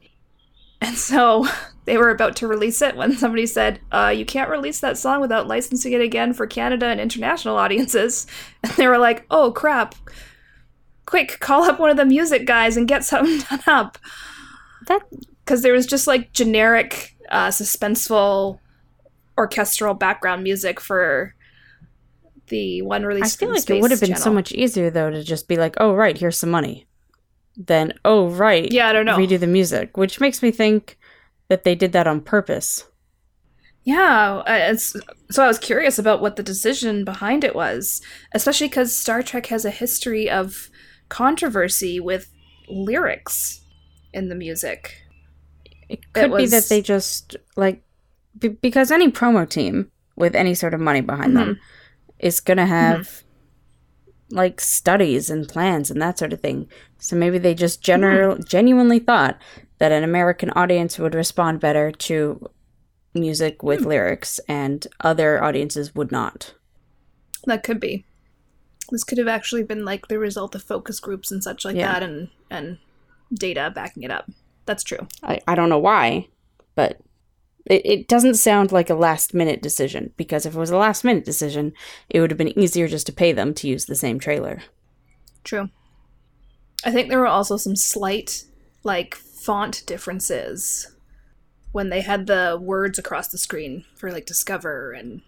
And 0.81 0.97
so 0.97 1.47
they 1.85 1.99
were 1.99 2.11
about 2.11 2.37
to 2.37 2.47
release 2.47 2.81
it 2.81 2.97
when 2.97 3.17
somebody 3.17 3.47
said, 3.47 3.81
uh, 3.93 4.13
"You 4.17 4.25
can't 4.25 4.49
release 4.51 4.81
that 4.81 4.97
song 4.99 5.21
without 5.21 5.49
licensing 5.49 5.93
it 5.93 6.01
again 6.01 6.33
for 6.33 6.47
Canada 6.47 6.87
and 6.87 7.01
international 7.01 7.57
audiences." 7.57 8.27
And 8.63 8.73
they 8.73 8.87
were 8.87 8.99
like, 8.99 9.27
"Oh 9.31 9.51
crap! 9.53 9.95
Quick, 11.07 11.41
call 11.41 11.65
up 11.65 11.81
one 11.81 11.91
of 11.91 11.97
the 11.97 12.05
music 12.05 12.47
guys 12.47 12.77
and 12.77 12.87
get 12.87 13.05
something 13.05 13.39
done 13.51 13.63
up." 13.67 13.99
That 14.91 15.03
because 15.45 15.63
there 15.63 15.73
was 15.73 15.87
just 15.87 16.09
like 16.09 16.33
generic 16.33 17.17
uh, 17.31 17.49
suspenseful 17.49 18.59
orchestral 19.39 19.95
background 19.95 20.43
music 20.43 20.81
for 20.81 21.37
the 22.49 22.83
one 22.83 23.05
release. 23.05 23.35
I 23.35 23.37
feel 23.37 23.51
like 23.51 23.71
it 23.71 23.81
would 23.81 23.93
have 23.93 24.01
been 24.01 24.17
so 24.17 24.33
much 24.33 24.51
easier 24.51 24.91
though 24.91 25.11
to 25.11 25.23
just 25.23 25.47
be 25.47 25.57
like, 25.57 25.77
"Oh, 25.79 25.95
right, 25.95 26.19
here's 26.19 26.37
some 26.37 26.51
money." 26.51 26.89
Then, 27.57 27.93
"Oh, 28.05 28.31
right, 28.31 28.71
Yeah, 28.73 28.89
I 28.89 28.93
don't 28.93 29.07
know. 29.07 29.17
redo 29.17 29.39
the 29.39 29.47
music," 29.47 29.97
which 29.97 30.19
makes 30.21 30.43
me 30.43 30.51
think 30.51 30.99
that 31.47 31.63
they 31.63 31.77
did 31.77 31.93
that 31.93 32.09
on 32.09 32.21
purpose. 32.21 32.85
Yeah, 33.85 34.43
uh, 34.47 34.73
it's, 34.73 34.97
so 35.31 35.45
I 35.45 35.47
was 35.47 35.59
curious 35.61 36.01
about 36.01 36.21
what 36.21 36.35
the 36.35 36.43
decision 36.43 37.05
behind 37.05 37.45
it 37.45 37.55
was, 37.55 38.03
especially 38.33 38.67
because 38.67 38.99
Star 38.99 39.23
Trek 39.23 39.47
has 39.47 39.65
a 39.65 39.71
history 39.71 40.29
of 40.29 40.69
controversy 41.09 42.01
with 42.01 42.33
lyrics 42.69 43.61
in 44.13 44.29
the 44.29 44.35
music. 44.35 45.03
It 45.89 46.13
could 46.13 46.37
be 46.37 46.47
that 46.47 46.69
they 46.69 46.81
just 46.83 47.37
like 47.57 47.83
b- 48.39 48.49
because 48.49 48.91
any 48.91 49.11
promo 49.11 49.49
team 49.49 49.91
with 50.17 50.37
any 50.37 50.55
sort 50.55 50.75
of 50.75 50.81
money 50.81 51.01
behind 51.01 51.37
them 51.37 51.55
mm-hmm. 51.55 51.61
is 52.19 52.41
going 52.41 52.59
to 52.59 52.67
have 52.67 53.01
mm-hmm. 53.01 54.37
like 54.37 54.61
studies 54.61 55.31
and 55.31 55.49
plans 55.49 55.91
and 55.91 56.01
that 56.01 56.19
sort 56.19 56.33
of 56.33 56.41
thing. 56.41 56.69
So 56.99 57.17
maybe 57.17 57.39
they 57.39 57.55
just 57.55 57.83
general 57.83 58.39
genuinely 58.39 58.99
thought 58.99 59.41
that 59.79 59.93
an 59.93 60.05
American 60.05 60.51
audience 60.51 60.99
would 60.99 61.15
respond 61.15 61.59
better 61.59 61.91
to 61.91 62.51
music 63.15 63.63
with 63.63 63.81
hmm. 63.81 63.89
lyrics 63.89 64.39
and 64.47 64.87
other 65.01 65.43
audiences 65.43 65.95
would 65.95 66.13
not. 66.13 66.55
That 67.47 67.63
could 67.63 67.81
be. 67.81 68.05
This 68.91 69.05
could 69.05 69.19
have 69.19 69.29
actually 69.29 69.63
been 69.63 69.85
like 69.85 70.09
the 70.09 70.19
result 70.19 70.55
of 70.55 70.63
focus 70.63 71.01
groups 71.01 71.31
and 71.31 71.43
such 71.43 71.65
like 71.65 71.77
Yeah. 71.77 71.93
that, 71.93 72.03
and 72.03 72.29
and 72.51 72.79
data 73.33 73.73
backing 73.75 74.03
it 74.03 74.11
up. 74.11 74.31
That's 74.67 74.85
true. 74.85 75.07
I, 75.23 75.41
I 75.47 75.55
don't 75.55 75.69
know 75.69 75.79
why, 75.79 76.29
but 76.75 77.01
it, 77.67 77.83
it 77.85 78.09
doesn't 78.09 78.35
sound 78.35 78.73
like 78.73 78.91
a 78.91 78.95
last 78.95 79.35
minute 79.35 79.63
decision 79.63 80.13
because 80.17 80.47
if 80.47 80.55
it 80.55 80.59
was 80.59 80.71
a 80.71 80.77
last 80.77 81.05
minute 81.05 81.25
decision, 81.25 81.73
it 82.09 82.21
would 82.21 82.31
have 82.31 82.39
been 82.39 82.59
easier 82.59 82.89
just 82.89 83.07
to 83.07 83.13
pay 83.13 83.33
them 83.33 83.55
to 83.55 83.69
use 83.69 83.87
the 83.87 83.95
same 83.95 84.19
trailer. 84.19 84.63
True. 85.45 85.71
I 86.85 86.91
think 86.91 87.09
there 87.09 87.19
were 87.19 87.27
also 87.27 87.57
some 87.57 87.77
slight, 87.77 88.45
like, 88.85 89.15
font 89.15 89.85
differences 89.87 90.95
when 91.73 91.91
they 91.91 92.01
had 92.01 92.27
the 92.27 92.59
words 92.61 92.99
across 92.99 93.29
the 93.29 93.39
screen 93.39 93.85
for, 93.97 94.11
like, 94.11 94.27
Discover 94.27 94.93
and 94.93 95.23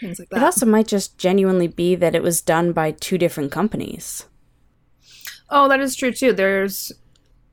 things 0.00 0.18
like 0.18 0.28
that. 0.30 0.38
It 0.38 0.42
also 0.42 0.66
might 0.66 0.88
just 0.88 1.18
genuinely 1.18 1.68
be 1.68 1.94
that 1.94 2.14
it 2.14 2.22
was 2.22 2.40
done 2.40 2.72
by 2.72 2.90
two 2.90 3.16
different 3.16 3.52
companies. 3.52 4.26
Oh, 5.50 5.68
that 5.68 5.80
is 5.80 5.96
true, 5.96 6.12
too. 6.12 6.32
There's, 6.32 6.92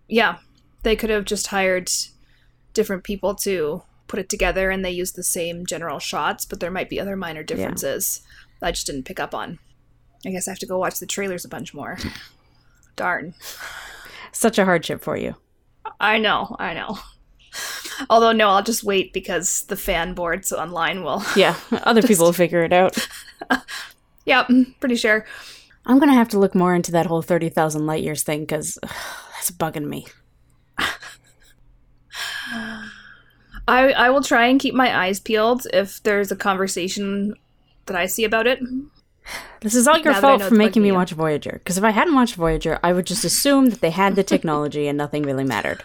yeah, 0.07 0.37
they 0.83 0.95
could 0.95 1.09
have 1.09 1.25
just 1.25 1.47
hired 1.47 1.91
different 2.73 3.03
people 3.03 3.35
to 3.35 3.83
put 4.07 4.19
it 4.19 4.29
together 4.29 4.69
and 4.69 4.83
they 4.83 4.91
used 4.91 5.15
the 5.15 5.23
same 5.23 5.65
general 5.65 5.99
shots, 5.99 6.45
but 6.45 6.59
there 6.59 6.71
might 6.71 6.89
be 6.89 6.99
other 6.99 7.15
minor 7.15 7.43
differences 7.43 8.21
I 8.61 8.71
just 8.71 8.85
didn't 8.85 9.05
pick 9.05 9.19
up 9.19 9.33
on. 9.33 9.59
I 10.25 10.29
guess 10.29 10.47
I 10.47 10.51
have 10.51 10.59
to 10.59 10.67
go 10.67 10.77
watch 10.77 10.99
the 10.99 11.05
trailers 11.05 11.45
a 11.45 11.49
bunch 11.49 11.73
more. 11.73 11.97
Darn. 12.95 13.33
Such 14.31 14.59
a 14.59 14.65
hardship 14.65 15.01
for 15.01 15.17
you. 15.17 15.35
I 15.99 16.19
know, 16.19 16.55
I 16.59 16.73
know. 16.73 16.99
Although 18.09 18.31
no, 18.31 18.49
I'll 18.49 18.63
just 18.63 18.83
wait 18.83 19.13
because 19.13 19.63
the 19.63 19.75
fan 19.75 20.13
boards 20.13 20.51
online 20.51 21.03
will. 21.03 21.23
Yeah, 21.35 21.55
other 21.71 22.01
people 22.07 22.25
will 22.25 22.33
figure 22.33 22.63
it 22.63 22.73
out. 22.73 22.97
Yep, 24.25 24.47
mm, 24.47 24.79
pretty 24.79 24.95
sure. 24.95 25.25
I'm 25.85 25.99
gonna 25.99 26.13
have 26.13 26.29
to 26.29 26.39
look 26.39 26.55
more 26.55 26.75
into 26.75 26.91
that 26.91 27.05
whole 27.05 27.21
30,000 27.21 27.85
light 27.85 28.03
years 28.03 28.23
thing 28.23 28.41
because 28.41 28.77
that's 28.83 29.51
bugging 29.51 29.87
me. 29.87 30.07
I 33.67 33.91
I 33.91 34.09
will 34.09 34.23
try 34.23 34.47
and 34.47 34.59
keep 34.59 34.73
my 34.73 34.95
eyes 34.95 35.19
peeled 35.19 35.67
if 35.73 36.01
there's 36.03 36.31
a 36.31 36.35
conversation 36.35 37.35
that 37.85 37.95
I 37.95 38.05
see 38.05 38.23
about 38.23 38.47
it. 38.47 38.59
This 39.61 39.75
is 39.75 39.87
all 39.87 39.97
your 39.97 40.13
Now 40.13 40.21
fault 40.21 40.41
for 40.43 40.55
making 40.55 40.81
me 40.81 40.91
watch 40.91 41.11
Voyager. 41.11 41.53
Because 41.53 41.77
if 41.77 41.83
I 41.83 41.91
hadn't 41.91 42.15
watched 42.15 42.35
Voyager, 42.35 42.79
I 42.83 42.93
would 42.93 43.05
just 43.05 43.23
assume 43.23 43.69
that 43.69 43.81
they 43.81 43.91
had 43.91 44.15
the 44.15 44.23
technology 44.23 44.87
and 44.87 44.97
nothing 44.97 45.23
really 45.23 45.43
mattered. 45.43 45.83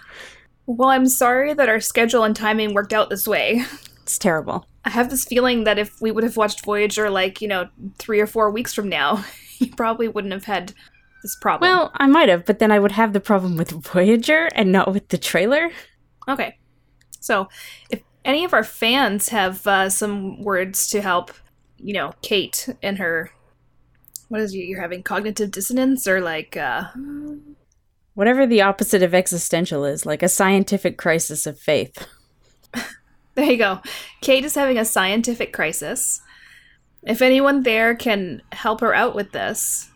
Well, 0.67 0.89
I'm 0.89 1.07
sorry 1.07 1.53
that 1.55 1.69
our 1.69 1.81
schedule 1.81 2.25
and 2.25 2.35
timing 2.35 2.75
worked 2.75 2.93
out 2.93 3.11
this 3.11 3.29
way. 3.29 3.65
It's 4.07 4.19
terrible. 4.19 4.65
I 4.85 4.91
have 4.91 5.11
this 5.11 5.25
feeling 5.25 5.65
that 5.65 5.81
if 5.81 6.01
we 6.01 6.13
would 6.13 6.23
have 6.23 6.37
watched 6.37 6.65
Voyager 6.65 7.11
like, 7.11 7.43
you 7.43 7.49
know, 7.49 7.69
three 7.99 8.21
or 8.21 8.27
four 8.29 8.53
weeks 8.53 8.73
from 8.73 8.89
now, 8.89 9.25
you 9.59 9.75
probably 9.75 10.07
wouldn't 10.07 10.33
have 10.33 10.45
had 10.45 10.73
this 11.25 11.35
problem. 11.35 11.69
Well, 11.69 11.91
I 11.97 12.07
might 12.07 12.29
have, 12.29 12.45
but 12.45 12.61
then 12.61 12.71
I 12.71 12.79
would 12.79 12.93
have 12.93 13.13
the 13.13 13.19
problem 13.19 13.57
with 13.57 13.73
Voyager 13.73 14.49
and 14.55 14.71
not 14.71 14.93
with 14.93 15.09
the 15.09 15.19
trailer. 15.19 15.71
okay. 16.29 16.57
So, 17.19 17.49
if 17.91 18.01
any 18.25 18.45
of 18.45 18.55
our 18.55 18.63
fans 18.63 19.31
have 19.31 19.67
uh, 19.67 19.91
some 19.91 20.41
words 20.45 20.87
to 20.91 21.03
help, 21.03 21.33
you 21.79 21.95
know, 21.95 22.15
Cait 22.23 22.69
and 22.81 22.99
her. 22.99 23.33
What 24.29 24.41
is 24.41 24.55
it? 24.55 24.59
You're 24.59 24.81
having 24.81 25.03
cognitive 25.03 25.51
dissonance 25.51 26.07
or 26.07 26.21
like. 26.21 26.57
uh 26.57 26.85
Whatever 28.15 28.47
the 28.47 28.63
opposite 28.63 29.03
of 29.03 29.15
existential 29.15 29.85
is, 29.85 30.07
like 30.07 30.23
a 30.23 30.29
scientific 30.29 30.97
crisis 30.97 31.45
of 31.45 31.59
faith. 31.59 32.07
There 33.37 33.45
you 33.45 33.59
go. 33.59 33.81
Cait 34.23 34.45
is 34.45 34.55
having 34.55 34.79
a 34.79 34.85
scientific 34.85 35.53
crisis. 35.53 36.23
If 37.03 37.21
anyone 37.21 37.63
there 37.63 37.95
can 37.95 38.43
help 38.51 38.81
her 38.81 38.95
out 38.95 39.15
with 39.15 39.33
this, 39.33 39.91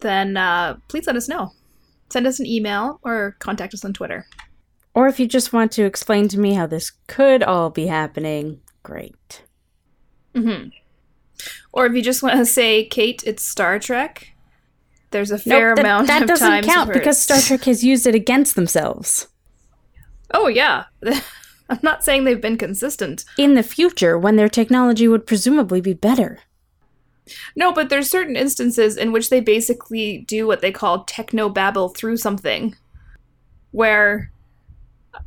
then 0.00 0.36
uh, 0.38 0.78
please 0.88 1.06
let 1.06 1.14
us 1.14 1.28
know. 1.28 1.52
Send 2.10 2.26
us 2.26 2.40
an 2.40 2.46
email 2.46 3.00
or 3.02 3.36
contact 3.38 3.74
us 3.74 3.84
on 3.84 3.92
Twitter. 3.92 4.26
Or 4.94 5.08
if 5.08 5.20
you 5.20 5.26
just 5.26 5.52
want 5.52 5.72
to 5.72 5.84
explain 5.84 6.26
to 6.28 6.40
me 6.40 6.54
how 6.54 6.66
this 6.66 6.90
could 7.06 7.42
all 7.42 7.68
be 7.68 7.86
happening, 7.86 8.60
great. 8.82 9.42
hmm 10.34 10.68
Or 11.70 11.84
if 11.84 11.94
you 11.94 12.00
just 12.02 12.22
want 12.22 12.38
to 12.38 12.46
say, 12.46 12.86
Cait, 12.86 13.22
it's 13.26 13.44
Star 13.44 13.78
Trek, 13.78 14.34
there's 15.10 15.30
a 15.30 15.38
fair 15.38 15.70
Nope, 15.70 15.76
that, 15.76 15.84
amount 15.84 16.06
that 16.06 16.22
of 16.22 16.28
doesn't 16.28 16.64
count 16.64 16.92
because 16.92 17.20
Star 17.20 17.40
Trek 17.40 17.64
has 17.64 17.84
used 17.84 18.06
it 18.06 18.14
against 18.14 18.54
themselves. 18.54 19.28
Oh, 20.32 20.48
yeah. 20.48 20.84
I'm 21.70 21.80
not 21.82 22.04
saying 22.04 22.24
they've 22.24 22.40
been 22.40 22.58
consistent. 22.58 23.24
In 23.38 23.54
the 23.54 23.62
future, 23.62 24.18
when 24.18 24.36
their 24.36 24.48
technology 24.48 25.08
would 25.08 25.26
presumably 25.26 25.80
be 25.80 25.94
better. 25.94 26.40
No, 27.56 27.72
but 27.72 27.88
there's 27.88 28.10
certain 28.10 28.36
instances 28.36 28.96
in 28.96 29.12
which 29.12 29.30
they 29.30 29.40
basically 29.40 30.18
do 30.28 30.46
what 30.46 30.60
they 30.60 30.72
call 30.72 31.04
techno 31.04 31.48
babble 31.48 31.88
through 31.88 32.18
something, 32.18 32.76
where 33.70 34.30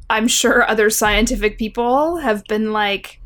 I'm 0.09 0.27
sure 0.27 0.67
other 0.67 0.89
scientific 0.89 1.57
people 1.57 2.17
have 2.17 2.43
been 2.45 2.71
like, 2.71 3.19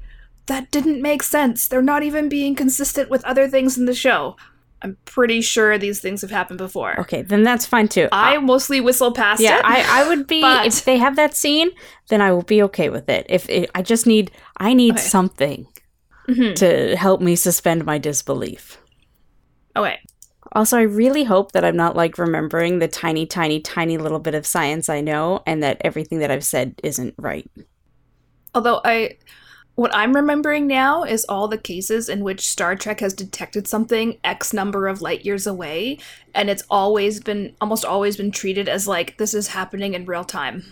that 0.45 0.71
didn't 0.71 1.01
make 1.01 1.23
sense. 1.23 1.67
They're 1.67 1.81
not 1.81 2.03
even 2.03 2.29
being 2.29 2.55
consistent 2.55 3.09
with 3.09 3.23
other 3.25 3.47
things 3.47 3.77
in 3.77 3.85
the 3.85 3.93
show. 3.93 4.35
I'm 4.83 4.97
pretty 5.05 5.41
sure 5.41 5.77
these 5.77 5.99
things 5.99 6.21
have 6.21 6.31
happened 6.31 6.57
before. 6.57 6.99
Okay, 7.01 7.21
then 7.21 7.43
that's 7.43 7.65
fine 7.65 7.87
too. 7.87 8.07
I 8.11 8.37
mostly 8.39 8.81
whistle 8.81 9.11
past 9.11 9.41
yeah, 9.41 9.59
it. 9.59 9.65
I, 9.65 10.01
I 10.03 10.07
would 10.07 10.25
be 10.27 10.41
but- 10.47 10.65
if 10.65 10.85
they 10.85 10.97
have 10.97 11.15
that 11.17 11.35
scene, 11.35 11.69
then 12.09 12.21
I 12.21 12.31
will 12.31 12.41
be 12.43 12.63
okay 12.63 12.89
with 12.89 13.07
it. 13.09 13.25
If 13.29 13.47
it, 13.49 13.69
I 13.75 13.81
just 13.83 14.07
need, 14.07 14.31
I 14.57 14.73
need 14.73 14.93
Okay. 14.95 15.01
something 15.03 15.67
Mhm. 16.27 16.55
to 16.55 16.95
help 16.95 17.19
me 17.21 17.35
suspend 17.35 17.83
my 17.85 17.97
disbelief. 17.97 18.77
Okay. 19.75 19.99
Also, 20.53 20.77
I 20.77 20.81
really 20.83 21.23
hope 21.23 21.51
that 21.53 21.63
I'm 21.63 21.75
not 21.77 21.95
like 21.95 22.17
remembering 22.17 22.79
the 22.79 22.87
tiny, 22.87 23.25
tiny, 23.25 23.59
tiny 23.59 23.97
little 23.97 24.19
bit 24.19 24.35
of 24.35 24.45
science 24.45 24.89
I 24.89 25.01
know, 25.01 25.41
and 25.47 25.63
that 25.63 25.77
everything 25.81 26.19
that 26.19 26.29
I've 26.31 26.43
said 26.43 26.75
isn't 26.83 27.15
right. 27.17 27.49
Although 28.53 28.81
I 28.83 29.17
what 29.75 29.95
I'm 29.95 30.13
remembering 30.13 30.67
now 30.67 31.03
is 31.03 31.25
all 31.25 31.47
the 31.47 31.57
cases 31.57 32.09
in 32.09 32.23
which 32.23 32.47
Star 32.47 32.75
Trek 32.75 32.99
has 32.99 33.13
detected 33.13 33.67
something 33.67 34.17
X 34.23 34.53
number 34.53 34.87
of 34.87 35.01
light 35.01 35.25
years 35.25 35.47
away, 35.47 35.97
and 36.35 36.49
it's 36.49 36.63
always 36.69 37.19
been 37.19 37.55
almost 37.61 37.85
always 37.85 38.17
been 38.17 38.31
treated 38.31 38.67
as 38.67 38.87
like 38.87 39.17
this 39.17 39.33
is 39.33 39.49
happening 39.49 39.93
in 39.93 40.05
real 40.05 40.23
time. 40.23 40.63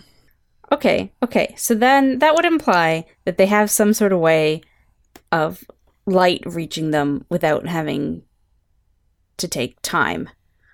Okay, 0.72 1.12
okay. 1.24 1.56
So 1.58 1.74
then 1.74 2.20
that 2.20 2.36
would 2.36 2.45
imply 2.45 3.06
that 3.26 3.38
they 3.38 3.47
have 3.47 3.72
some 3.72 3.93
sort 3.93 4.14
of 4.14 4.20
way 4.20 4.62
of 5.32 5.64
light 6.06 6.43
reaching 6.45 6.91
them 6.91 7.26
without 7.30 7.68
having 7.68 8.24
to 9.38 9.47
take 9.47 9.82
time, 9.82 10.30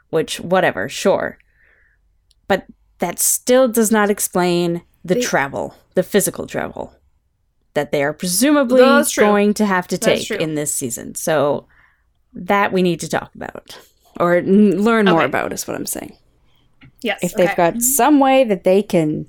which, 0.09 0.39
whatever, 0.39 0.89
sure. 0.89 1.37
But 2.47 2.65
that 2.99 3.19
still 3.19 3.67
does 3.67 3.91
not 3.91 4.09
explain 4.09 4.81
the 5.03 5.15
They- 5.15 5.21
travel, 5.21 5.75
the 5.93 6.03
physical 6.03 6.47
travel 6.47 6.93
that 7.75 7.91
they 7.91 8.03
are 8.03 8.13
presumably 8.13 8.81
going 9.17 9.53
to 9.53 9.65
have 9.65 9.87
to 9.89 9.97
take 9.97 10.31
in 10.31 10.55
this 10.55 10.73
season. 10.73 11.15
So 11.15 11.67
that 12.33 12.73
we 12.73 12.81
need 12.81 12.99
to 13.01 13.07
talk 13.07 13.33
about 13.35 13.79
or 14.19 14.35
n- 14.35 14.81
learn 14.83 15.05
more 15.05 15.23
about, 15.23 15.53
is 15.53 15.67
what 15.67 15.75
I'm 15.77 15.85
saying 15.85 16.17
Yes. 17.01 17.19
if 17.23 17.33
they've 17.33 17.49
okay. 17.49 17.71
got 17.71 17.81
some 17.81 18.19
way 18.19 18.43
that 18.43 18.63
they 18.63 18.81
can 18.81 19.27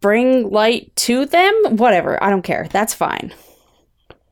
bring 0.00 0.50
light 0.50 0.94
to 0.96 1.26
them, 1.26 1.76
whatever, 1.76 2.22
I 2.22 2.30
don't 2.30 2.42
care. 2.42 2.68
That's 2.70 2.94
fine. 2.94 3.34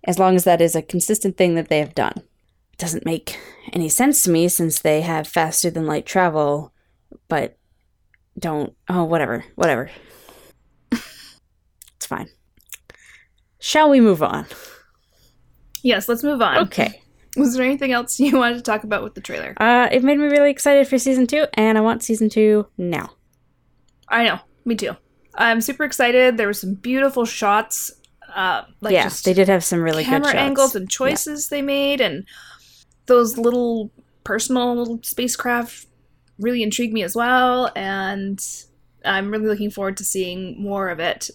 As 0.05 0.19
long 0.19 0.37
as 0.37 0.45
that 0.45 0.61
is 0.61 0.77
a 0.77 0.83
consistent 0.83 1.37
thing 1.37 1.57
that 1.57 1.69
they 1.69 1.81
have 1.81 1.95
done. 1.95 2.23
It 2.73 2.79
doesn't 2.79 3.05
make 3.05 3.39
any 3.73 3.89
sense 3.89 4.23
to 4.23 4.31
me 4.31 4.49
since 4.49 4.79
they 4.79 5.01
have 5.01 5.27
faster 5.27 5.71
than 5.71 5.87
light 5.87 6.07
travel, 6.07 6.73
but 7.29 7.59
don't. 8.39 8.75
Oh, 8.89 9.03
whatever. 9.05 9.45
Whatever. 9.57 9.91
it's 10.93 12.07
fine. 12.07 12.29
Shall 13.67 13.91
we 13.91 14.01
move 14.01 14.23
on? 14.23 14.47
Yes, 15.83 16.09
let's 16.09 16.23
move 16.23 16.41
on. 16.41 16.59
Okay. 16.59 17.03
Was 17.37 17.57
there 17.57 17.65
anything 17.65 17.91
else 17.91 18.21
you 18.21 18.37
wanted 18.37 18.59
to 18.59 18.63
talk 18.63 18.85
about 18.85 19.03
with 19.03 19.17
the 19.17 19.21
trailer? 19.21 19.55
Uh, 19.57 19.89
it 19.91 20.05
made 20.05 20.21
me 20.21 20.27
really 20.27 20.53
excited 20.53 20.87
for 20.87 20.99
season 20.99 21.27
two, 21.27 21.47
and 21.55 21.77
I 21.77 21.81
want 21.81 22.05
season 22.05 22.29
two 22.29 22.69
now. 22.79 23.11
I 24.09 24.23
know. 24.23 24.39
Me 24.65 24.77
too. 24.77 24.95
I'm 25.35 25.61
super 25.61 25.83
excited. 25.83 26.37
There 26.37 26.47
were 26.47 26.53
some 26.53 26.75
beautiful 26.75 27.25
shots. 27.25 27.91
Uh, 28.33 28.63
like 28.81 28.93
yeah, 28.93 29.11
they 29.25 29.35
did 29.35 29.49
have 29.49 29.65
some 29.65 29.81
really 29.81 30.05
camera 30.05 30.21
good 30.21 30.27
shots. 30.27 30.37
angles 30.37 30.77
and 30.77 30.89
choices 30.89 31.49
they 31.49 31.61
made, 31.61 32.01
and 32.01 32.25
those 33.07 33.37
little 33.37 33.91
personal 34.23 34.77
little 34.77 35.01
spacecraft 35.03 35.87
really 36.39 36.63
intrigued 36.63 36.95
me 36.95 37.03
as 37.03 37.17
well. 37.17 37.73
And 37.75 38.41
I'm 39.05 39.29
really 39.29 39.49
looking 39.49 39.73
forward 39.73 39.97
to 39.97 40.05
seeing 40.05 40.63
more 40.63 40.89
of 40.89 41.01
it, 41.01 41.31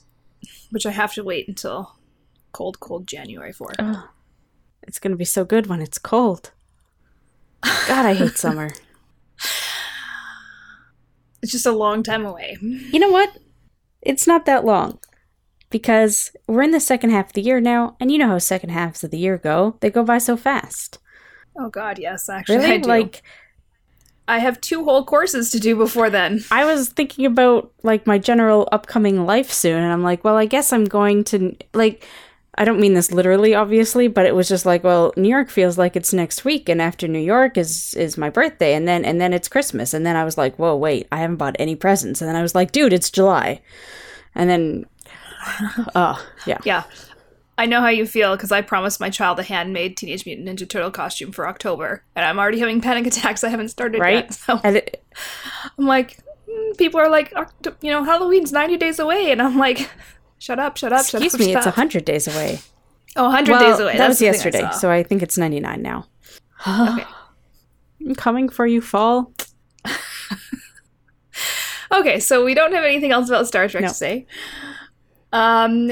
which 0.70 0.86
I 0.86 0.92
have 0.92 1.14
to 1.16 1.26
wait 1.26 1.50
until 1.50 1.98
cold, 2.52 2.80
cold 2.80 3.08
January 3.08 3.52
for. 3.54 3.72
Ugh. 3.80 4.04
It's 4.84 5.00
gonna 5.00 5.16
be 5.16 5.26
so 5.26 5.46
good 5.46 5.68
when 5.68 5.82
it's 5.82 5.98
cold. 5.98 6.52
God, 7.88 8.06
I 8.06 8.14
hate 8.14 8.38
summer. 8.38 8.72
It's 11.42 11.52
just 11.52 11.66
a 11.66 11.72
long 11.72 12.04
time 12.04 12.24
away. 12.26 12.58
You 12.62 13.00
know 13.00 13.10
what? 13.10 13.36
It's 14.02 14.28
not 14.28 14.46
that 14.46 14.64
long. 14.66 15.00
Because 15.72 16.32
we're 16.48 16.62
in 16.62 16.72
the 16.72 16.80
second 16.80 17.12
half 17.12 17.28
of 17.28 17.34
the 17.34 17.42
year 17.42 17.62
now, 17.62 17.96
and 18.00 18.12
you 18.12 18.18
know 18.18 18.28
how 18.28 18.38
second 18.38 18.70
halves 18.70 19.04
of 19.04 19.10
the 19.10 19.18
year 19.18 19.38
go. 19.38 19.78
They 19.80 19.90
go 19.90 20.04
by 20.04 20.18
so 20.18 20.36
fast. 20.36 21.00
Oh 21.58 21.70
God, 21.70 21.98
yes, 21.98 22.30
actually, 22.30 22.58
Really? 22.58 22.72
I 22.74 22.78
do. 22.78 22.90
Like 22.90 23.24
I 24.28 24.40
have 24.40 24.62
two 24.62 24.84
whole 24.84 25.04
courses 25.06 25.50
to 25.52 25.60
do 25.60 25.76
before 25.76 26.10
then. 26.10 26.44
I 26.52 26.66
was 26.66 26.90
thinking 26.90 27.26
about 27.26 27.72
like 27.84 28.06
my 28.06 28.18
general 28.18 28.68
upcoming 28.72 29.26
life 29.26 29.52
soon, 29.52 29.82
and 29.82 29.92
I'm 29.92 30.04
like, 30.04 30.24
well, 30.24 30.36
I 30.36 30.46
guess 30.46 30.72
I'm 30.74 30.86
going 30.86 31.24
to 31.26 31.56
like 31.74 32.06
I 32.56 32.66
don't 32.66 32.82
mean 32.82 32.94
this 32.94 33.12
literally, 33.12 33.56
obviously, 33.56 34.10
but 34.10 34.26
it 34.26 34.36
was 34.36 34.50
just 34.50 34.66
like, 34.66 34.84
well, 34.84 35.14
New 35.16 35.30
York 35.30 35.50
feels 35.50 35.78
like 35.78 35.96
it's 35.96 36.12
next 36.12 36.44
week, 36.44 36.68
and 36.68 36.82
after 36.82 37.08
New 37.08 37.20
York 37.20 37.58
is 37.58 37.94
is 37.94 38.18
my 38.18 38.30
birthday, 38.30 38.74
and 38.74 38.88
then 38.88 39.06
and 39.06 39.22
then 39.22 39.34
it's 39.34 39.48
Christmas, 39.48 39.94
and 39.94 40.06
then 40.06 40.18
I 40.18 40.26
was 40.26 40.38
like, 40.38 40.58
whoa, 40.58 40.76
wait, 40.76 41.08
I 41.12 41.18
haven't 41.18 41.38
bought 41.38 41.56
any 41.60 41.76
presents, 41.76 42.22
and 42.22 42.28
then 42.28 42.36
I 42.36 42.42
was 42.42 42.54
like, 42.54 42.74
dude, 42.74 42.92
it's 42.92 43.10
July, 43.10 43.62
and 44.36 44.50
then, 44.50 44.86
oh 45.96 46.26
yeah, 46.46 46.58
Yeah. 46.66 46.84
I 47.58 47.68
know 47.68 47.82
how 47.82 47.90
you 47.90 48.08
feel 48.08 48.36
because 48.36 48.52
I 48.52 48.62
promised 48.62 49.00
my 49.00 49.12
child 49.12 49.38
a 49.40 49.44
handmade 49.44 49.96
Teenage 49.96 50.26
Mutant 50.26 50.48
Ninja 50.48 50.68
Turtle 50.68 50.90
costume 50.90 51.32
for 51.32 51.48
October, 51.48 52.04
and 52.16 52.26
I'm 52.26 52.40
already 52.40 52.60
having 52.60 52.82
panic 52.82 53.06
attacks. 53.06 53.44
I 53.44 53.50
haven't 53.50 53.70
started 53.70 54.02
right, 54.02 54.26
yet. 54.26 54.34
So 54.34 54.60
it, 54.64 55.06
I'm 55.78 55.86
like, 55.86 56.18
mm, 56.50 56.78
people 56.78 57.00
are 57.00 57.10
like, 57.10 57.32
you 57.82 57.92
know, 57.92 58.04
Halloween's 58.04 58.52
90 58.52 58.78
days 58.78 58.98
away, 58.98 59.32
and 59.32 59.42
I'm 59.42 59.58
like, 59.58 59.92
shut 60.42 60.60
up, 60.60 60.76
shut 60.78 60.92
up, 60.92 61.06
shut 61.06 61.22
excuse 61.22 61.34
up. 61.36 61.40
me, 61.40 61.54
shut 61.54 61.58
it's 61.60 61.68
up. 61.68 61.76
hundred 61.76 62.04
days 62.06 62.28
away. 62.28 62.60
Oh, 63.16 63.24
100 63.26 63.52
well, 63.52 63.60
days 63.72 63.80
away. 63.80 63.92
that 63.94 63.98
That's 64.00 64.10
was 64.20 64.22
yesterday, 64.22 64.68
so 64.80 64.90
I 64.90 65.04
think 65.04 65.22
it's 65.22 65.38
ninety 65.38 65.60
nine 65.60 65.82
now. 65.82 66.08
Okay. 66.68 67.06
I'm 68.08 68.16
coming 68.16 68.50
for 68.50 68.66
you, 68.66 68.82
fall. 68.82 69.32
Okay, 71.94 72.20
so 72.22 72.46
we 72.46 72.54
don't 72.54 72.72
have 72.74 72.86
anything 72.86 73.12
else 73.12 73.28
about 73.28 73.48
Star 73.48 73.68
Trek 73.68 73.84
No. 73.84 73.90
to 73.90 73.94
say. 73.94 74.26
Um, 75.34 75.92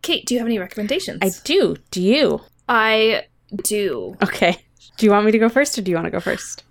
Cait, 0.00 0.24
do 0.26 0.32
you 0.34 0.40
have 0.40 0.46
any 0.48 0.58
recommendations? 0.58 1.18
I 1.22 1.30
do. 1.44 1.76
Do 1.90 2.00
you? 2.02 2.40
I 2.68 3.24
do. 3.62 4.16
Okay. 4.22 4.56
Do 4.96 5.04
you 5.04 5.12
want 5.12 5.26
me 5.26 5.32
to 5.32 5.38
go 5.38 5.50
first, 5.50 5.76
or 5.76 5.82
do 5.82 5.90
you 5.90 5.96
want 5.96 6.06
to 6.06 6.10
go 6.10 6.20
first? 6.20 6.64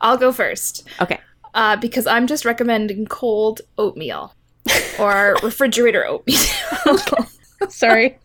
I'll 0.00 0.16
go 0.16 0.32
first. 0.32 0.88
Okay. 1.00 1.20
uh, 1.54 1.76
because 1.76 2.08
I'm 2.08 2.26
just 2.26 2.44
recommending 2.44 3.06
cold 3.06 3.60
oatmeal. 3.78 4.34
Or 4.98 5.36
refrigerator 5.42 6.06
oatmeal. 6.06 6.38
Sorry. 7.68 8.18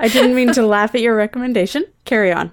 I 0.00 0.08
didn't 0.08 0.34
mean 0.34 0.52
to 0.52 0.66
laugh 0.66 0.94
at 0.94 1.00
your 1.00 1.16
recommendation. 1.16 1.84
Carry 2.04 2.32
on. 2.32 2.52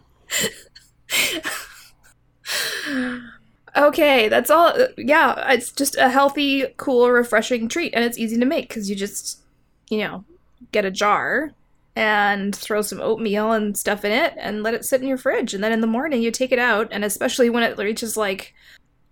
okay, 3.77 4.29
that's 4.29 4.49
all. 4.49 4.73
Yeah, 4.97 5.51
it's 5.51 5.71
just 5.71 5.95
a 5.97 6.09
healthy, 6.09 6.65
cool, 6.77 7.11
refreshing 7.11 7.67
treat, 7.67 7.93
and 7.93 8.03
it's 8.03 8.17
easy 8.17 8.39
to 8.39 8.45
make 8.45 8.69
because 8.69 8.89
you 8.89 8.95
just, 8.95 9.41
you 9.89 9.99
know, 9.99 10.23
get 10.71 10.85
a 10.85 10.91
jar 10.91 11.53
and 11.95 12.55
throw 12.55 12.81
some 12.81 12.99
oatmeal 12.99 13.53
and 13.53 13.77
stuff 13.77 14.03
in 14.03 14.11
it 14.11 14.33
and 14.37 14.63
let 14.63 14.73
it 14.73 14.83
sit 14.83 15.01
in 15.01 15.07
your 15.07 15.17
fridge. 15.17 15.53
And 15.53 15.63
then 15.63 15.71
in 15.71 15.81
the 15.81 15.87
morning, 15.87 16.21
you 16.21 16.31
take 16.31 16.51
it 16.51 16.59
out, 16.59 16.87
and 16.91 17.05
especially 17.05 17.49
when 17.49 17.63
it 17.63 17.77
reaches 17.77 18.17
like, 18.17 18.53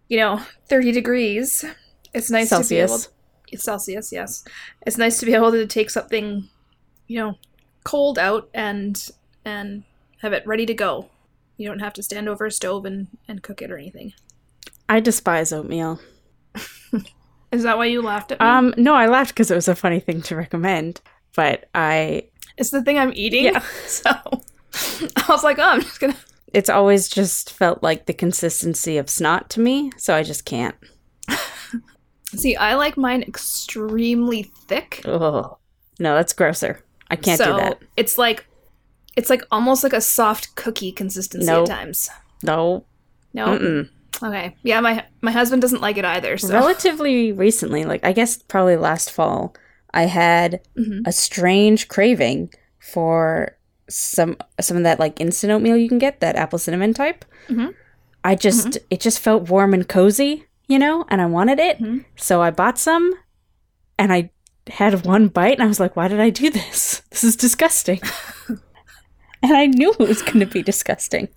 you 0.09 0.17
know, 0.17 0.41
30 0.67 0.91
degrees, 0.91 1.63
it's 2.13 2.29
nice 2.29 2.49
Celsius. 2.49 2.69
to 2.69 2.75
be 2.75 2.79
able. 2.81 2.95
It's 2.95 3.09
Celsius, 3.61 4.11
yes. 4.11 4.43
It's 4.85 4.97
nice 4.97 5.19
to 5.19 5.25
be 5.25 5.33
able 5.33 5.51
to 5.51 5.65
take 5.65 5.89
something, 5.89 6.49
you 7.07 7.19
know, 7.19 7.37
cold 7.83 8.17
out 8.17 8.49
and 8.53 9.09
and 9.45 9.83
have 10.21 10.33
it 10.33 10.45
ready 10.47 10.65
to 10.65 10.73
go. 10.73 11.09
You 11.57 11.67
don't 11.67 11.79
have 11.79 11.93
to 11.93 12.03
stand 12.03 12.27
over 12.29 12.45
a 12.45 12.51
stove 12.51 12.85
and, 12.85 13.07
and 13.27 13.43
cook 13.43 13.61
it 13.61 13.69
or 13.71 13.77
anything. 13.77 14.13
I 14.89 14.99
despise 14.99 15.53
oatmeal. 15.53 15.99
Is 17.51 17.63
that 17.63 17.77
why 17.77 17.85
you 17.85 18.01
laughed 18.01 18.31
at 18.31 18.39
me? 18.39 18.45
Um, 18.45 18.73
no, 18.77 18.95
I 18.95 19.05
laughed 19.05 19.31
because 19.31 19.51
it 19.51 19.55
was 19.55 19.67
a 19.67 19.75
funny 19.75 19.99
thing 19.99 20.23
to 20.23 20.35
recommend, 20.35 21.01
but 21.35 21.69
I 21.75 22.23
it's 22.57 22.71
the 22.71 22.81
thing 22.81 22.97
I'm 22.97 23.13
eating. 23.15 23.45
Yeah. 23.45 23.63
So 23.87 24.09
I 24.09 25.25
was 25.29 25.43
like, 25.43 25.59
oh, 25.59 25.63
I'm 25.63 25.81
just 25.81 25.99
gonna. 25.99 26.17
it's 26.51 26.69
always 26.69 27.07
just 27.07 27.53
felt 27.53 27.83
like 27.83 28.07
the 28.07 28.13
consistency 28.13 28.97
of 28.97 29.07
snot 29.07 29.51
to 29.51 29.59
me, 29.59 29.91
so 29.97 30.15
I 30.15 30.23
just 30.23 30.45
can't. 30.45 30.75
See, 32.35 32.55
I 32.55 32.75
like 32.75 32.97
mine 32.97 33.21
extremely 33.23 34.43
thick. 34.67 35.01
Oh 35.05 35.57
no, 35.99 36.15
that's 36.15 36.33
grosser. 36.33 36.83
I 37.09 37.15
can't 37.15 37.37
so 37.37 37.45
do 37.51 37.57
that. 37.57 37.79
It's 37.95 38.17
like, 38.17 38.45
it's 39.15 39.29
like 39.29 39.43
almost 39.51 39.83
like 39.83 39.93
a 39.93 40.01
soft 40.01 40.55
cookie 40.55 40.91
consistency 40.91 41.45
No. 41.47 41.61
at 41.61 41.67
times. 41.67 42.09
No, 42.41 42.85
No. 43.33 43.45
Mm-mm. 43.47 43.89
Okay. 44.21 44.55
Yeah, 44.63 44.79
my 44.79 45.05
my 45.21 45.31
husband 45.31 45.61
doesn't 45.61 45.81
like 45.81 45.97
it 45.97 46.05
either. 46.05 46.37
So 46.37 46.53
relatively 46.53 47.31
recently, 47.31 47.83
like 47.85 48.03
I 48.05 48.11
guess 48.13 48.37
probably 48.37 48.75
last 48.77 49.11
fall, 49.11 49.55
I 49.93 50.03
had 50.03 50.61
Mhm. 50.77 51.01
a 51.05 51.11
strange 51.11 51.87
craving 51.87 52.51
for 52.79 53.57
some 53.89 54.37
some 54.61 54.77
of 54.77 54.83
that 54.83 54.99
like 54.99 55.19
instant 55.19 55.51
oatmeal 55.51 55.77
you 55.77 55.89
can 55.89 55.97
get, 55.99 56.19
that 56.19 56.35
apple 56.35 56.59
cinnamon 56.59 56.93
type. 56.93 57.25
Mhm. 57.49 57.73
I 58.23 58.35
just 58.35 58.77
it 58.89 58.99
just 59.01 59.19
felt 59.19 59.49
warm 59.49 59.73
and 59.73 59.87
cozy, 59.87 60.45
you 60.67 60.79
know, 60.79 61.05
and 61.09 61.21
I 61.21 61.25
wanted 61.25 61.59
it. 61.59 61.79
Mhm. 61.79 62.05
So 62.15 62.41
I 62.41 62.51
bought 62.51 62.77
some 62.77 63.13
and 63.99 64.11
I 64.13 64.31
had 64.69 65.05
one 65.05 65.27
bite 65.27 65.53
and 65.53 65.63
I 65.63 65.67
was 65.67 65.79
like, 65.79 65.95
why 65.95 66.07
did 66.07 66.19
I 66.19 66.29
do 66.29 66.49
this? 66.49 67.01
This 67.11 67.23
is 67.23 67.35
disgusting. 67.35 68.01
and 68.47 69.53
I 69.55 69.67
knew 69.67 69.91
it 69.91 69.99
was 69.99 70.21
going 70.21 70.39
to 70.39 70.45
be 70.45 70.63
disgusting. 70.63 71.27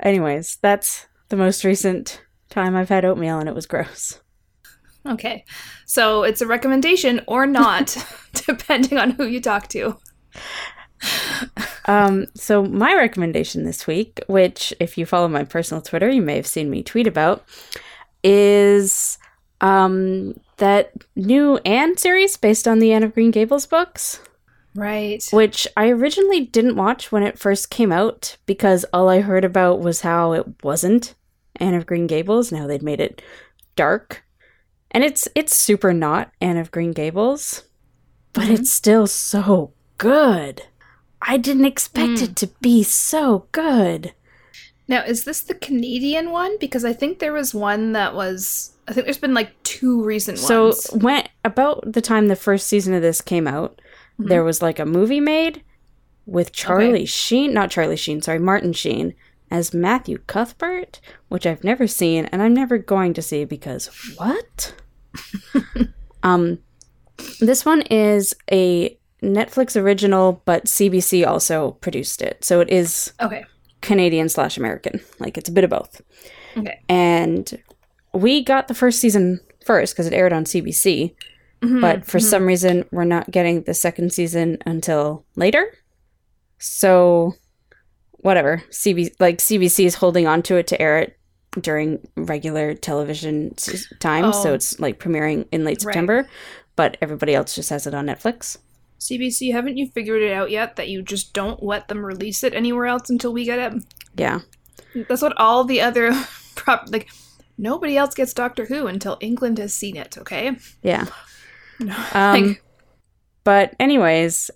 Anyways, 0.00 0.58
that's 0.60 1.06
the 1.28 1.36
most 1.36 1.64
recent 1.64 2.22
time 2.50 2.74
I've 2.76 2.88
had 2.88 3.04
oatmeal 3.04 3.38
and 3.38 3.48
it 3.48 3.54
was 3.54 3.66
gross. 3.66 4.20
okay. 5.06 5.44
So 5.86 6.24
it's 6.24 6.40
a 6.40 6.46
recommendation 6.46 7.22
or 7.26 7.46
not, 7.46 7.96
depending 8.46 8.98
on 8.98 9.10
who 9.12 9.24
you 9.24 9.40
talk 9.40 9.68
to. 9.68 9.96
Um, 11.86 12.26
so 12.34 12.62
my 12.62 12.94
recommendation 12.94 13.64
this 13.64 13.86
week, 13.86 14.20
which 14.26 14.72
if 14.78 14.98
you 14.98 15.06
follow 15.06 15.28
my 15.28 15.44
personal 15.44 15.82
Twitter, 15.82 16.08
you 16.10 16.22
may 16.22 16.36
have 16.36 16.46
seen 16.46 16.70
me 16.70 16.82
tweet 16.82 17.06
about, 17.06 17.44
is 18.22 19.18
um 19.60 20.34
that 20.58 20.92
new 21.16 21.56
Anne 21.58 21.96
series 21.96 22.36
based 22.36 22.68
on 22.68 22.78
the 22.78 22.92
Anne 22.92 23.02
of 23.02 23.14
Green 23.14 23.30
Gables 23.30 23.66
books, 23.66 24.20
Right. 24.74 25.24
which 25.32 25.66
I 25.76 25.88
originally 25.88 26.40
didn't 26.46 26.76
watch 26.76 27.10
when 27.10 27.22
it 27.22 27.38
first 27.38 27.70
came 27.70 27.90
out 27.92 28.36
because 28.46 28.84
all 28.92 29.08
I 29.08 29.20
heard 29.20 29.44
about 29.44 29.80
was 29.80 30.02
how 30.02 30.32
it 30.32 30.46
wasn't 30.62 31.14
Anne 31.56 31.74
of 31.74 31.86
Green 31.86 32.06
Gables. 32.06 32.52
Now 32.52 32.66
they'd 32.66 32.82
made 32.82 33.00
it 33.00 33.22
dark. 33.76 34.22
And 34.90 35.04
it's 35.04 35.28
it's 35.34 35.54
super 35.56 35.92
not 35.92 36.30
Anne 36.40 36.56
of 36.58 36.70
Green 36.70 36.92
Gables, 36.92 37.64
but 38.32 38.44
Mhm. 38.48 38.58
it's 38.58 38.72
still 38.72 39.06
so 39.06 39.72
good. 39.98 40.62
I 41.22 41.36
didn't 41.36 41.66
expect 41.66 42.12
Mm. 42.12 42.22
it 42.22 42.36
to 42.36 42.46
be 42.60 42.82
so 42.82 43.46
good. 43.52 44.14
Now, 44.90 45.04
is 45.04 45.22
this 45.24 45.42
the 45.42 45.54
Canadian 45.54 46.32
one? 46.32 46.58
Because 46.58 46.84
I 46.84 46.92
think 46.92 47.20
there 47.20 47.32
was 47.32 47.54
one 47.54 47.92
that 47.92 48.12
was. 48.14 48.72
I 48.88 48.92
think 48.92 49.06
there's 49.06 49.18
been 49.18 49.34
like 49.34 49.50
two 49.62 50.02
recent 50.02 50.38
So 50.38 50.64
ones. 50.70 50.86
when 50.92 51.28
about 51.44 51.92
the 51.92 52.00
time 52.02 52.26
the 52.26 52.34
first 52.36 52.66
season 52.66 52.92
of 52.92 53.00
this 53.00 53.20
came 53.20 53.46
out, 53.46 53.80
Mhm. 54.20 54.28
there 54.28 54.42
was 54.42 54.60
like 54.60 54.80
a 54.80 54.84
movie 54.84 55.20
made 55.20 55.62
with 56.26 56.50
Charlie 56.52 57.06
Sheen, 57.06 57.54
not 57.54 57.70
Charlie 57.70 57.96
Sheen, 57.96 58.20
sorry, 58.20 58.40
Martin 58.40 58.72
Sheen 58.72 59.14
as 59.48 59.72
Matthew 59.72 60.18
Cuthbert, 60.26 61.00
which 61.28 61.46
I've 61.46 61.62
never 61.64 61.86
seen 61.86 62.24
and 62.26 62.42
I'm 62.42 62.52
never 62.54 62.76
going 62.76 63.14
to 63.14 63.22
see 63.22 63.44
because 63.44 63.86
what? 64.16 64.74
um 66.24 66.58
this 67.40 67.64
one 67.64 67.82
is 67.82 68.34
a 68.50 68.96
Netflix 69.22 69.80
original, 69.80 70.42
but 70.46 70.64
CBC 70.64 71.26
also 71.26 71.72
produced 71.80 72.22
it. 72.22 72.42
So 72.44 72.60
it 72.60 72.70
is 72.70 73.12
Okay. 73.20 73.44
Canadian 73.80 74.28
slash 74.28 74.56
American. 74.58 75.00
Like 75.18 75.36
it's 75.38 75.48
a 75.48 75.52
bit 75.52 75.64
of 75.64 75.70
both. 75.70 76.00
Okay. 76.56 76.80
And 76.88 77.60
we 78.12 78.42
got 78.42 78.68
the 78.68 78.74
first 78.74 79.00
season 79.00 79.40
first 79.64 79.94
because 79.94 80.06
it 80.06 80.12
aired 80.12 80.32
on 80.32 80.44
CBC, 80.44 81.14
Mhm, 81.62 81.80
but 81.80 82.04
for 82.04 82.18
mhm. 82.18 82.22
some 82.22 82.46
reason 82.46 82.84
we're 82.90 83.04
not 83.04 83.30
getting 83.30 83.62
the 83.62 83.74
second 83.74 84.12
season 84.12 84.58
until 84.66 85.24
later. 85.36 85.72
So 86.58 87.34
whatever. 88.12 88.62
CB 88.70 89.14
like 89.20 89.38
CBC 89.38 89.84
is 89.86 89.94
holding 89.96 90.26
on 90.26 90.42
to 90.42 90.56
it 90.56 90.66
to 90.68 90.80
air 90.80 90.98
it 90.98 91.16
during 91.60 91.98
regular 92.16 92.74
television 92.74 93.54
time, 93.98 94.32
so 94.32 94.50
Oh. 94.50 94.54
it's 94.54 94.78
like 94.78 94.98
premiering 95.00 95.46
in 95.52 95.64
late 95.64 95.78
Right. 95.78 95.92
September, 95.94 96.28
but 96.76 96.96
everybody 97.02 97.34
else 97.34 97.54
just 97.54 97.70
has 97.70 97.86
it 97.86 97.94
on 97.94 98.06
Netflix. 98.06 98.58
CBC, 99.00 99.52
haven't 99.52 99.78
you 99.78 99.88
figured 99.88 100.22
it 100.22 100.32
out 100.32 100.50
yet 100.50 100.76
that 100.76 100.88
you 100.88 101.02
just 101.02 101.32
don't 101.32 101.62
let 101.62 101.88
them 101.88 102.04
release 102.04 102.44
it 102.44 102.54
anywhere 102.54 102.86
else 102.86 103.08
until 103.10 103.32
we 103.32 103.44
get 103.44 103.58
it? 103.58 103.82
Yeah. 104.14 104.40
That's 105.08 105.22
what 105.22 105.36
all 105.38 105.64
the 105.64 105.80
other 105.80 106.12
prop 106.54 106.88
like. 106.90 107.08
Nobody 107.56 107.96
else 107.96 108.14
gets 108.14 108.32
Doctor 108.32 108.64
Who 108.66 108.86
until 108.86 109.18
England 109.20 109.58
has 109.58 109.74
seen 109.74 109.96
it. 109.96 110.16
Okay. 110.18 110.56
Yeah. 110.82 111.06
No. 111.82 111.96
Um, 112.12 112.42
like, 112.48 112.62
but 113.42 113.74
anyways, 113.80 114.50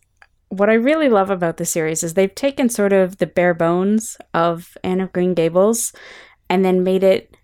what 0.50 0.68
I 0.68 0.74
really 0.74 1.08
love 1.08 1.30
about 1.30 1.56
the 1.56 1.64
series 1.64 2.02
is 2.02 2.12
they've 2.12 2.34
taken 2.34 2.68
sort 2.68 2.92
of 2.92 3.16
the 3.16 3.26
bare 3.26 3.54
bones 3.54 4.18
of 4.34 4.76
Anne 4.84 5.00
of 5.00 5.10
Green 5.14 5.32
Gables 5.32 5.94
and 6.50 6.62
then 6.66 6.84
made 6.84 7.02
it 7.02 7.34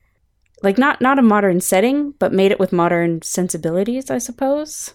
like 0.63 0.77
not 0.77 1.01
not 1.01 1.19
a 1.19 1.23
modern 1.23 1.63
setting, 1.63 2.13
but 2.19 2.31
made 2.31 2.53
it 2.53 2.61
with 2.61 2.75
modern 2.75 3.23
sensibilities, 3.23 4.11
I 4.11 4.19
suppose. 4.19 4.93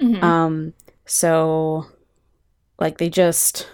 mhm. 0.00 0.20
Um 0.20 0.72
so 1.06 1.86
like 2.78 2.98
they 2.98 3.08
just 3.08 3.68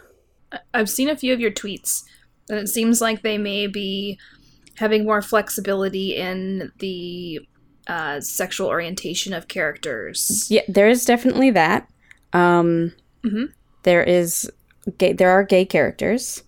I've 0.75 0.91
seen 0.91 1.09
a 1.09 1.17
few 1.17 1.33
of 1.33 1.41
your 1.41 1.53
tweets, 1.53 2.03
and 2.49 2.59
it 2.59 2.69
seems 2.69 3.01
like 3.01 3.23
they 3.23 3.39
may 3.39 3.67
be 3.69 4.19
having 4.77 5.05
more 5.05 5.23
flexibility 5.23 6.17
in 6.17 6.73
the 6.79 7.41
uh, 7.87 8.21
sexual 8.21 8.67
orientation 8.69 9.33
of 9.33 9.47
characters. 9.49 10.47
yeah, 10.51 10.63
there 10.69 10.89
is 10.89 11.05
definitely 11.05 11.51
that. 11.51 11.89
Um 12.33 12.93
Mhm. 13.25 13.53
there 13.83 14.03
is 14.03 14.51
gay 14.99 15.13
there 15.13 15.31
are 15.31 15.45
gay 15.45 15.65
characters 15.65 16.43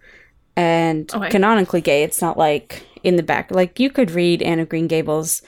and 0.56 1.10
Okay. 1.14 1.28
canonically 1.30 1.80
gay. 1.80 2.02
It's 2.02 2.22
not 2.22 2.38
like 2.38 2.86
in 3.02 3.16
the 3.16 3.22
back. 3.22 3.50
Like 3.50 3.78
you 3.80 3.90
could 3.90 4.10
read 4.10 4.42
Anne 4.42 4.60
of 4.60 4.68
Green 4.68 4.86
Gables 4.86 5.42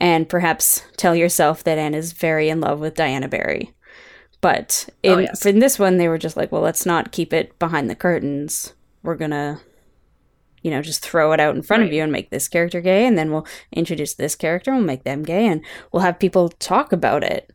and 0.00 0.28
perhaps 0.28 0.82
tell 0.96 1.14
yourself 1.16 1.64
that 1.64 1.78
Anne 1.78 1.94
is 1.94 2.12
very 2.12 2.48
in 2.50 2.60
love 2.60 2.80
with 2.80 2.94
Diana 2.94 3.28
Barry. 3.28 3.72
But 4.46 4.88
in, 5.02 5.12
Oh, 5.12 5.18
yes. 5.18 5.44
in 5.44 5.58
this 5.58 5.76
one, 5.76 5.96
they 5.96 6.06
were 6.06 6.18
just 6.18 6.36
like, 6.36 6.52
well, 6.52 6.62
let's 6.62 6.86
not 6.86 7.10
keep 7.10 7.32
it 7.32 7.58
behind 7.58 7.90
the 7.90 7.96
curtains. 7.96 8.74
We're 9.02 9.16
gonna, 9.16 9.60
you 10.62 10.70
know, 10.70 10.82
just 10.82 11.02
throw 11.02 11.32
it 11.32 11.40
out 11.40 11.56
in 11.56 11.62
front 11.62 11.82
of 11.82 11.92
you 11.92 12.00
and 12.04 12.12
make 12.12 12.30
this 12.30 12.46
character 12.46 12.80
gay, 12.80 13.06
and 13.06 13.18
then 13.18 13.32
we'll 13.32 13.46
introduce 13.72 14.14
this 14.14 14.36
character, 14.36 14.70
and 14.70 14.78
we'll 14.78 14.86
make 14.86 15.02
them 15.02 15.24
gay, 15.24 15.46
and 15.48 15.64
we'll 15.90 16.02
have 16.04 16.20
people 16.20 16.48
talk 16.48 16.92
about 16.92 17.24
it, 17.24 17.52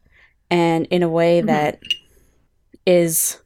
and 0.50 0.86
in 0.88 1.02
a 1.02 1.08
way 1.08 1.42
Mhm. 1.42 1.46
that 1.46 1.80
is 2.86 3.38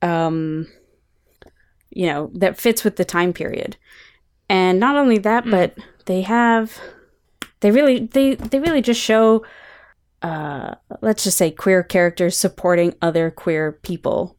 um 0.00 0.66
you 1.90 2.06
know 2.06 2.30
that 2.32 2.58
fits 2.58 2.82
with 2.84 2.96
the 2.96 3.04
time 3.04 3.32
period 3.34 3.76
and 4.48 4.78
not 4.80 4.96
only 4.96 5.18
that 5.18 5.44
Mm. 5.44 5.50
but 5.50 5.74
they 6.06 6.22
have 6.22 6.78
they 7.60 7.70
really 7.70 8.06
they 8.06 8.36
they 8.36 8.58
really 8.60 8.80
just 8.80 9.00
show 9.00 9.44
uh 10.22 10.74
let's 11.00 11.24
just 11.24 11.38
say 11.38 11.50
queer 11.50 11.82
characters 11.82 12.36
supporting 12.38 12.94
other 13.00 13.30
queer 13.30 13.72
people 13.72 14.36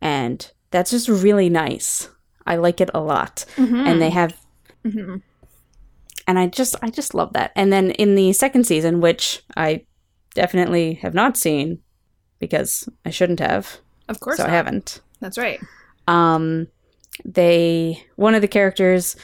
and 0.00 0.50
that's 0.70 0.90
just 0.90 1.08
really 1.08 1.48
nice 1.48 2.08
i 2.46 2.56
like 2.56 2.80
it 2.80 2.90
a 2.94 3.00
lot 3.00 3.44
and 3.56 4.00
they 4.02 4.10
have 4.10 4.36
Mhm. 4.84 5.20
and 6.26 6.38
I 6.38 6.46
just 6.46 6.74
I 6.80 6.88
just 6.88 7.12
love 7.14 7.34
that. 7.34 7.52
And 7.54 7.70
then 7.70 7.90
in 7.92 8.14
the 8.14 8.32
second 8.32 8.64
season, 8.66 9.00
which 9.02 9.42
I 9.58 9.84
definitely 10.34 10.94
have 11.02 11.12
not 11.12 11.36
seen 11.36 11.80
because 12.38 12.88
I 13.04 13.10
shouldn't 13.10 13.40
have. 13.40 13.78
Of 14.08 14.20
course, 14.20 14.38
so 14.38 14.44
not. 14.44 14.50
I 14.50 14.54
haven't. 14.56 15.00
That's 15.20 15.36
right. 15.36 15.60
Um, 16.08 16.66
they 17.26 18.02
one 18.16 18.34
of 18.34 18.40
the 18.40 18.48
characters 18.48 19.16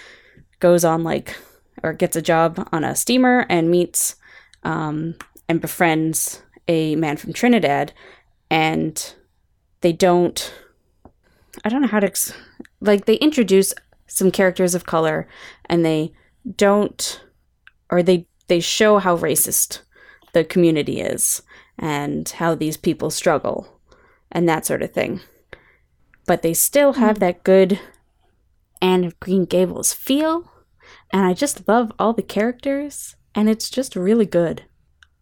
goes 0.61 0.85
on 0.85 1.03
like 1.05 1.35
or 1.83 1.95
gets 1.95 2.17
a 2.17 2.23
job 2.23 2.69
on 2.71 2.85
a 2.85 2.95
steamer 2.95 3.47
and 3.49 3.71
meets 3.71 4.17
um, 4.63 5.15
and 5.49 5.61
befriends 5.61 6.43
a 6.69 6.97
man 6.97 7.17
from 7.17 7.33
Trinidad, 7.33 7.93
and 8.51 9.15
they 9.81 9.93
don't. 9.93 10.53
I 11.65 11.69
don't 11.69 11.83
know 11.83 11.89
how 11.89 12.01
to 12.01 12.07
ex- 12.07 12.35
like 12.81 13.07
they 13.07 13.17
introduce 13.17 13.73
some 14.07 14.31
characters 14.31 14.75
of 14.75 14.87
color, 14.87 15.29
and 15.67 15.85
they 15.85 16.13
don't, 16.57 17.23
or 17.91 18.03
they 18.03 18.27
they 18.49 18.61
show 18.61 18.99
how 18.99 19.17
racist 19.17 19.81
the 20.33 20.45
community 20.45 21.01
is 21.01 21.43
and 21.79 22.29
how 22.29 22.55
these 22.55 22.77
people 22.77 23.11
struggle 23.11 23.81
and 24.31 24.49
that 24.49 24.67
sort 24.67 24.83
of 24.83 24.93
thing. 24.93 25.21
But 26.27 26.43
they 26.43 26.55
still 26.55 26.95
hmm. 26.95 27.01
have 27.01 27.19
that 27.21 27.45
good 27.45 27.81
Anne 28.83 29.05
of 29.05 29.19
Green 29.21 29.45
Gables 29.45 29.93
feel, 29.93 30.51
and 31.13 31.27
I 31.27 31.33
just 31.33 31.67
love 31.67 31.93
all 31.99 32.13
the 32.13 32.23
characters, 32.23 33.17
and 33.35 33.49
it's 33.49 33.71
just 33.71 33.97
really 33.97 34.27
good, 34.27 34.65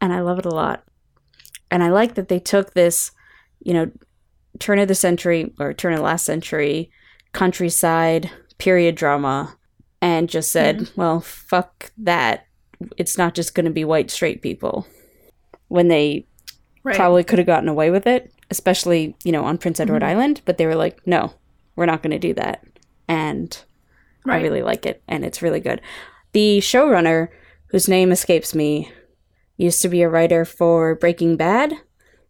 and 0.04 0.12
I 0.12 0.20
love 0.20 0.38
it 0.38 0.44
a 0.44 0.50
lot. 0.50 0.84
And 1.70 1.82
I 1.82 1.88
like 1.88 2.14
that 2.14 2.28
they 2.28 2.38
took 2.38 2.74
this, 2.74 3.10
you 3.60 3.72
know, 3.72 3.90
turn 4.58 4.78
of 4.78 4.86
the 4.86 4.94
century 4.94 5.50
or 5.58 5.72
turn 5.72 5.94
of 5.94 5.98
the 6.00 6.04
last 6.04 6.26
century 6.26 6.90
countryside 7.32 8.30
period 8.58 8.96
drama 8.96 9.56
and 10.02 10.28
just 10.28 10.52
said, 10.52 10.90
well, 10.94 11.20
fuck 11.20 11.90
that. 11.96 12.46
It's 12.98 13.16
not 13.16 13.34
just 13.34 13.54
going 13.54 13.64
to 13.64 13.70
be 13.72 13.84
white 13.86 14.10
straight 14.10 14.42
people. 14.42 14.86
When 15.68 15.88
they 15.88 16.26
Right. 16.82 16.96
probably 16.96 17.24
could 17.24 17.38
have 17.38 17.46
gotten 17.46 17.70
away 17.70 17.90
with 17.90 18.06
it, 18.06 18.30
especially, 18.50 19.16
you 19.24 19.32
know, 19.32 19.42
on 19.44 19.56
Prince 19.56 19.80
Edward 19.80 20.02
Mhm. 20.02 20.06
Island, 20.08 20.40
but 20.44 20.58
they 20.58 20.66
were 20.66 20.74
like, 20.74 21.00
no, 21.06 21.32
we're 21.76 21.86
not 21.86 22.02
going 22.02 22.10
to 22.10 22.18
do 22.18 22.34
that. 22.34 22.62
And 23.08 23.58
I 24.26 24.42
really 24.42 24.60
like 24.62 24.84
it, 24.84 25.02
and 25.08 25.24
it's 25.24 25.40
really 25.40 25.60
good. 25.60 25.80
The 26.32 26.58
showrunner, 26.58 27.28
whose 27.68 27.88
name 27.88 28.12
escapes 28.12 28.54
me, 28.54 28.92
used 29.56 29.82
to 29.82 29.88
be 29.88 30.02
a 30.02 30.08
writer 30.08 30.44
for 30.44 30.94
Breaking 30.94 31.36
Bad. 31.36 31.74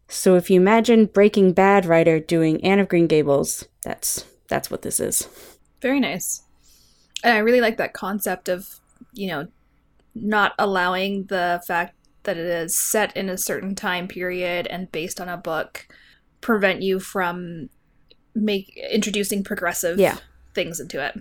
So 0.08 0.36
if 0.36 0.50
you 0.50 0.60
imagine 0.60 1.06
Breaking 1.06 1.52
Bad 1.52 1.86
writer 1.86 2.20
doing 2.20 2.62
Anne 2.64 2.78
of 2.80 2.88
Green 2.88 3.06
Gables, 3.06 3.66
that's 3.82 4.24
that's 4.48 4.70
what 4.70 4.82
this 4.82 5.00
is. 5.00 5.28
Very 5.80 6.00
nice. 6.00 6.42
And 7.22 7.32
I 7.34 7.38
really 7.38 7.60
like 7.60 7.78
that 7.78 7.94
concept 7.94 8.48
of, 8.48 8.80
you 9.12 9.28
know, 9.28 9.48
not 10.14 10.52
allowing 10.58 11.24
the 11.24 11.62
fact 11.66 11.94
that 12.24 12.36
it 12.36 12.46
is 12.46 12.78
set 12.78 13.16
in 13.16 13.28
a 13.28 13.38
certain 13.38 13.74
time 13.74 14.06
period 14.08 14.66
and 14.66 14.92
based 14.92 15.20
on 15.20 15.28
a 15.28 15.36
book 15.36 15.86
prevent 16.40 16.82
you 16.82 17.00
from 17.00 17.68
make 18.34 18.76
introducing 18.90 19.42
progressive 19.42 19.98
Yeah. 19.98 20.18
things 20.54 20.80
into 20.80 21.04
it. 21.04 21.18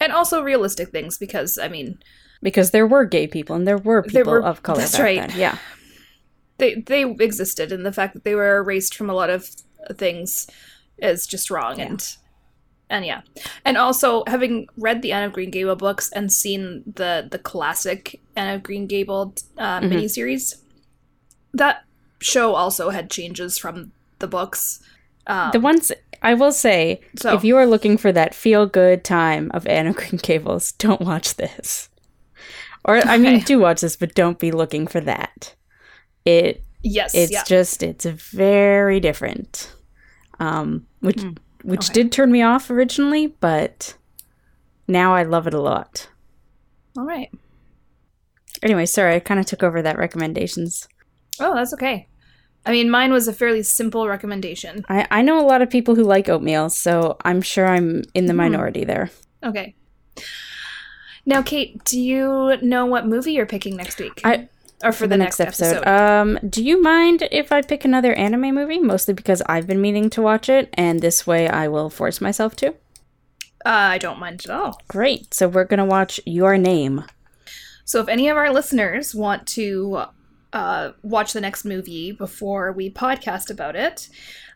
And 0.00 0.12
also 0.12 0.42
realistic 0.42 0.88
things 0.90 1.18
because 1.18 1.58
I 1.58 1.68
mean, 1.68 1.98
Because 2.42 2.70
there 2.72 2.86
were 2.86 3.04
gay 3.04 3.26
people 3.26 3.54
and 3.56 3.66
there 3.68 3.78
were 3.78 4.02
There 4.02 4.22
people 4.24 4.32
were- 4.32 4.42
of 4.44 4.62
color. 4.62 4.78
that's 4.80 4.98
right. 4.98 5.28
then. 5.28 5.38
Yeah. 5.38 5.58
they 6.58 6.74
they 6.74 7.02
existed 7.04 7.72
and 7.72 7.84
the 7.86 7.92
fact 7.92 8.14
that 8.14 8.24
they 8.24 8.34
were 8.34 8.56
erased 8.58 8.94
from 8.94 9.08
a 9.10 9.14
lot 9.14 9.30
of 9.30 9.48
things 9.96 10.46
is 10.98 11.26
just 11.26 11.50
wrong 11.50 11.78
Yeah. 11.78 11.86
and 11.86 12.16
and 12.90 13.04
yeah 13.06 13.22
and 13.64 13.76
also 13.76 14.22
having 14.26 14.66
read 14.76 15.02
the 15.02 15.12
anne 15.12 15.24
of 15.24 15.32
green 15.32 15.50
gable 15.50 15.74
books 15.76 16.10
and 16.12 16.30
seen 16.32 16.82
the 16.94 17.26
the 17.30 17.38
classic 17.38 18.20
anne 18.36 18.54
of 18.54 18.62
green 18.62 18.86
gable 18.86 19.34
uh, 19.58 19.80
Mhm. 19.80 19.90
miniseries 19.92 20.54
that 21.54 21.84
show 22.20 22.54
also 22.54 22.90
had 22.90 23.10
changes 23.10 23.58
from 23.58 23.92
the 24.18 24.28
books 24.28 24.80
um, 25.26 25.50
The 25.52 25.60
ones 25.60 25.90
I 26.20 26.34
will 26.34 26.52
say, 26.52 27.00
so 27.16 27.34
if 27.34 27.42
you 27.44 27.56
are 27.56 27.66
looking 27.66 27.96
for 27.96 28.12
that 28.12 28.34
feel 28.34 28.66
good 28.66 29.02
time 29.04 29.50
of 29.54 29.66
Anne 29.66 29.86
of 29.88 29.96
Green 29.96 30.20
Gables, 30.22 30.70
don't 30.72 31.00
watch 31.00 31.34
this. 31.34 31.88
Or 32.84 32.96
I 32.98 33.18
mean, 33.18 33.36
Okay. 33.36 33.44
do 33.44 33.58
watch 33.58 33.80
this, 33.82 33.96
but 33.96 34.14
don't 34.14 34.38
be 34.38 34.50
looking 34.50 34.86
for 34.86 35.00
that. 35.00 35.54
It 36.24 36.62
yes 36.82 37.14
it's 37.14 37.30
yeah 37.32 37.44
just 37.44 37.82
it's 37.82 38.04
very 38.04 38.98
different. 39.00 39.72
Um, 40.40 40.86
which 41.00 41.20
Hmm. 41.20 41.30
which 41.64 41.90
Okay. 41.90 41.92
did 42.02 42.12
turn 42.12 42.32
me 42.32 42.42
off 42.42 42.70
originally, 42.70 43.28
but 43.40 43.96
now 44.88 45.14
I 45.14 45.22
love 45.22 45.46
it 45.46 45.54
a 45.54 45.60
lot. 45.60 46.08
all 46.98 47.04
right 47.06 47.30
Anyway, 48.62 48.86
sorry, 48.86 49.16
I 49.16 49.20
kind 49.20 49.40
of 49.40 49.46
took 49.46 49.62
over 49.64 49.82
that 49.82 49.98
recommendations. 49.98 50.86
oh 51.40 51.54
that's 51.54 51.72
okay 51.72 52.06
i 52.66 52.70
mean 52.70 52.90
mine 52.90 53.10
was 53.12 53.26
a 53.26 53.32
fairly 53.32 53.62
simple 53.62 54.06
recommendation 54.06 54.84
I 54.88 55.06
I 55.10 55.22
know 55.22 55.40
a 55.40 55.46
lot 55.48 55.62
of 55.62 55.70
people 55.70 55.94
who 55.94 56.04
like 56.04 56.28
oatmeal, 56.28 56.68
so 56.70 57.16
I'm 57.24 57.40
sure 57.42 57.66
I'm 57.66 58.02
in 58.14 58.26
the 58.26 58.32
Hmm. 58.34 58.38
minority 58.38 58.84
there. 58.84 59.10
okay 59.44 59.74
now 61.26 61.42
Cait 61.42 61.82
do 61.84 62.00
you 62.00 62.56
know 62.62 62.86
what 62.86 63.06
movie 63.06 63.32
you're 63.32 63.46
picking 63.46 63.76
next 63.76 63.98
week 63.98 64.20
I- 64.24 64.48
or 64.84 64.90
for, 64.90 65.06
the, 65.06 65.16
next, 65.16 65.38
episode, 65.38 65.86
Um, 65.86 66.40
do 66.48 66.60
you 66.60 66.82
mind 66.82 67.28
if 67.30 67.52
I 67.52 67.62
pick 67.62 67.84
another 67.84 68.14
anime 68.14 68.52
movie? 68.52 68.80
Mostly 68.80 69.14
because 69.14 69.40
I've 69.46 69.68
been 69.68 69.80
meaning 69.80 70.10
to 70.10 70.20
watch 70.20 70.48
it, 70.48 70.70
and 70.74 71.00
this 71.00 71.24
way 71.24 71.48
I 71.48 71.68
will 71.68 71.88
force 71.88 72.20
myself 72.20 72.56
to. 72.56 72.70
Uh, 73.64 73.94
I 73.94 73.98
don't 73.98 74.18
mind 74.18 74.42
at 74.44 74.50
all. 74.50 74.80
Great. 74.88 75.34
So 75.34 75.46
we're 75.46 75.66
gonna 75.66 75.84
watch 75.84 76.18
Your 76.26 76.58
Name. 76.58 77.04
So, 77.84 78.00
if 78.00 78.08
any 78.08 78.28
of 78.28 78.36
our 78.36 78.52
listeners 78.52 79.14
want 79.14 79.46
to 79.48 80.02
uh, 80.52 80.92
watch 81.02 81.32
the 81.32 81.40
next 81.40 81.64
movie 81.64 82.10
before 82.10 82.72
we 82.72 82.90
podcast 82.90 83.50
about 83.50 83.76
it, 83.76 84.08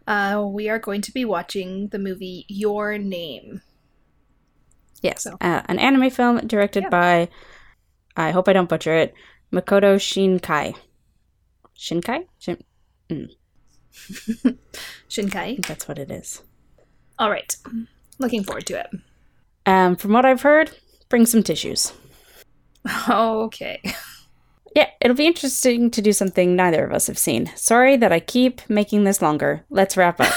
uh, 0.09 0.45
we 0.45 0.69
are 0.69 0.79
going 0.81 1.03
to 1.03 1.13
be 1.13 1.25
watching 1.25 1.87
the 1.89 1.99
movie 1.99 2.47
Your 2.49 2.99
Name. 2.99 3.63
Yes, 5.03 5.23
So- 5.25 5.37
uh, 5.41 5.63
an 5.67 5.79
anime 5.79 6.11
film 6.11 6.39
directed 6.47 6.85
Yeah. 6.85 6.89
by. 6.91 7.29
I 8.17 8.31
hope 8.31 8.49
I 8.49 8.53
don't 8.55 8.69
butcher 8.69 8.95
it. 8.95 9.15
Makoto 9.53 9.97
Shinkai. 9.97 10.75
Shinkai? 11.79 12.27
Shin- 12.39 12.63
I 13.11 14.55
Shinkai. 15.09 15.67
that's 15.67 15.87
what 15.89 15.99
it 15.99 16.11
is. 16.11 16.43
All 17.19 17.31
right. 17.31 17.55
Looking 18.19 18.43
forward 18.45 18.67
to 18.67 18.81
it. 18.81 18.87
Um, 19.67 19.97
from 19.97 20.13
what 20.13 20.25
I've 20.25 20.43
heard, 20.43 20.71
bring 21.09 21.27
some 21.27 21.43
tissues. 21.43 21.93
Okay. 23.09 23.81
Yeah, 24.77 24.89
it'll 25.01 25.17
be 25.17 25.27
interesting 25.27 25.91
to 25.91 26.01
do 26.03 26.13
something 26.13 26.55
neither 26.55 26.85
of 26.85 26.93
us 26.93 27.07
have 27.09 27.19
seen. 27.19 27.51
Sorry 27.57 27.97
that 27.97 28.13
I 28.13 28.21
keep 28.21 28.61
making 28.69 29.03
this 29.05 29.21
longer. 29.23 29.65
Let's 29.71 29.97
wrap 29.97 30.21
up. 30.21 30.33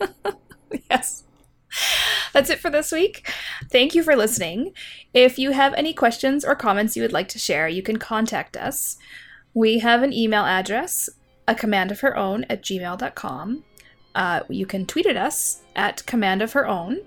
yes. 0.90 1.24
That's 2.32 2.50
it 2.50 2.58
for 2.58 2.70
this 2.70 2.92
week. 2.92 3.30
Thank 3.70 3.94
you 3.94 4.02
for 4.02 4.16
listening. 4.16 4.72
If 5.14 5.38
you 5.38 5.52
have 5.52 5.74
any 5.74 5.92
questions 5.92 6.44
or 6.44 6.54
comments 6.54 6.96
you 6.96 7.02
would 7.02 7.12
like 7.12 7.28
to 7.28 7.38
share, 7.38 7.68
you 7.68 7.82
can 7.82 7.98
contact 7.98 8.56
us. 8.56 8.96
We 9.54 9.78
have 9.78 10.02
an 10.02 10.12
email 10.12 10.44
address, 10.44 11.08
a 11.48 11.54
command 11.54 11.90
of 11.90 12.00
her 12.00 12.16
own 12.16 12.44
at 12.50 12.62
gmail.com. 12.62 13.64
Uh, 14.14 14.40
you 14.48 14.66
can 14.66 14.86
tweet 14.86 15.06
at 15.06 15.16
us 15.16 15.62
at 15.74 16.04
command 16.06 16.42
of 16.42 16.52
her 16.52 16.66
own. 16.66 17.00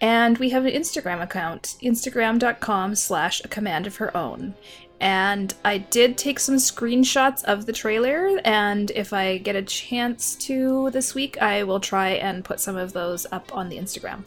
And 0.00 0.38
we 0.38 0.50
have 0.50 0.66
an 0.66 0.72
Instagram 0.72 1.22
account, 1.22 1.76
instagram.com 1.82 2.94
slash 2.94 3.40
a 3.44 3.48
command 3.48 3.86
of 3.86 3.96
her 3.96 4.14
own. 4.16 4.54
And 5.00 5.52
I 5.64 5.78
did 5.78 6.16
take 6.16 6.38
some 6.38 6.56
screenshots 6.56 7.44
of 7.44 7.66
the 7.66 7.72
trailer, 7.72 8.40
and 8.44 8.90
if 8.92 9.12
I 9.12 9.38
get 9.38 9.56
a 9.56 9.62
chance 9.62 10.34
to 10.36 10.90
this 10.90 11.14
week, 11.14 11.40
I 11.42 11.64
will 11.64 11.80
try 11.80 12.10
and 12.10 12.44
put 12.44 12.60
some 12.60 12.76
of 12.76 12.92
those 12.92 13.26
up 13.32 13.54
on 13.54 13.68
the 13.68 13.76
Instagram. 13.76 14.24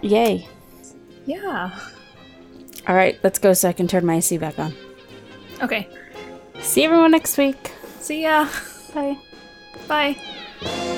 Yay. 0.00 0.48
Yeah. 1.26 1.78
All 2.88 2.94
right, 2.94 3.18
let's 3.22 3.38
go 3.38 3.52
so 3.52 3.68
I 3.68 3.72
can 3.72 3.86
turn 3.86 4.06
my 4.06 4.16
AC 4.16 4.38
back 4.38 4.58
on. 4.58 4.74
Okay. 5.62 5.88
See 6.60 6.84
everyone 6.84 7.10
next 7.10 7.36
week. 7.36 7.72
See 8.00 8.22
ya. 8.22 8.48
Bye. 8.94 9.18
Bye. 9.86 10.97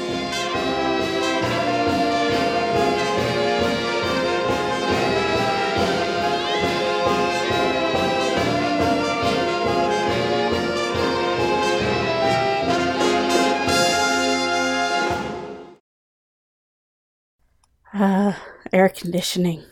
Uh, 17.92 18.32
air 18.72 18.88
conditioning. 18.88 19.64